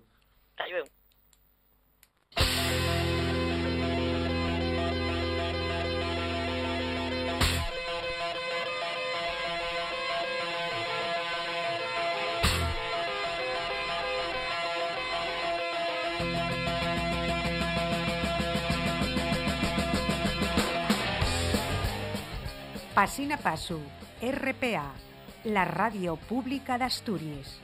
Pasina 22.96 23.36
Pasu, 23.36 23.78
RPA, 24.22 24.90
la 25.44 25.66
radio 25.66 26.16
pública 26.16 26.78
de 26.78 26.84
Asturias. 26.84 27.60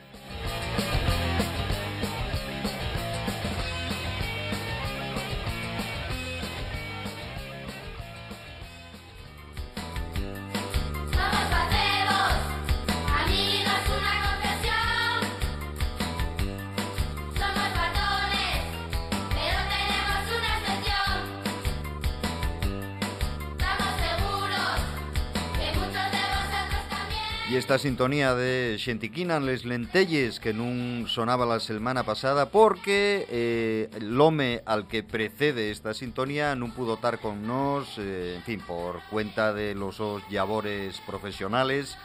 Y 27.53 27.57
esta 27.57 27.77
sintonía 27.77 28.35
de 28.35 28.79
Xentiquinan 28.81 29.45
les 29.45 29.67
lentelles 29.69 30.41
que 30.41 30.57
nun 30.57 31.05
sonaba 31.05 31.45
la 31.45 31.61
semana 31.61 32.01
pasada 32.01 32.49
porque 32.49 33.29
eh, 33.29 33.93
el 33.93 34.17
home 34.17 34.65
al 34.65 34.89
que 34.89 35.05
precede 35.05 35.69
esta 35.69 35.93
sintonía 35.93 36.57
non 36.57 36.73
pudo 36.73 36.97
estar 36.97 37.21
con 37.21 37.45
nos, 37.45 38.01
eh, 38.01 38.41
en 38.41 38.45
fin, 38.49 38.65
por 38.65 39.05
cuenta 39.13 39.53
de 39.53 39.77
los 39.77 40.01
labores 40.33 40.97
profesionales 41.05 42.01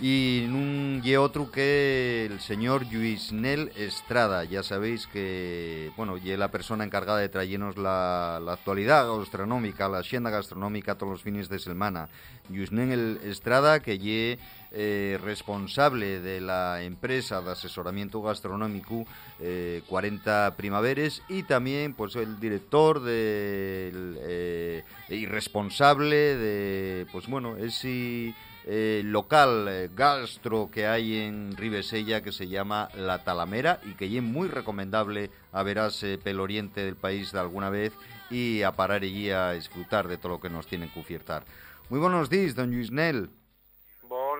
y 0.00 0.44
un 0.48 1.02
y 1.04 1.16
otro 1.16 1.50
que 1.50 2.28
el 2.30 2.40
señor 2.40 2.84
Luis 2.92 3.32
Nel 3.32 3.72
Estrada. 3.76 4.44
Ya 4.44 4.62
sabéis 4.62 5.06
que, 5.06 5.92
bueno, 5.96 6.16
y 6.16 6.36
la 6.36 6.50
persona 6.50 6.84
encargada 6.84 7.18
de 7.18 7.28
traernos 7.28 7.76
la, 7.76 8.40
la 8.44 8.52
actualidad 8.52 9.08
gastronómica, 9.08 9.88
la 9.88 9.98
agenda 9.98 10.28
gastronómica 10.28 10.96
todos 10.96 11.12
los 11.12 11.22
fines 11.22 11.48
de 11.48 11.58
semana. 11.58 12.08
Luis 12.48 12.72
Nel 12.72 13.20
Estrada, 13.24 13.80
que 13.80 13.98
ye 13.98 14.38
eh, 14.72 15.18
responsable 15.22 16.20
de 16.20 16.40
la 16.40 16.82
empresa 16.82 17.40
de 17.40 17.52
asesoramiento 17.52 18.22
gastronómico 18.22 19.04
40 19.88 20.46
eh, 20.46 20.50
Primaveres 20.56 21.22
y 21.28 21.42
también 21.42 21.94
pues 21.94 22.14
el 22.16 22.38
director 22.38 23.00
del 23.00 24.18
eh, 24.20 24.84
y 25.08 25.26
responsable 25.26 26.36
de 26.36 27.06
pues 27.10 27.26
bueno 27.26 27.56
ese 27.56 28.34
eh, 28.66 29.02
local 29.04 29.66
eh, 29.68 29.90
gastro 29.94 30.70
que 30.70 30.86
hay 30.86 31.16
en 31.16 31.56
Ribesella 31.56 32.22
que 32.22 32.30
se 32.30 32.46
llama 32.46 32.90
La 32.96 33.24
Talamera 33.24 33.80
y 33.84 33.94
que 33.94 34.14
es 34.14 34.22
muy 34.22 34.48
recomendable 34.48 35.30
a 35.52 35.62
verás 35.62 36.04
pel 36.22 36.38
oriente 36.38 36.84
del 36.84 36.96
país 36.96 37.32
de 37.32 37.40
alguna 37.40 37.70
vez 37.70 37.92
y 38.30 38.62
a 38.62 38.72
parar 38.72 39.02
allí 39.02 39.30
a 39.30 39.52
disfrutar 39.52 40.06
de 40.06 40.18
todo 40.18 40.32
lo 40.32 40.40
que 40.40 40.50
nos 40.50 40.66
tienen 40.66 40.90
que 40.90 41.00
ofertar. 41.00 41.44
Muy 41.88 41.98
buenos 41.98 42.30
días, 42.30 42.54
don 42.54 42.70
Luis 42.70 42.92
Nel. 42.92 43.30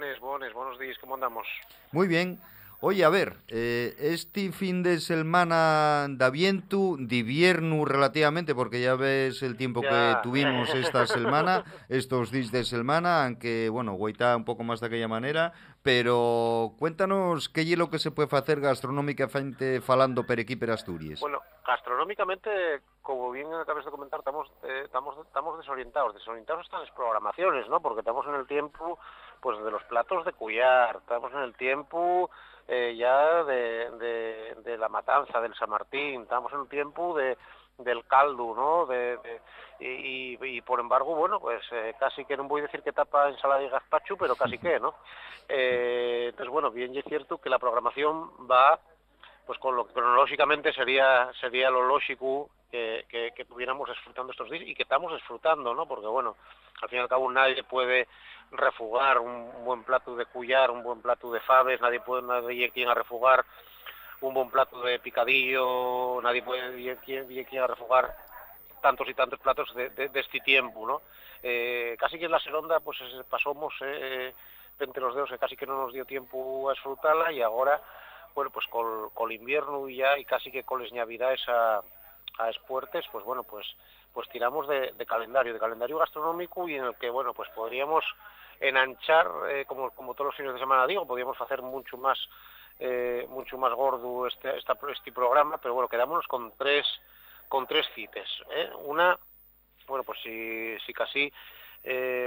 Bones, 0.00 0.18
bones, 0.20 0.54
buenos 0.54 0.78
días, 0.78 0.96
¿cómo 0.98 1.12
andamos? 1.12 1.46
Muy 1.92 2.08
bien. 2.08 2.40
Oye, 2.80 3.04
a 3.04 3.10
ver, 3.10 3.36
eh, 3.48 3.94
este 4.00 4.50
fin 4.50 4.82
de 4.82 4.98
semana 4.98 6.06
da 6.08 6.30
viento, 6.30 6.96
divierno 6.98 7.84
relativamente, 7.84 8.54
porque 8.54 8.80
ya 8.80 8.94
ves 8.94 9.42
el 9.42 9.58
tiempo 9.58 9.82
que 9.82 10.16
tuvimos 10.22 10.74
esta 10.74 11.06
semana, 11.06 11.64
estos 11.90 12.30
días 12.30 12.50
de 12.50 12.64
semana, 12.64 13.26
aunque, 13.26 13.68
bueno, 13.68 13.92
guaita 13.92 14.34
un 14.34 14.46
poco 14.46 14.64
más 14.64 14.80
de 14.80 14.86
aquella 14.86 15.08
manera, 15.08 15.52
pero 15.82 16.72
cuéntanos 16.78 17.48
qué 17.48 17.64
lo 17.76 17.88
que 17.88 17.98
se 17.98 18.10
puede 18.10 18.28
hacer 18.36 18.60
gastronómicamente 18.60 19.80
falando 19.80 20.24
per 20.26 20.40
aquí 20.40 20.58
Asturias. 20.70 21.20
Bueno, 21.20 21.40
gastronómicamente, 21.66 22.82
como 23.02 23.30
bien 23.30 23.52
acabas 23.54 23.84
de 23.84 23.90
comentar, 23.90 24.20
estamos, 24.20 24.50
eh, 24.64 24.82
estamos, 24.84 25.16
estamos 25.26 25.58
desorientados, 25.58 26.14
desorientados 26.14 26.64
están 26.66 26.80
las 26.80 26.90
programaciones, 26.90 27.68
¿no? 27.68 27.80
Porque 27.80 28.00
estamos 28.00 28.26
en 28.26 28.34
el 28.34 28.46
tiempo, 28.46 28.98
pues, 29.40 29.62
de 29.64 29.70
los 29.70 29.82
platos 29.84 30.24
de 30.24 30.32
cuyar, 30.32 30.96
estamos 30.96 31.32
en 31.32 31.40
el 31.40 31.54
tiempo 31.54 32.30
eh, 32.68 32.94
ya 32.96 33.42
de, 33.44 34.54
de, 34.62 34.78
la 34.78 34.88
matanza 34.88 35.40
del 35.40 35.54
San 35.54 35.70
Martín, 35.70 36.22
estamos 36.22 36.52
en 36.52 36.60
un 36.60 36.68
tiempo 36.68 37.16
de, 37.16 37.36
del 37.84 38.04
caldo, 38.06 38.54
¿no? 38.54 38.86
De, 38.86 39.18
y, 39.80 40.38
y, 40.40 40.60
por 40.60 40.80
embargo, 40.80 41.14
bueno, 41.14 41.40
pues 41.40 41.62
eh, 41.72 41.94
casi 41.98 42.24
que 42.24 42.36
no 42.36 42.44
voy 42.44 42.60
a 42.60 42.64
decir 42.64 42.82
que 42.82 42.92
tapa 42.92 43.28
ensalada 43.28 43.62
y 43.62 43.68
gazpacho, 43.68 44.16
pero 44.16 44.36
casi 44.36 44.58
que, 44.58 44.78
¿no? 44.80 44.94
Eh, 45.52 46.26
entonces, 46.28 46.48
bueno, 46.48 46.70
bien 46.70 46.94
y 46.94 46.98
es 46.98 47.04
cierto 47.06 47.38
que 47.38 47.50
la 47.50 47.58
programación 47.58 48.30
va, 48.48 48.78
pues 49.44 49.58
con 49.58 49.74
lo 49.74 49.84
que 49.84 49.94
cronológicamente 49.94 50.72
sería 50.72 51.28
sería 51.40 51.70
lo 51.70 51.82
lógico 51.82 52.50
que, 52.70 53.04
que, 53.08 53.32
que 53.34 53.44
tuviéramos 53.46 53.88
disfrutando 53.88 54.30
estos 54.30 54.48
días 54.48 54.62
y 54.64 54.76
que 54.76 54.84
estamos 54.84 55.12
disfrutando, 55.12 55.74
¿no? 55.74 55.86
Porque, 55.86 56.06
bueno, 56.06 56.36
al 56.82 56.88
fin 56.88 56.98
y 56.98 57.02
al 57.02 57.08
cabo 57.08 57.32
nadie 57.32 57.64
puede 57.64 58.06
refugar 58.52 59.18
un 59.18 59.64
buen 59.64 59.82
plato 59.82 60.14
de 60.14 60.26
cuyar, 60.26 60.70
un 60.70 60.84
buen 60.84 61.02
plato 61.02 61.32
de 61.32 61.40
faves, 61.40 61.80
nadie 61.80 61.98
puede, 61.98 62.22
nadie 62.22 62.70
quien 62.70 62.88
a 62.88 62.94
refugar 62.94 63.44
un 64.20 64.34
buen 64.34 64.50
plato 64.50 64.80
de 64.82 64.98
picadillo, 64.98 66.20
nadie 66.22 66.42
puede 66.42 66.96
quien, 66.98 67.26
quien 67.26 67.62
a 67.62 67.66
refugar 67.66 68.14
tantos 68.82 69.08
y 69.08 69.14
tantos 69.14 69.38
platos 69.40 69.74
de, 69.74 70.10
este 70.14 70.40
tiempo, 70.40 70.86
¿no? 70.86 71.02
Eh, 71.42 71.96
casi 71.98 72.18
que 72.18 72.26
en 72.26 72.30
la 72.30 72.40
seronda 72.40 72.80
pues 72.80 72.98
pasamos 73.28 73.74
eh, 73.82 74.34
entre 74.78 75.02
los 75.02 75.14
dedos 75.14 75.30
que 75.30 75.38
casi 75.38 75.56
que 75.56 75.66
no 75.66 75.82
nos 75.82 75.92
dio 75.92 76.04
tiempo 76.04 76.68
a 76.68 76.72
disfrutarla 76.72 77.32
y 77.32 77.40
ahora, 77.40 77.80
bueno, 78.34 78.50
pues 78.50 78.66
con, 78.66 79.10
el 79.30 79.32
invierno 79.32 79.88
y 79.88 79.96
ya 79.96 80.18
y 80.18 80.24
casi 80.24 80.50
que 80.50 80.64
con 80.64 80.82
las 80.82 80.92
navidades 80.92 81.40
a, 81.48 81.80
a 82.38 82.50
espuertes, 82.50 83.06
pues 83.10 83.24
bueno, 83.24 83.42
pues 83.44 83.66
pues 84.12 84.28
tiramos 84.30 84.66
de, 84.66 84.92
de, 84.96 85.06
calendario, 85.06 85.52
de 85.52 85.60
calendario 85.60 85.98
gastronómico 85.98 86.68
y 86.68 86.74
en 86.74 86.84
el 86.84 86.96
que, 86.96 87.10
bueno, 87.10 87.32
pues 87.32 87.48
podríamos 87.50 88.04
enanchar, 88.58 89.30
eh, 89.50 89.64
como, 89.66 89.90
como 89.90 90.14
todos 90.14 90.26
los 90.26 90.36
fines 90.36 90.52
de 90.52 90.58
semana 90.58 90.86
digo, 90.86 91.06
podríamos 91.06 91.40
hacer 91.40 91.62
mucho 91.62 91.96
más 91.96 92.18
eh, 92.80 93.26
mucho 93.28 93.56
más 93.58 93.72
gordo 93.74 94.26
este, 94.26 94.56
esta, 94.58 94.76
este 94.90 95.12
programa, 95.12 95.58
pero 95.58 95.74
bueno, 95.74 95.88
quedámonos 95.88 96.26
con 96.26 96.52
tres 96.56 96.86
con 97.48 97.66
tres 97.66 97.86
cites. 97.94 98.28
¿eh? 98.50 98.70
Una, 98.84 99.18
bueno, 99.86 100.04
pues 100.04 100.20
si, 100.22 100.78
si 100.86 100.92
casi 100.92 101.32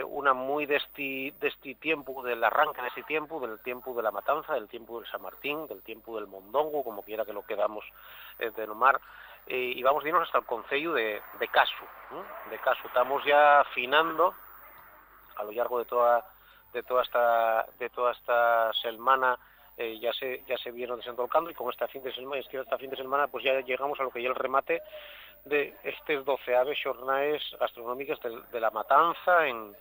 una 0.07 0.33
muy 0.33 0.65
de 0.65 0.77
este, 0.77 1.31
este 1.39 1.75
tiempo, 1.75 2.23
del 2.23 2.43
arranque 2.43 2.81
de 2.81 2.87
este 2.87 3.03
tiempo, 3.03 3.39
del 3.39 3.59
tiempo 3.59 3.93
de 3.93 4.01
la 4.01 4.09
matanza, 4.09 4.55
del 4.55 4.67
tiempo 4.67 4.99
del 4.99 5.09
San 5.09 5.21
Martín, 5.21 5.67
del 5.67 5.83
tiempo 5.83 6.15
del 6.15 6.25
Mondongo, 6.25 6.83
como 6.83 7.03
quiera 7.03 7.23
que 7.23 7.33
lo 7.33 7.45
quedamos 7.45 7.85
eh, 8.39 8.51
denomar, 8.55 8.99
eh, 9.45 9.73
y 9.75 9.83
vamos 9.83 10.03
a 10.03 10.07
irnos 10.07 10.23
hasta 10.23 10.39
el 10.39 10.45
Concello 10.45 10.93
de, 10.93 11.21
de 11.39 11.47
Casu. 11.49 11.83
¿eh? 11.83 12.49
De 12.49 12.59
Casu 12.59 12.87
estamos 12.87 13.23
ya 13.25 13.61
afinando 13.61 14.33
a 15.35 15.43
lo 15.43 15.51
largo 15.51 15.79
de 15.79 15.85
toda 15.85 16.25
de 16.73 16.83
toda 16.83 17.03
esta 17.03 17.65
de 17.77 17.89
toda 17.89 18.13
esta 18.13 18.71
semana 18.73 19.37
eh, 19.77 19.99
ya 19.99 20.13
se 20.13 20.43
ya 20.47 20.57
se 20.57 20.71
vieron 20.71 20.97
desentolcando 20.97 21.49
y 21.49 21.53
con 21.53 21.69
esta 21.69 21.87
fin 21.87 22.03
de 22.03 22.13
semana 22.13 22.41
esta 22.41 22.77
fin 22.77 22.89
de 22.89 22.95
semana 22.97 23.27
pues 23.27 23.43
ya 23.43 23.59
llegamos 23.61 23.99
a 23.99 24.03
lo 24.03 24.11
que 24.11 24.21
ya 24.21 24.29
el 24.29 24.35
remate 24.35 24.81
de 25.45 25.73
estes 25.83 26.23
doceaves 26.23 26.79
xornaes 26.81 27.41
gastronómicas 27.59 28.19
de, 28.21 28.39
de 28.51 28.59
la 28.59 28.71
matanza 28.71 29.47
en, 29.47 29.75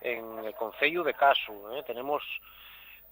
en 0.00 0.44
el 0.44 0.54
Concello 0.54 1.02
de 1.02 1.14
Casu 1.14 1.74
¿eh? 1.74 1.82
tenemos 1.86 2.22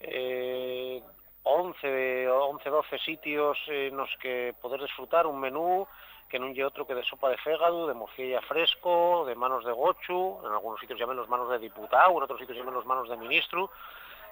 eh, 0.00 1.02
11 1.42 2.28
11 2.28 2.70
12 2.70 2.98
sitios 2.98 3.58
en 3.68 3.96
los 3.96 4.10
que 4.20 4.54
poder 4.60 4.80
disfrutar 4.80 5.26
un 5.26 5.40
menú 5.40 5.86
que 6.30 6.38
non 6.38 6.54
lle 6.54 6.62
outro 6.62 6.86
que 6.86 6.94
de 6.94 7.02
sopa 7.02 7.26
de 7.26 7.42
fégado, 7.42 7.90
de 7.90 7.98
morcilla 7.98 8.38
fresco, 8.46 9.26
de 9.26 9.34
manos 9.34 9.66
de 9.66 9.74
gochu, 9.74 10.38
en 10.46 10.54
algunos 10.54 10.78
sitios 10.78 10.96
llamen 10.96 11.18
los 11.18 11.28
manos 11.28 11.50
de 11.50 11.58
diputado, 11.58 12.14
en 12.14 12.22
otros 12.22 12.38
sitios 12.38 12.56
llamen 12.56 12.78
los 12.78 12.86
manos 12.86 13.10
de 13.10 13.18
ministro, 13.18 13.74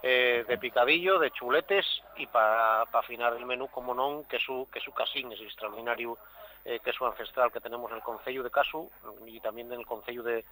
eh, 0.02 0.44
de 0.46 0.58
picadillo, 0.58 1.18
de 1.18 1.30
chuletes 1.30 1.86
y 2.16 2.26
para 2.26 2.86
pa 2.86 3.00
afinar 3.00 3.34
el 3.34 3.46
menú, 3.46 3.68
como 3.68 3.94
non, 3.94 4.24
que 4.24 4.38
su, 4.38 4.68
que 4.70 4.80
su 4.80 4.92
casín, 4.92 5.32
ese 5.32 5.44
extraordinario 5.44 6.18
eh, 6.64 6.80
queso 6.80 7.06
ancestral 7.06 7.50
que 7.50 7.60
tenemos 7.60 7.90
en 7.90 7.96
el 7.96 8.02
Concello 8.02 8.42
de 8.42 8.50
Casu 8.50 8.90
y 9.26 9.40
también 9.40 9.72
en 9.72 9.80
el 9.80 9.86
Concello 9.86 10.22
de, 10.22 10.44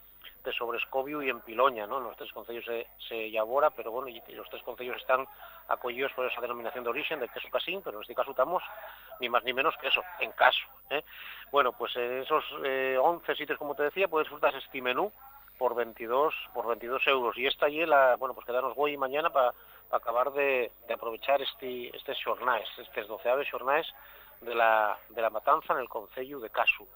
de 0.45 0.53
Sobrescobio 0.53 1.23
y 1.23 1.29
en 1.29 1.41
Piloña, 1.41 1.87
¿no? 1.87 1.99
En 1.99 2.05
los 2.05 2.17
tres 2.17 2.33
concellos 2.33 2.65
se, 2.65 2.87
se 3.07 3.27
elabora, 3.27 3.71
pero 3.71 3.91
bueno, 3.91 4.09
y, 4.09 4.23
los 4.35 4.49
tres 4.49 4.63
concellos 4.63 4.97
están 4.97 5.27
acogidos 5.69 6.13
por 6.13 6.27
esa 6.27 6.41
denominación 6.41 6.85
de 6.85 6.91
origen 6.91 7.21
de 7.21 7.29
queso 7.29 7.49
casín, 7.51 7.83
pero 7.83 7.99
en 7.99 8.03
este 8.03 8.15
caso 8.15 8.31
estamos 8.31 8.63
ni 9.21 9.29
más 9.29 9.45
ni 9.45 9.53
menos 9.53 9.77
que 9.79 9.89
eso, 9.89 10.03
en 10.21 10.33
caso. 10.33 10.65
¿eh? 10.91 11.05
Bueno, 11.51 11.73
pues 11.73 11.95
en 11.97 12.23
esos 12.23 12.45
eh, 12.65 12.97
11 13.01 13.35
sitios, 13.35 13.59
como 13.59 13.75
te 13.75 13.83
decía, 13.83 14.09
puedes 14.09 14.27
disfrutar 14.27 14.55
este 14.55 14.81
menú 14.81 15.13
por 15.59 15.75
22 15.75 16.35
por 16.55 16.67
22 16.67 17.07
euros 17.07 17.37
y 17.37 17.47
esta 17.47 17.69
y 17.69 17.85
la 17.87 18.17
bueno 18.17 18.35
pues 18.35 18.47
quedarnos 18.47 18.75
hoy 18.77 18.93
y 18.93 18.97
mañana 18.97 19.31
para 19.31 19.53
pa 19.53 19.57
acabar 19.91 20.33
de, 20.33 20.73
aprovechar 20.93 21.41
este 21.43 21.97
este 21.97 22.15
xornais, 22.15 22.67
estes 22.79 23.07
12 23.07 23.29
aves 23.29 23.49
xornais 23.49 23.87
de 24.41 24.55
la, 24.55 24.99
de 25.11 25.23
la 25.23 25.31
matanza 25.31 25.73
en 25.73 25.81
el 25.81 25.89
Concello 25.89 26.41
de 26.41 26.51
Casu. 26.51 26.87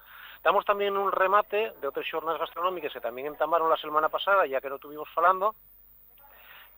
Damos 0.42 0.64
también 0.64 0.96
un 0.96 1.12
remate 1.12 1.72
de 1.80 1.86
otras 1.86 2.06
xornais 2.06 2.38
gastronómicas 2.38 2.92
que 2.92 3.00
también 3.00 3.26
entamaron 3.28 3.68
la 3.68 3.76
semana 3.76 4.08
pasada, 4.08 4.46
ya 4.46 4.60
que 4.60 4.70
no 4.70 4.78
tuvimos 4.78 5.08
falando, 5.10 5.54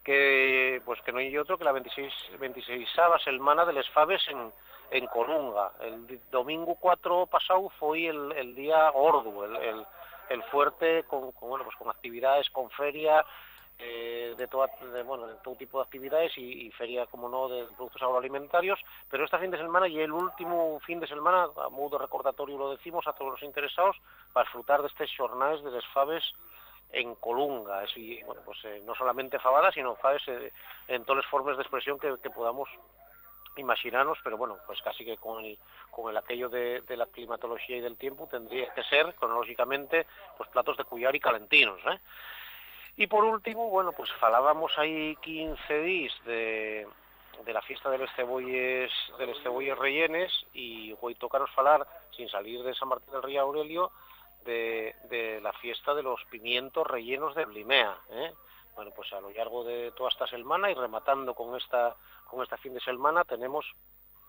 que 0.04 0.82
pues 0.84 1.00
que 1.02 1.12
no 1.12 1.18
hay 1.18 1.36
otro 1.38 1.56
que 1.56 1.64
la 1.64 1.72
26 1.72 2.38
26 2.38 2.88
semana 3.24 3.64
de 3.64 3.72
les 3.72 3.88
faves 3.90 4.22
en, 4.28 4.52
en 4.90 5.06
Colunga. 5.06 5.72
El 5.80 6.20
domingo 6.30 6.76
4 6.78 7.26
pasado 7.26 7.70
fue 7.78 8.06
el, 8.08 8.32
el 8.32 8.54
día 8.54 8.90
gordo, 8.90 9.44
el, 9.44 9.56
el, 9.56 9.86
el 10.32 10.42
fuerte 10.44 11.04
con, 11.04 11.32
bueno 11.40 11.64
pues 11.64 11.76
con 11.76 11.90
actividades, 11.90 12.48
con 12.50 12.70
feria 12.70 13.24
eh, 13.78 14.34
de, 14.36 14.46
toda, 14.46 14.68
de, 14.92 15.02
bueno, 15.02 15.26
de 15.26 15.34
todo 15.42 15.56
tipo 15.56 15.78
de 15.78 15.84
actividades 15.84 16.36
y, 16.38 16.70
feria, 16.72 17.06
como 17.06 17.28
no, 17.28 17.48
de 17.48 17.64
productos 17.76 18.02
agroalimentarios, 18.02 18.78
pero 19.10 19.24
este 19.24 19.38
fin 19.38 19.50
de 19.50 19.58
semana 19.58 19.88
y 19.88 19.98
el 19.98 20.12
último 20.12 20.78
fin 20.80 21.00
de 21.00 21.08
semana, 21.08 21.48
a 21.56 21.68
modo 21.68 21.98
recordatorio 21.98 22.58
lo 22.58 22.70
decimos 22.70 23.06
a 23.08 23.12
todos 23.12 23.32
los 23.32 23.42
interesados, 23.42 23.96
para 24.32 24.44
disfrutar 24.44 24.82
de 24.82 24.88
estos 24.88 25.10
jornales 25.16 25.64
de 25.64 25.72
les 25.72 25.86
faves 25.88 26.22
en 26.92 27.14
Colunga, 27.16 27.84
y, 27.96 28.22
pues 28.44 28.64
eh, 28.64 28.82
no 28.84 28.94
solamente 28.94 29.38
fabadas, 29.40 29.74
sino 29.74 29.96
faves 29.96 30.22
eh, 30.28 30.52
en 30.86 31.04
todas 31.04 31.24
las 31.24 31.30
formas 31.30 31.56
de 31.56 31.62
expresión 31.62 31.98
que 31.98 32.30
podamos 32.30 32.68
imaginarnos, 33.56 34.18
pero 34.22 34.36
bueno, 34.36 34.58
pues 34.66 34.80
casi 34.82 35.04
que 35.04 35.16
con 35.16 35.44
el, 35.44 35.58
con 35.90 36.10
el 36.10 36.16
aquello 36.16 36.48
de, 36.48 36.82
la 36.88 37.06
climatología 37.06 37.76
y 37.76 37.80
del 37.80 37.96
tiempo 37.96 38.28
tendría 38.30 38.72
que 38.74 38.82
ser, 38.84 39.14
cronológicamente, 39.14 40.06
pues 40.36 40.48
platos 40.50 40.76
de 40.76 40.84
cuyar 40.84 41.14
y 41.14 41.20
calentinos, 41.20 41.80
¿eh? 41.86 41.98
Y 42.96 43.06
por 43.06 43.24
último, 43.24 43.70
bueno, 43.70 43.92
pues 43.92 44.10
falábamos 44.20 44.76
ahí 44.78 45.16
15 45.22 45.80
días 45.80 46.12
de, 46.26 46.86
la 47.46 47.62
fiesta 47.62 47.88
de 47.88 47.98
los 47.98 48.10
cebolles, 48.14 48.92
de 49.18 49.26
los 49.26 49.42
cebolles 49.42 49.78
rellenes 49.78 50.30
y 50.52 50.94
hoy 51.00 51.14
tocaros 51.14 51.50
falar, 51.52 51.86
sin 52.14 52.28
salir 52.28 52.62
de 52.62 52.74
San 52.74 52.88
Martín 52.88 53.12
del 53.12 53.22
Río 53.22 53.40
Aurelio, 53.40 53.92
de, 54.44 54.94
de 55.08 55.40
la 55.40 55.52
fiesta 55.54 55.94
de 55.94 56.02
los 56.02 56.22
pimientos 56.26 56.86
rellenos 56.86 57.34
de 57.34 57.46
Blimea, 57.46 57.96
¿eh? 58.10 58.32
Bueno, 58.74 58.90
pues 58.94 59.12
a 59.12 59.20
lo 59.20 59.30
largo 59.30 59.64
de 59.64 59.92
toda 59.92 60.08
esta 60.08 60.26
semana 60.26 60.70
y 60.70 60.74
rematando 60.74 61.34
con 61.34 61.56
esta 61.56 61.94
con 62.24 62.42
esta 62.42 62.56
fin 62.56 62.74
de 62.74 62.80
semana 62.80 63.24
tenemos 63.24 63.66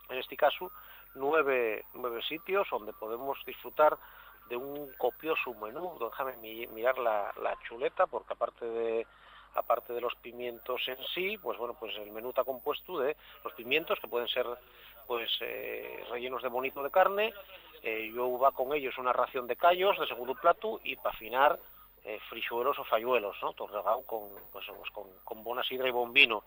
en 0.10 0.18
este 0.18 0.36
caso 0.36 0.72
nueve, 1.16 1.86
nueve 1.94 2.22
sitios 2.24 2.68
donde 2.70 2.94
podemos 2.94 3.38
disfrutar 3.46 3.98
de 4.50 4.58
un 4.58 4.92
copioso 4.98 5.54
menú, 5.54 5.98
déjame 6.00 6.36
mirar 6.68 6.98
la, 6.98 7.34
la 7.42 7.58
chuleta 7.68 8.08
porque 8.08 8.34
aparte 8.34 8.66
de 8.66 9.08
aparte 9.56 9.94
de 9.94 10.02
los 10.02 10.16
pimientos 10.16 10.82
en 10.88 10.98
sí, 11.14 11.38
pues 11.38 11.58
bueno, 11.58 11.76
pues 11.80 11.96
el 11.98 12.12
menú 12.12 12.30
está 12.30 12.44
compuesto 12.44 13.00
de 13.00 13.16
los 13.44 13.54
pimientos 13.54 14.00
que 14.00 14.08
pueden 14.08 14.28
ser 14.28 14.46
pues 15.08 15.30
eh, 15.42 16.04
rellenos 16.10 16.42
de 16.42 16.50
bonito 16.50 16.82
de 16.82 16.90
carne, 16.90 17.34
eh, 17.84 18.12
yo 18.14 18.38
va 18.40 18.52
con 18.52 18.74
ellos 18.74 18.98
una 18.98 19.14
ración 19.14 19.48
de 19.48 19.56
callos 19.56 20.00
de 20.00 20.08
segundo 20.08 20.36
plato 20.36 20.80
y 20.84 20.96
para 20.96 21.16
afinar 21.16 21.60
eh, 22.04 22.20
frixuelos 22.30 22.78
ou 22.80 22.86
falluelos, 22.86 23.36
no? 23.42 23.54
Torregau 23.54 24.04
con, 24.04 24.30
pues, 24.52 24.68
con, 24.92 25.08
con 25.24 25.44
bona 25.44 25.64
sidra 25.64 25.88
e 25.88 25.96
bon 25.96 26.12
vino. 26.12 26.44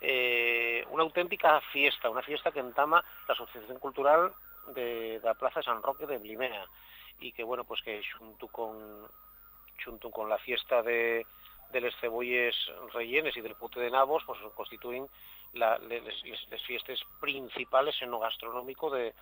Eh, 0.00 0.84
unha 0.92 1.02
auténtica 1.02 1.58
fiesta, 1.72 2.12
unha 2.12 2.22
fiesta 2.22 2.52
que 2.52 2.62
entama 2.62 3.00
a 3.00 3.32
Asociación 3.32 3.80
Cultural 3.82 4.30
de, 4.76 5.18
da 5.24 5.34
Plaza 5.34 5.64
San 5.64 5.82
Roque 5.82 6.06
de 6.06 6.20
Blimea 6.20 6.68
e 7.18 7.32
que, 7.32 7.42
bueno, 7.42 7.64
pues 7.64 7.82
que 7.82 7.98
xunto 8.04 8.46
con 8.52 9.08
xunto 9.78 10.10
con 10.10 10.28
la 10.28 10.38
fiesta 10.38 10.82
de, 10.82 11.24
de 11.72 11.80
les 11.80 11.94
cebolles 11.98 12.54
rellenes 12.92 13.36
e 13.36 13.42
del 13.42 13.56
pute 13.56 13.80
de 13.80 13.90
nabos, 13.90 14.22
pues 14.26 14.38
constituín 14.54 15.06
la, 15.54 15.78
les, 15.78 16.02
les, 16.04 16.50
les, 16.50 16.62
fiestas 16.62 17.00
principales 17.20 18.00
en 18.02 18.10
lo 18.10 18.18
gastronómico 18.18 18.90
de, 18.90 19.14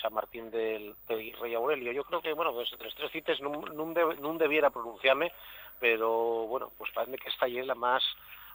San 0.00 0.12
Martín 0.12 0.50
del, 0.50 0.94
Rey 1.08 1.54
Aurelio. 1.54 1.92
Yo 1.92 2.04
creo 2.04 2.20
que, 2.20 2.32
bueno, 2.32 2.52
pues 2.52 2.70
tres, 2.78 2.94
tres 2.94 3.10
cites 3.10 3.40
no, 3.40 3.50
no, 3.50 3.92
de, 3.92 4.16
no 4.20 4.34
debiera 4.34 4.70
pronunciarme, 4.70 5.32
pero, 5.80 6.46
bueno, 6.46 6.70
pues 6.76 6.90
parece 6.92 7.18
que 7.18 7.28
esta 7.28 7.46
es 7.46 7.66
la 7.66 7.74
más 7.74 8.02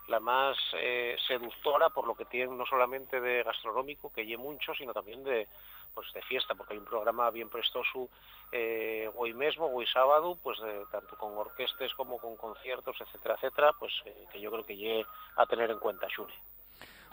la 0.08 0.20
más 0.20 0.58
eh, 0.74 1.16
seductora 1.28 1.90
por 1.90 2.06
lo 2.08 2.16
que 2.16 2.26
tiene 2.26 2.54
no 2.54 2.66
solamente 2.66 3.22
de 3.22 3.44
gastronómico, 3.44 4.12
que 4.12 4.26
lleve 4.26 4.44
mucho, 4.44 4.74
sino 4.74 4.94
también 4.94 5.24
de, 5.24 5.48
pues 5.94 6.12
de 6.14 6.22
fiesta, 6.24 6.56
porque 6.56 6.74
hay 6.74 6.80
un 6.80 6.86
programa 6.86 7.30
bien 7.30 7.50
prestoso 7.50 8.10
eh, 8.52 9.10
hoy 9.16 9.34
mismo, 9.34 9.68
hoy 9.68 9.88
sábado, 9.88 10.38
pues 10.42 10.60
tanto 10.92 11.18
con 11.18 11.38
orquestas 11.38 11.94
como 11.94 12.18
con 12.18 12.36
conciertos, 12.36 12.98
etcétera, 13.00 13.36
etcétera, 13.36 13.74
pues 13.80 13.94
eh, 14.06 14.26
que 14.32 14.42
yo 14.42 14.52
creo 14.52 14.66
que 14.66 14.76
llegue 14.76 15.06
a 15.38 15.46
tener 15.46 15.72
en 15.72 15.80
cuenta, 15.80 16.08
Xune. 16.14 16.34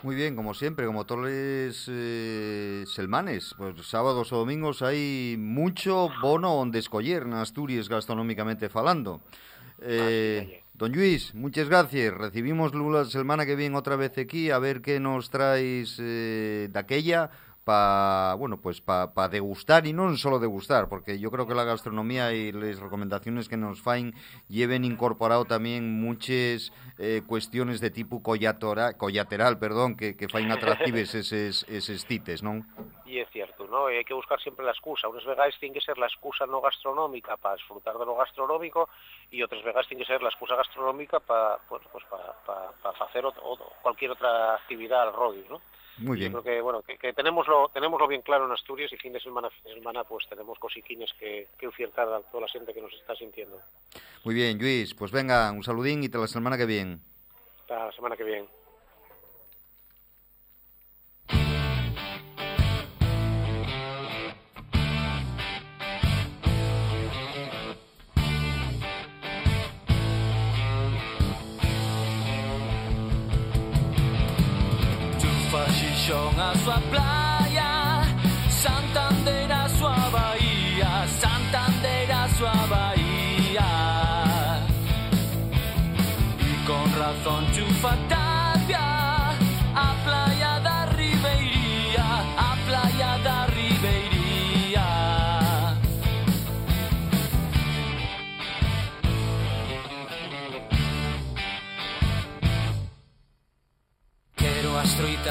Muy 0.02 0.14
bien, 0.14 0.34
como 0.34 0.54
siempre, 0.54 0.86
como 0.86 1.04
todos 1.04 1.26
los 1.26 1.84
eh, 1.88 2.84
selmanes, 2.86 3.54
pues 3.58 3.86
sábados 3.86 4.32
o 4.32 4.38
domingos 4.38 4.80
hay 4.80 5.36
mucho 5.38 6.08
bono 6.22 6.54
donde 6.54 6.78
escoger 6.78 7.24
en 7.24 7.34
Asturias 7.34 7.86
gastronómicamente 7.86 8.70
falando. 8.70 9.20
Eh, 9.82 10.62
don 10.72 10.92
Luis, 10.92 11.34
muchas 11.34 11.68
gracias. 11.68 12.14
Recibimos 12.14 12.74
la 12.74 13.04
semana 13.04 13.44
que 13.44 13.56
viene 13.56 13.76
otra 13.76 13.96
vez 13.96 14.16
aquí 14.16 14.50
a 14.50 14.58
ver 14.58 14.80
qué 14.80 15.00
nos 15.00 15.28
traes 15.28 15.98
eh, 15.98 16.70
de 16.72 16.78
aquella 16.78 17.30
para 17.64 18.34
bueno 18.34 18.60
pues 18.60 18.80
para 18.80 19.12
pa 19.12 19.28
degustar 19.28 19.86
y 19.86 19.92
no 19.92 20.16
solo 20.16 20.38
degustar 20.38 20.88
porque 20.88 21.18
yo 21.18 21.30
creo 21.30 21.46
que 21.46 21.54
la 21.54 21.64
gastronomía 21.64 22.32
y 22.32 22.52
las 22.52 22.78
recomendaciones 22.78 23.48
que 23.48 23.56
nos 23.56 23.82
faen 23.82 24.14
lleven 24.48 24.84
incorporado 24.84 25.44
también 25.44 26.00
muchas 26.00 26.72
eh, 26.98 27.22
cuestiones 27.26 27.80
de 27.80 27.90
tipo 27.90 28.22
collatora, 28.22 28.94
collateral 28.94 29.58
perdón 29.58 29.96
que, 29.96 30.16
que 30.16 30.28
faen 30.28 30.50
atractives 30.50 31.14
esos, 31.14 31.64
esos 31.68 32.04
tites 32.06 32.42
¿no? 32.42 32.64
Y 33.10 33.18
es 33.18 33.28
cierto, 33.30 33.66
¿no? 33.66 33.86
Hay 33.86 34.04
que 34.04 34.14
buscar 34.14 34.40
siempre 34.40 34.64
la 34.64 34.70
excusa. 34.70 35.08
Unas 35.08 35.24
vegaes 35.24 35.58
tiene 35.58 35.74
que 35.74 35.80
ser 35.80 35.98
la 35.98 36.06
excusa 36.06 36.46
no 36.46 36.60
gastronómica 36.60 37.36
para 37.36 37.56
disfrutar 37.56 37.98
de 37.98 38.06
lo 38.06 38.14
gastronómico 38.14 38.88
y 39.32 39.42
otras 39.42 39.64
vegaes 39.64 39.88
tiene 39.88 40.04
que 40.04 40.12
ser 40.12 40.22
la 40.22 40.28
excusa 40.28 40.54
gastronómica 40.54 41.18
para 41.18 41.58
pues, 41.68 41.82
pues 41.90 42.04
para, 42.04 42.32
para, 42.46 42.70
para 42.70 43.04
hacer 43.04 43.26
otro, 43.26 43.42
cualquier 43.82 44.12
otra 44.12 44.54
actividad 44.54 45.02
al 45.02 45.12
rodio, 45.12 45.44
¿no? 45.50 45.60
Muy 46.00 46.18
bien. 46.18 46.32
Yo 46.32 46.42
creo 46.42 46.54
que, 46.54 46.60
bueno, 46.60 46.82
que, 46.82 46.96
que 46.96 47.12
tenemoslo, 47.12 47.68
tenemoslo 47.72 48.08
bien 48.08 48.22
claro 48.22 48.46
en 48.46 48.52
Asturias 48.52 48.92
y 48.92 48.96
fin 48.96 49.12
de 49.12 49.20
semana, 49.20 49.50
fin 49.50 49.64
de 49.64 49.74
semana 49.74 50.04
pues 50.04 50.26
tenemos 50.28 50.58
cosiquines 50.58 51.12
que, 51.18 51.48
que 51.58 51.66
ofertar 51.66 52.08
a 52.08 52.20
toda 52.20 52.42
la 52.42 52.48
gente 52.48 52.72
que 52.72 52.80
nos 52.80 52.92
está 52.94 53.14
sintiendo. 53.14 53.58
Muy 54.24 54.34
bien, 54.34 54.58
Luis, 54.58 54.94
pues 54.94 55.12
venga, 55.12 55.50
un 55.52 55.62
saludín 55.62 56.02
y 56.04 56.08
te 56.08 56.18
la 56.18 56.26
semana 56.26 56.56
que 56.56 56.66
viene. 56.66 56.98
Hasta 57.60 57.86
la 57.86 57.92
semana 57.92 58.16
que 58.16 58.24
viene. 58.24 58.59
Xixón 76.10 76.40
a 76.40 76.50
súa 76.64 76.80
playa 76.90 78.02
Santander 78.50 79.59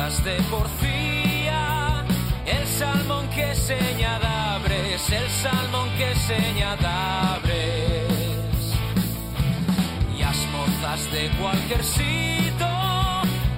troitas 0.09 0.23
de 0.23 0.41
porfía 0.49 2.05
El 2.45 2.67
salmón 2.67 3.29
que 3.29 3.53
seña 3.55 4.19
dabres 4.19 5.09
El 5.09 5.29
salmón 5.29 5.89
que 5.97 6.15
seña 6.15 6.75
dabres 6.75 8.09
E 10.17 10.23
as 10.23 10.45
mozas 10.51 11.11
de 11.11 11.29
cualquier 11.39 11.83
sitio 11.83 12.67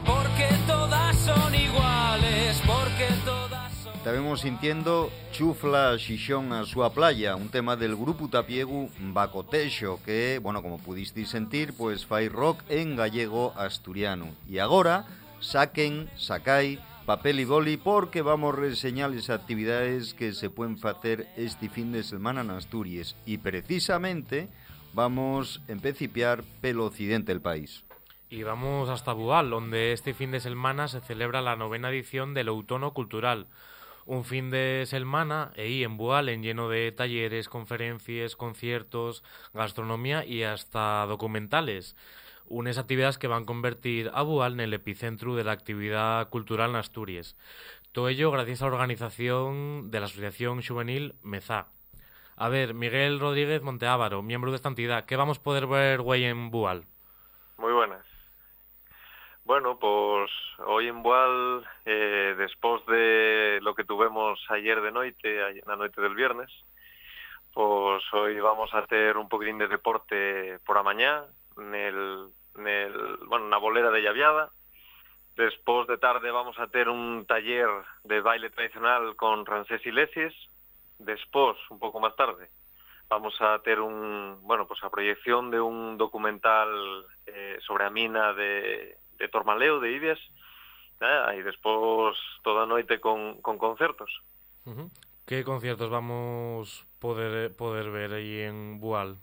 Porque 0.05 0.49
todas 0.67 1.15
son 1.17 1.55
iguales 1.55 2.61
Porque 2.65 3.07
todas 3.25 3.73
son 3.83 3.93
Estabemos 3.95 4.41
sintiendo 4.41 5.11
Chufla 5.31 5.97
Xixón 5.97 6.51
a 6.51 6.65
súa 6.65 6.91
playa, 6.91 7.35
un 7.35 7.49
tema 7.49 7.75
del 7.75 7.95
grupo 7.95 8.27
tapiegu 8.27 8.89
Bacotexo, 8.99 9.99
que, 10.03 10.39
bueno, 10.43 10.61
como 10.61 10.77
pudisteis 10.77 11.29
sentir, 11.29 11.73
pues 11.73 12.05
fai 12.05 12.27
rock 12.27 12.59
en 12.67 12.97
gallego 12.97 13.53
asturiano. 13.55 14.27
E 14.51 14.59
agora, 14.59 15.07
saquen, 15.41 16.09
sacai, 16.15 16.79
papel 17.05 17.41
y 17.41 17.45
boli, 17.45 17.75
porque 17.75 18.21
vamos 18.21 18.53
a 18.53 18.61
reseñar 18.61 19.11
las 19.11 19.29
actividades 19.29 20.13
que 20.13 20.31
se 20.31 20.49
pueden 20.49 20.77
hacer 20.81 21.27
este 21.35 21.67
fin 21.67 21.91
de 21.91 22.03
semana 22.03 22.41
en 22.41 22.51
Asturias. 22.51 23.17
Y 23.25 23.39
precisamente 23.39 24.47
vamos 24.93 25.61
a 25.67 25.71
empecipiar 25.73 26.43
pelo 26.61 26.85
occidente 26.85 27.33
del 27.33 27.41
país. 27.41 27.83
Y 28.29 28.43
vamos 28.43 28.89
hasta 28.89 29.11
Bual, 29.11 29.49
donde 29.49 29.91
este 29.91 30.13
fin 30.13 30.31
de 30.31 30.39
semana 30.39 30.87
se 30.87 31.01
celebra 31.01 31.41
la 31.41 31.57
novena 31.57 31.89
edición 31.89 32.33
del 32.33 32.47
Outono 32.47 32.93
Cultural. 32.93 33.47
Un 34.05 34.23
fin 34.23 34.49
de 34.49 34.85
semana 34.87 35.51
ahí 35.57 35.83
en 35.83 35.97
Bual, 35.97 36.29
en 36.29 36.41
lleno 36.41 36.69
de 36.69 36.91
talleres, 36.91 37.49
conferencias, 37.49 38.35
conciertos, 38.35 39.23
gastronomía 39.53 40.25
y 40.25 40.43
hasta 40.43 41.05
documentales. 41.07 41.95
Unas 42.53 42.77
actividades 42.77 43.17
que 43.17 43.29
van 43.29 43.43
a 43.43 43.45
convertir 43.45 44.11
a 44.13 44.23
Bual 44.23 44.55
en 44.55 44.59
el 44.59 44.73
epicentro 44.73 45.37
de 45.37 45.45
la 45.45 45.53
actividad 45.53 46.27
cultural 46.27 46.71
en 46.71 46.75
Asturias. 46.75 47.37
Todo 47.93 48.09
ello 48.09 48.29
gracias 48.29 48.61
a 48.61 48.65
la 48.65 48.73
organización 48.73 49.89
de 49.89 50.01
la 50.01 50.07
Asociación 50.07 50.61
Juvenil 50.61 51.15
Mezá. 51.23 51.67
A 52.35 52.49
ver, 52.49 52.73
Miguel 52.73 53.21
Rodríguez 53.21 53.61
Monteávaro, 53.61 54.21
miembro 54.21 54.51
de 54.51 54.57
esta 54.57 54.67
entidad, 54.67 55.05
¿qué 55.05 55.15
vamos 55.15 55.39
a 55.39 55.43
poder 55.43 55.65
ver 55.65 56.01
güey 56.01 56.25
en 56.25 56.51
Bual? 56.51 56.83
Muy 57.57 57.71
buenas. 57.71 58.05
Bueno, 59.45 59.79
pues 59.79 60.29
hoy 60.67 60.89
en 60.89 61.01
Boal, 61.03 61.65
eh, 61.85 62.35
despois 62.37 62.85
de 62.87 63.59
lo 63.61 63.75
que 63.75 63.85
tuvemos 63.85 64.43
ayer 64.49 64.81
de 64.81 64.89
ayer, 64.89 65.65
na 65.67 65.77
noite 65.77 66.01
del 66.01 66.15
viernes, 66.15 66.51
pues 67.53 68.03
hoy 68.11 68.41
vamos 68.41 68.73
a 68.73 68.85
ter 68.87 69.15
un 69.15 69.29
poquitín 69.29 69.57
de 69.57 69.69
deporte 69.69 70.59
por 70.65 70.77
a 70.77 70.83
mañá, 70.83 71.23
nel, 71.55 72.27
nel, 72.55 72.93
bueno, 73.27 73.47
na 73.47 73.57
bolera 73.57 73.91
de 73.91 74.01
Llaviada. 74.01 74.51
Despois 75.35 75.87
de 75.87 75.97
tarde 75.97 76.31
vamos 76.31 76.59
a 76.59 76.67
ter 76.67 76.89
un 76.89 77.25
taller 77.25 77.69
de 78.03 78.21
baile 78.21 78.49
tradicional 78.49 79.15
con 79.15 79.45
Rancés 79.45 79.85
Iglesias. 79.85 80.33
Despois, 80.99 81.57
un 81.71 81.79
pouco 81.79 81.97
máis 81.97 82.13
tarde, 82.13 82.45
vamos 83.09 83.33
a 83.41 83.57
ter 83.65 83.79
un, 83.79 84.37
bueno, 84.45 84.67
pues 84.67 84.83
a 84.83 84.93
proyección 84.93 85.49
de 85.49 85.59
un 85.59 85.97
documental 85.97 86.69
eh, 87.25 87.57
sobre 87.65 87.85
a 87.85 87.89
mina 87.89 88.33
de, 88.33 88.95
de 89.17 89.27
Tormaleo, 89.27 89.79
de 89.79 89.91
Ibias, 89.91 90.19
eh, 91.01 91.05
ah, 91.05 91.33
e 91.33 91.41
despois 91.41 92.13
toda 92.45 92.63
a 92.63 92.69
noite 92.69 93.01
con, 93.01 93.41
con 93.41 93.57
concertos. 93.57 94.11
Uh 94.69 94.77
-huh. 94.77 94.89
Que 95.25 95.43
concertos 95.43 95.89
vamos 95.89 96.85
poder 96.99 97.55
poder 97.57 97.89
ver 97.89 98.13
aí 98.13 98.45
en 98.45 98.79
Bual? 98.79 99.17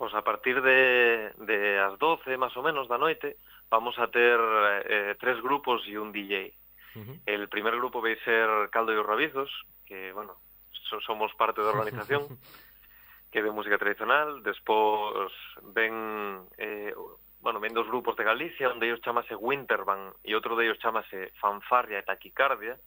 pois 0.00 0.16
a 0.16 0.24
partir 0.24 0.62
de, 0.64 1.28
de 1.44 1.76
as 1.76 2.00
12 2.00 2.40
máis 2.40 2.56
ou 2.56 2.64
menos 2.64 2.88
da 2.88 2.96
noite 2.96 3.36
vamos 3.68 4.00
a 4.00 4.08
ter 4.08 4.40
eh, 4.88 5.12
tres 5.20 5.36
grupos 5.44 5.84
e 5.84 6.00
un 6.00 6.08
DJ. 6.08 6.56
Uh 6.96 7.04
-huh. 7.04 7.16
El 7.28 7.52
primer 7.52 7.76
grupo 7.76 8.00
vai 8.00 8.16
ser 8.24 8.48
Caldo 8.72 8.96
e 8.96 8.98
os 8.98 9.04
Rabizos, 9.04 9.52
que, 9.84 10.08
bueno, 10.16 10.40
so, 10.72 11.04
somos 11.04 11.36
parte 11.36 11.60
da 11.60 11.76
organización, 11.76 12.24
que 13.30 13.44
de 13.44 13.52
música 13.52 13.76
tradicional. 13.76 14.40
Despois 14.40 15.28
ven, 15.76 16.48
eh, 16.56 16.96
bueno, 17.44 17.60
ven 17.60 17.76
dos 17.76 17.84
grupos 17.84 18.16
de 18.16 18.24
Galicia, 18.24 18.72
un 18.72 18.80
deles 18.80 19.04
chamase 19.04 19.36
Winterban 19.36 20.16
e 20.24 20.32
outro 20.32 20.56
deles 20.56 20.80
chamase 20.80 21.28
Fanfarria 21.36 22.00
e 22.00 22.08
Taquicardia, 22.08 22.80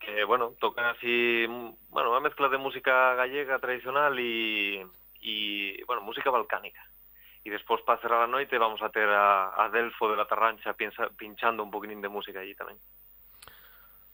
que, 0.00 0.24
bueno, 0.24 0.56
tocan 0.56 0.88
así, 0.96 1.44
bueno, 1.92 2.08
unha 2.08 2.24
mezcla 2.24 2.48
de 2.48 2.56
música 2.56 3.12
gallega 3.20 3.60
tradicional 3.60 4.16
e 4.16 4.88
e 5.22 5.82
bueno, 5.86 6.02
música 6.02 6.30
balcánica. 6.30 6.82
E 7.44 7.50
despois, 7.50 7.80
para 7.82 8.00
cerrar 8.02 8.22
a 8.22 8.30
noite, 8.30 8.58
vamos 8.58 8.82
a 8.82 8.90
ter 8.90 9.08
a, 9.08 9.54
a 9.54 9.70
Delfo 9.70 10.10
de 10.10 10.16
la 10.18 10.26
Tarrancha 10.26 10.74
pinchando 11.16 11.62
un 11.62 11.70
poquitín 11.70 12.02
de 12.02 12.10
música 12.10 12.40
allí 12.40 12.54
tamén. 12.54 12.76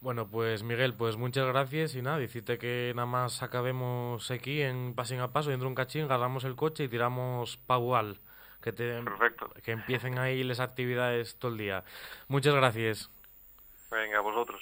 Bueno, 0.05 0.29
pues 0.29 0.63
Miguel, 0.63 0.93
pues 0.93 1.17
muchas 1.17 1.47
gracias 1.47 1.95
y 1.95 2.03
nada, 2.03 2.19
decirte 2.19 2.59
que 2.59 2.93
nada 2.95 3.07
más 3.07 3.43
acabemos 3.43 4.31
aquí 4.31 4.61
en 4.61 4.95
Pasín 4.95 5.21
a 5.21 5.33
Paso, 5.33 5.49
dentro 5.49 5.65
de 5.65 5.71
un 5.71 5.75
cachín, 5.75 6.05
agarramos 6.05 6.45
el 6.45 6.57
coche 6.57 6.85
y 6.85 6.89
tiramos 6.89 7.57
Paual, 7.57 8.21
que, 8.61 8.73
te, 8.73 9.03
Perfecto. 9.03 9.49
que 9.65 9.73
empiecen 9.73 10.19
ahí 10.19 10.45
las 10.45 10.61
actividades 10.61 11.39
todo 11.39 11.53
el 11.53 11.57
día. 11.57 11.85
Muchas 12.29 12.55
gracias. 12.55 13.11
Venga, 13.91 14.21
vosotros. 14.21 14.54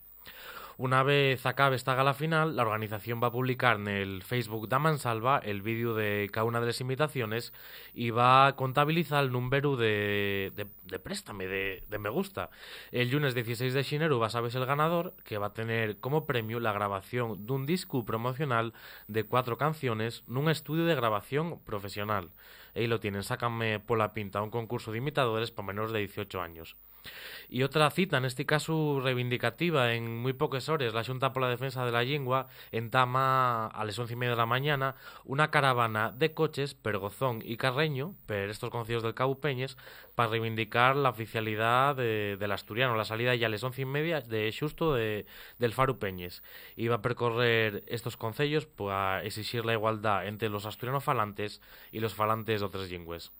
Una 0.78 1.02
vez 1.02 1.44
acabe 1.44 1.76
esta 1.76 1.94
gala 1.94 2.14
final, 2.14 2.56
la 2.56 2.62
organización 2.62 3.22
va 3.22 3.28
a 3.28 3.32
publicar 3.32 3.76
en 3.76 3.88
el 3.88 4.22
Facebook 4.22 4.68
da 4.68 4.78
Mansalva 4.78 5.38
el 5.38 5.62
vídeo 5.62 5.94
de 5.94 6.28
cada 6.32 6.44
una 6.44 6.60
de 6.60 6.66
las 6.66 6.80
imitaciones 6.80 7.52
y 7.92 8.10
va 8.10 8.46
a 8.46 8.56
contabilizar 8.56 9.24
el 9.24 9.32
número 9.32 9.76
de, 9.76 10.52
de, 10.54 10.98
préstame, 10.98 11.46
de, 11.46 11.82
me 11.98 12.08
gusta. 12.08 12.50
El 12.90 13.10
lunes 13.10 13.34
16 13.34 13.74
de 13.74 13.84
xinero 13.84 14.18
va 14.18 14.28
a 14.28 14.30
saber 14.30 14.54
el 14.56 14.66
ganador, 14.66 15.14
que 15.24 15.38
va 15.38 15.48
a 15.48 15.54
tener 15.54 15.98
como 15.98 16.26
premio 16.26 16.58
la 16.58 16.72
grabación 16.72 17.46
de 17.46 17.52
un 17.52 17.66
disco 17.66 18.04
promocional 18.04 18.72
de 19.08 19.24
cuatro 19.24 19.58
canciones 19.58 20.24
en 20.28 20.36
un 20.38 20.50
estudio 20.50 20.84
de 20.84 20.94
grabación 20.94 21.60
profesional. 21.64 22.30
Ahí 22.74 22.86
lo 22.86 23.00
tienen, 23.00 23.22
sácanme 23.22 23.78
por 23.80 23.98
la 23.98 24.14
pinta, 24.14 24.42
un 24.42 24.50
concurso 24.50 24.92
de 24.92 24.98
imitadores 24.98 25.50
para 25.50 25.66
menores 25.66 25.92
de 25.92 25.98
18 26.00 26.40
años. 26.40 26.76
Y 27.48 27.64
otra 27.64 27.90
cita, 27.90 28.16
en 28.16 28.24
este 28.24 28.46
caso 28.46 29.00
reivindicativa, 29.02 29.92
en 29.92 30.16
muy 30.16 30.32
pocas 30.32 30.68
horas, 30.70 30.94
la 30.94 31.04
Junta 31.04 31.32
por 31.32 31.42
la 31.42 31.50
Defensa 31.50 31.84
de 31.84 31.92
la 31.92 32.02
Lengua 32.02 32.48
entama 32.70 33.66
a 33.66 33.84
las 33.84 33.98
once 33.98 34.14
y 34.14 34.16
media 34.16 34.30
de 34.30 34.36
la 34.38 34.46
mañana 34.46 34.94
una 35.24 35.50
caravana 35.50 36.12
de 36.12 36.32
coches 36.32 36.74
per 36.74 36.96
Gozón 36.96 37.42
y 37.44 37.58
Carreño, 37.58 38.14
per 38.26 38.48
estos 38.48 38.70
concilios 38.70 39.02
del 39.02 39.14
Cabo 39.14 39.38
Peñes, 39.38 39.76
para 40.14 40.30
reivindicar 40.30 40.96
la 40.96 41.10
oficialidad 41.10 41.96
de, 41.96 42.38
del 42.38 42.52
asturiano, 42.52 42.96
la 42.96 43.04
salida 43.04 43.34
ya 43.34 43.48
a 43.48 43.50
las 43.50 43.62
once 43.62 43.82
y 43.82 43.86
media 43.86 44.20
de 44.22 44.50
xusto 44.50 44.94
de, 44.94 45.26
del 45.58 45.74
Faro 45.74 45.98
Peñes. 45.98 46.42
Va 46.90 46.96
a 46.96 47.02
percorrer 47.02 47.82
estos 47.86 48.16
concellos 48.16 48.66
para 48.66 49.24
exigir 49.24 49.64
la 49.64 49.72
igualdad 49.74 50.26
entre 50.26 50.48
los 50.48 50.66
asturianos 50.66 51.04
falantes 51.04 51.60
y 51.90 52.00
los 52.00 52.14
falantes 52.14 52.60
de 52.60 52.66
otras 52.66 52.90
lengües. 52.90 53.32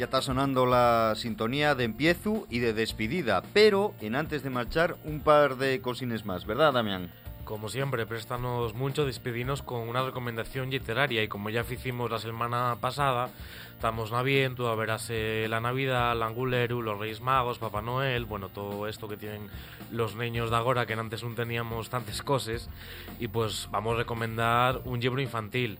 Ya 0.00 0.06
está 0.06 0.22
sonando 0.22 0.64
la 0.64 1.12
sintonía 1.14 1.74
de 1.74 1.84
empiezo 1.84 2.46
y 2.48 2.60
de 2.60 2.72
despedida, 2.72 3.42
pero 3.52 3.92
en 4.00 4.14
antes 4.14 4.42
de 4.42 4.48
marchar 4.48 4.96
un 5.04 5.20
par 5.20 5.56
de 5.58 5.82
cosines 5.82 6.24
más, 6.24 6.46
¿verdad, 6.46 6.72
Damián? 6.72 7.10
Como 7.44 7.68
siempre, 7.68 8.06
préstanos 8.06 8.72
mucho 8.72 9.04
despedirnos 9.04 9.60
con 9.60 9.86
una 9.86 10.02
recomendación 10.02 10.70
literaria 10.70 11.22
y 11.22 11.28
como 11.28 11.50
ya 11.50 11.66
hicimos 11.68 12.10
la 12.10 12.18
semana 12.18 12.78
pasada, 12.80 13.28
estamos 13.74 14.10
naviendo, 14.10 14.70
a 14.70 14.74
verase 14.74 15.46
la 15.48 15.60
Navidad, 15.60 16.12
el 16.12 16.22
Anguleru, 16.22 16.80
los 16.80 16.98
Reyes 16.98 17.20
Magos, 17.20 17.58
Papá 17.58 17.82
Noel, 17.82 18.24
bueno, 18.24 18.48
todo 18.48 18.88
esto 18.88 19.06
que 19.06 19.18
tienen 19.18 19.50
los 19.90 20.16
niños 20.16 20.48
de 20.48 20.56
ahora 20.56 20.86
que 20.86 20.94
antes 20.94 21.22
no 21.22 21.34
teníamos 21.34 21.90
tantas 21.90 22.22
cosas 22.22 22.70
y 23.18 23.28
pues 23.28 23.68
vamos 23.70 23.96
a 23.96 23.98
recomendar 23.98 24.80
un 24.86 24.98
libro 24.98 25.20
infantil. 25.20 25.78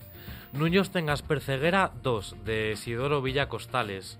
Nuños 0.52 0.90
tengas 0.90 1.22
perceguera 1.22 1.92
2 2.02 2.44
de 2.44 2.72
Isidoro 2.72 3.22
Villa 3.22 3.48
Costales. 3.48 4.18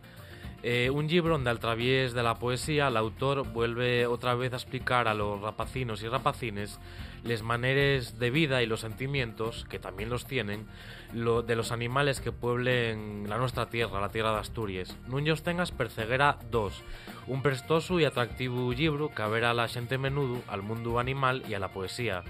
Eh, 0.63 0.89
un 0.91 1.09
libro 1.09 1.33
donde 1.33 1.51
al 1.51 1.59
través 1.59 2.13
de 2.13 2.23
la 2.23 2.37
poesía 2.37 2.87
el 2.87 2.97
autor 2.97 3.51
vuelve 3.53 4.07
otra 4.07 4.35
vez 4.37 4.53
a 4.53 4.57
explicar 4.57 5.09
a 5.09 5.15
los 5.15 5.41
rapacinos 5.41 6.03
y 6.03 6.09
rapacines 6.09 6.79
les 7.25 7.43
maneres 7.43 8.19
de 8.19 8.31
vida 8.31 8.63
y 8.63 8.67
los 8.67 8.81
sentimientos, 8.81 9.67
que 9.69 9.79
también 9.79 10.09
los 10.09 10.27
tienen, 10.27 10.67
lo, 11.13 11.43
de 11.43 11.57
los 11.57 11.73
animales 11.73 12.21
que 12.21 12.31
pueblen 12.31 13.27
la 13.29 13.37
nuestra 13.37 13.69
tierra, 13.69 14.01
la 14.01 14.11
tierra 14.11 14.33
de 14.33 14.39
Asturias. 14.39 14.97
Nuños 15.09 15.43
tengas 15.43 15.73
Perceguera 15.73 16.39
2, 16.51 16.83
un 17.27 17.43
prestoso 17.43 17.99
y 17.99 18.05
atractivo 18.05 18.73
libro 18.73 19.11
que 19.13 19.23
verá 19.25 19.51
a 19.51 19.55
la 19.55 19.69
gente 19.69 19.99
menudo, 19.99 20.43
al 20.47 20.63
mundo 20.63 20.99
animal 20.99 21.43
y 21.49 21.55
a 21.55 21.59
la 21.59 21.73
poesía. 21.73 22.23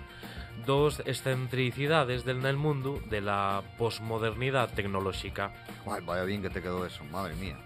Dos 0.67 1.01
excentricidades 1.07 2.25
del 2.25 2.45
el 2.45 2.57
mundo 2.57 3.01
de 3.09 3.21
la 3.21 3.63
posmodernidad 3.79 4.73
tecnológica. 4.75 5.53
Ay, 5.87 6.03
vaya 6.05 6.25
bien 6.25 6.43
que 6.43 6.51
te 6.51 6.61
quedó 6.61 6.85
eso, 6.87 7.05
madre 7.05 7.35
mía. 7.37 7.57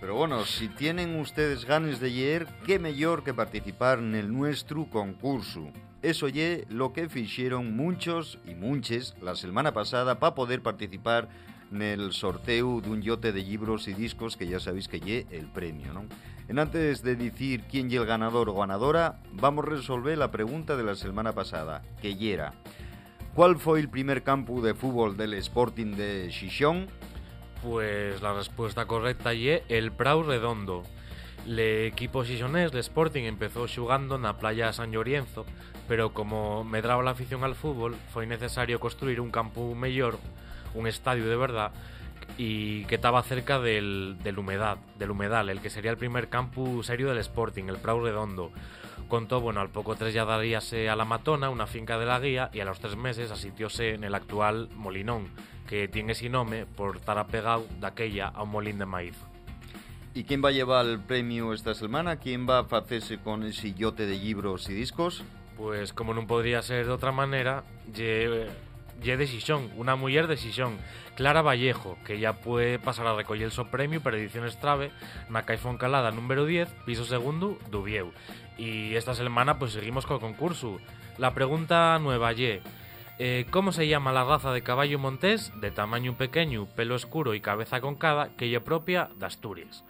Pero 0.00 0.14
bueno, 0.14 0.44
si 0.44 0.68
tienen 0.68 1.18
ustedes 1.18 1.64
ganas 1.64 2.00
de 2.00 2.10
leer, 2.10 2.46
qué 2.64 2.78
mejor 2.78 3.24
que 3.24 3.34
participar 3.34 3.98
en 3.98 4.14
el 4.14 4.32
nuestro 4.32 4.86
concurso. 4.86 5.70
Eso 6.02 6.28
ye 6.28 6.64
lo 6.68 6.92
que 6.92 7.08
hicieron 7.12 7.76
muchos 7.76 8.38
y 8.46 8.54
muchas 8.54 9.16
la 9.20 9.34
semana 9.34 9.72
pasada 9.72 10.20
para 10.20 10.36
poder 10.36 10.62
participar 10.62 11.28
en 11.72 11.82
el 11.82 12.12
sorteo 12.12 12.80
de 12.80 12.90
un 12.90 13.02
yote 13.02 13.32
de 13.32 13.42
libros 13.42 13.88
y 13.88 13.94
discos 13.94 14.36
que 14.36 14.46
ya 14.46 14.60
sabéis 14.60 14.88
que 14.88 15.00
ye 15.00 15.26
el 15.30 15.46
premio, 15.46 15.92
¿no? 15.92 16.06
En 16.48 16.58
antes 16.58 17.02
de 17.02 17.14
decir 17.14 17.64
quién 17.70 17.90
ye 17.90 17.98
el 17.98 18.06
ganador 18.06 18.48
o 18.48 18.54
ganadora, 18.54 19.20
vamos 19.32 19.66
a 19.66 19.68
resolver 19.68 20.16
la 20.16 20.30
pregunta 20.30 20.76
de 20.76 20.82
la 20.82 20.94
semana 20.94 21.32
pasada, 21.32 21.82
que 22.00 22.16
era 22.32 22.54
¿Cuál 23.34 23.58
fue 23.58 23.80
el 23.80 23.90
primer 23.90 24.22
campo 24.22 24.62
de 24.62 24.72
fútbol 24.72 25.18
del 25.18 25.34
Sporting 25.34 25.94
de 25.94 26.30
Xixón? 26.32 26.88
Pues 27.62 28.22
la 28.22 28.32
respuesta 28.32 28.86
correcta 28.86 29.34
ye 29.34 29.62
el 29.68 29.92
Prau 29.92 30.22
Redondo. 30.22 30.84
El 31.46 31.60
equipo 31.60 32.24
xixonés, 32.24 32.72
el 32.72 32.78
Sporting, 32.80 33.24
empezó 33.24 33.68
xugando 33.68 34.18
na 34.18 34.40
playa 34.40 34.72
San 34.72 34.90
Llorienzo, 34.90 35.44
pero 35.86 36.12
como 36.12 36.64
medraba 36.64 37.02
la 37.02 37.12
afición 37.12 37.44
al 37.44 37.54
fútbol, 37.54 37.94
foi 38.12 38.26
necesario 38.26 38.80
construir 38.80 39.20
un 39.20 39.30
campo 39.30 39.76
mellor, 39.76 40.18
un 40.74 40.88
estadio 40.88 41.28
de 41.28 41.36
verdad, 41.36 41.72
y 42.36 42.84
que 42.84 42.96
estaba 42.96 43.22
cerca 43.22 43.58
del, 43.58 44.16
del, 44.22 44.38
humedad, 44.38 44.78
del 44.98 45.10
humedal, 45.10 45.50
el 45.50 45.60
que 45.60 45.70
sería 45.70 45.90
el 45.90 45.96
primer 45.96 46.28
campo 46.28 46.82
serio 46.82 47.08
del 47.08 47.18
Sporting, 47.18 47.64
el 47.64 47.78
Prau 47.78 48.00
Redondo. 48.00 48.52
Contó, 49.08 49.40
bueno, 49.40 49.60
al 49.60 49.70
poco 49.70 49.96
tres 49.96 50.12
ya 50.12 50.24
daríase 50.24 50.90
a 50.90 50.96
la 50.96 51.06
Matona, 51.06 51.48
una 51.48 51.66
finca 51.66 51.98
de 51.98 52.06
la 52.06 52.20
guía, 52.20 52.50
y 52.52 52.60
a 52.60 52.64
los 52.64 52.78
tres 52.78 52.96
meses 52.96 53.30
asitióse 53.30 53.94
en 53.94 54.04
el 54.04 54.14
actual 54.14 54.68
Molinón, 54.74 55.28
que 55.66 55.88
tiene 55.88 56.12
ese 56.12 56.28
nombre 56.28 56.66
por 56.66 56.96
estar 56.96 57.18
apegado 57.18 57.66
de 57.80 57.86
aquella 57.86 58.28
a 58.28 58.42
un 58.42 58.50
molín 58.50 58.78
de 58.78 58.86
maíz. 58.86 59.16
¿Y 60.14 60.24
quién 60.24 60.42
va 60.44 60.48
a 60.48 60.52
llevar 60.52 60.86
el 60.86 60.98
premio 60.98 61.52
esta 61.52 61.74
semana? 61.74 62.16
¿Quién 62.16 62.48
va 62.48 62.58
a 62.58 62.76
hacerse 62.78 63.18
con 63.18 63.44
ese 63.44 63.72
yote 63.74 64.06
de 64.06 64.18
libros 64.18 64.68
y 64.68 64.74
discos? 64.74 65.22
Pues 65.56 65.92
como 65.92 66.14
no 66.14 66.26
podría 66.26 66.62
ser 66.62 66.86
de 66.86 66.92
otra 66.92 67.12
manera, 67.12 67.64
ye, 67.94 68.46
ye 69.02 69.16
de 69.16 69.26
Xixón, 69.26 69.70
una 69.76 69.96
mujer 69.96 70.26
de 70.26 70.36
Clara 71.18 71.42
Vallejo, 71.42 71.98
que 72.04 72.20
ya 72.20 72.34
puede 72.34 72.78
pasar 72.78 73.08
a 73.08 73.16
recoger 73.16 73.42
el 73.42 73.50
so 73.50 73.66
premio 73.72 74.00
para 74.00 74.16
ediciones 74.16 74.56
Trave, 74.60 74.92
na 75.28 75.42
Caifón 75.42 75.74
Calada 75.74 76.14
número 76.14 76.46
10, 76.46 76.70
piso 76.86 77.02
segundo, 77.02 77.58
Dubieu. 77.74 78.14
Y 78.56 78.94
esta 78.94 79.18
semana 79.18 79.58
pues 79.58 79.72
seguimos 79.72 80.06
con 80.06 80.14
el 80.14 80.20
concurso. 80.22 80.78
La 81.18 81.34
pregunta 81.34 81.98
nueva 81.98 82.30
ye, 82.30 82.62
eh, 83.18 83.46
¿cómo 83.50 83.72
se 83.72 83.88
llama 83.88 84.12
la 84.12 84.24
raza 84.24 84.52
de 84.52 84.62
caballo 84.62 84.98
montés 84.98 85.52
de 85.60 85.70
tamaño 85.70 86.16
pequeño, 86.16 86.66
pelo 86.76 86.94
oscuro 86.94 87.34
y 87.34 87.40
cabeza 87.40 87.80
concada 87.80 88.30
que 88.36 88.48
lle 88.48 88.60
propia 88.60 89.10
de 89.18 89.26
Asturias? 89.26 89.82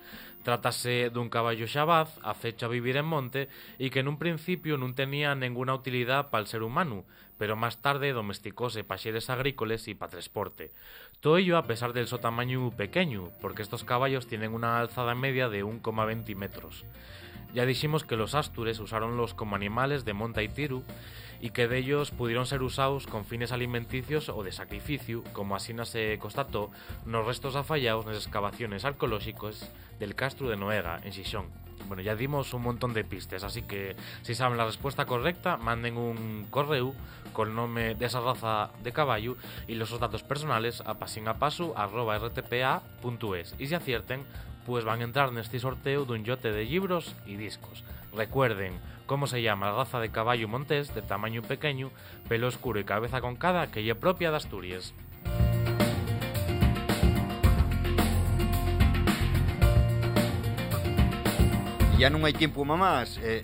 Trátase 0.49 1.13
dun 1.13 1.29
caballo 1.29 1.69
xabaz 1.69 2.17
afecho 2.25 2.65
a 2.65 2.73
vivir 2.73 2.97
en 2.97 3.05
monte 3.05 3.53
e 3.77 3.93
que 3.93 4.01
en 4.01 4.09
un 4.09 4.17
principio 4.17 4.81
non 4.81 4.97
tenía 4.97 5.37
ninguna 5.37 5.77
utilidad 5.77 6.33
para 6.33 6.41
el 6.41 6.49
ser 6.49 6.65
humano, 6.65 7.05
pero 7.37 7.53
más 7.53 7.85
tarde 7.85 8.17
domesticóse 8.17 8.81
para 8.81 8.97
xeres 8.97 9.29
agrícolas 9.29 9.93
y 9.93 9.95
para 9.95 10.17
transporte. 10.17 10.73
Todo 11.21 11.37
ello 11.37 11.61
a 11.61 11.69
pesar 11.69 11.93
del 11.93 12.09
su 12.09 12.17
tamaño 12.17 12.73
pequeño, 12.73 13.29
porque 13.45 13.61
estos 13.61 13.85
caballos 13.85 14.25
tienen 14.25 14.57
una 14.57 14.81
alzada 14.81 15.13
media 15.13 15.53
de 15.53 15.69
1,20 15.69 16.33
metros. 16.33 16.89
Ya 17.53 17.65
dijimos 17.65 18.05
que 18.05 18.17
los 18.17 18.35
astures 18.35 18.81
usaron 18.81 19.17
los 19.17 19.35
como 19.35 19.57
animales 19.57 20.05
de 20.05 20.13
monta 20.13 20.43
y 20.43 20.49
tiru 20.49 20.85
y 21.41 21.51
que 21.51 21.69
de 21.69 21.79
ellos 21.79 22.11
pudieron 22.11 22.47
ser 22.47 22.63
usados 22.63 23.07
con 23.07 23.25
fines 23.25 23.53
alimenticios 23.53 24.29
o 24.29 24.43
de 24.43 24.53
sacrificio, 24.53 25.25
como 25.33 25.57
así 25.57 25.75
se 25.85 26.19
constató 26.19 26.71
nos 27.07 27.27
restos 27.27 27.57
afallados 27.57 28.07
las 28.07 28.17
excavaciones 28.17 28.85
arqueológicas 28.85 29.71
del 29.99 30.15
castro 30.15 30.49
de 30.49 30.57
Noega, 30.57 31.01
en 31.05 31.13
Xixón. 31.13 31.47
Bueno, 31.87 32.03
ya 32.03 32.17
dimos 32.17 32.53
un 32.55 32.63
montón 32.63 32.93
de 32.93 33.05
pistas, 33.05 33.45
así 33.45 33.63
que 33.63 33.95
si 34.23 34.35
saben 34.35 34.59
la 34.59 34.67
respuesta 34.67 35.07
correcta, 35.07 35.57
manden 35.57 35.97
un 35.97 36.49
correo 36.51 36.93
con 37.33 37.49
el 37.49 37.55
nombre 37.55 37.95
de 37.95 38.07
esa 38.07 38.21
raza 38.21 38.71
de 38.83 38.93
caballo 38.93 39.37
y 39.67 39.75
los 39.75 39.99
datos 39.99 40.23
personales 40.23 40.83
a 40.85 40.99
pasinapasu.rtpa.es 40.99 43.55
y 43.59 43.69
si 43.69 43.75
acierten, 43.75 44.27
pues 44.67 44.85
van 44.85 45.01
a 45.01 45.05
entrar 45.05 45.31
en 45.31 45.39
este 45.39 45.59
sorteo 45.61 46.05
de 46.05 46.13
un 46.13 46.25
yote 46.25 46.53
de 46.53 46.65
libros 46.65 47.17
y 47.27 47.37
discos. 47.37 47.85
Recuerden 48.13 48.79
cómo 49.09 49.27
se 49.27 49.43
llama 49.43 49.67
la 49.67 49.77
raza 49.79 49.99
de 49.99 50.11
caballo 50.11 50.47
montés 50.47 50.95
de 50.95 51.03
tamaño 51.03 51.43
pequeño, 51.43 51.91
pelo 52.29 52.47
oscuro 52.47 52.79
y 52.79 52.85
cabeza 52.85 53.21
concada 53.21 53.67
que 53.67 53.89
es 53.89 53.97
propia 53.97 54.31
de 54.31 54.37
Asturias. 54.37 54.95
Ya 61.99 62.11
no 62.11 62.25
hay 62.25 62.33
tiempo 62.33 62.65
más. 62.65 63.19
Eh, 63.19 63.43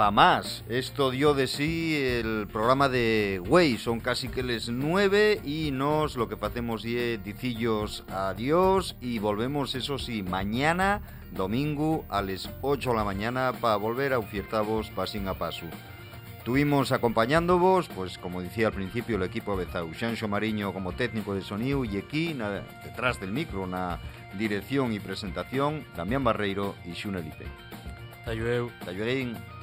pa 0.00 0.10
más. 0.10 0.64
Esto 0.70 1.10
dio 1.10 1.34
de 1.34 1.46
sí 1.46 1.94
el 1.94 2.48
programa 2.50 2.88
de 2.88 3.38
Way. 3.46 3.76
Son 3.76 4.00
casi 4.00 4.28
que 4.28 4.42
les 4.42 4.70
nueve 4.70 5.42
y 5.44 5.72
nos 5.72 6.16
lo 6.16 6.26
que 6.26 6.38
hacemos 6.40 6.86
y 6.86 7.18
dicillos 7.18 8.04
adiós 8.08 8.96
y 9.02 9.18
volvemos, 9.18 9.74
eso 9.74 9.98
sí, 9.98 10.22
mañana, 10.22 11.02
domingo, 11.32 12.06
a 12.08 12.22
las 12.22 12.48
8 12.62 12.92
de 12.92 12.96
la 12.96 13.04
mañana 13.04 13.52
para 13.60 13.76
volver 13.76 14.14
a 14.14 14.18
ofertaros 14.18 14.88
pasín 14.88 15.28
a 15.28 15.34
paso. 15.34 15.66
Tuvimos 16.46 16.92
acompañándoos, 16.92 17.90
pues 17.90 18.16
como 18.16 18.40
decía 18.40 18.68
al 18.68 18.72
principio, 18.72 19.16
el 19.16 19.24
equipo 19.24 19.54
de 19.54 19.66
Xanxo 19.66 20.28
Mariño 20.28 20.72
como 20.72 20.92
técnico 20.92 21.34
de 21.34 21.42
sonido 21.42 21.84
y 21.84 21.98
aquí, 21.98 22.34
detrás 22.84 23.20
del 23.20 23.32
micro, 23.32 23.64
una 23.64 24.00
dirección 24.38 24.94
y 24.94 24.98
presentación, 24.98 25.84
Damián 25.94 26.24
Barreiro 26.24 26.74
y 26.86 26.94
Xune 26.94 27.20
Lipe. 27.20 27.44
Tallueu. 28.24 28.70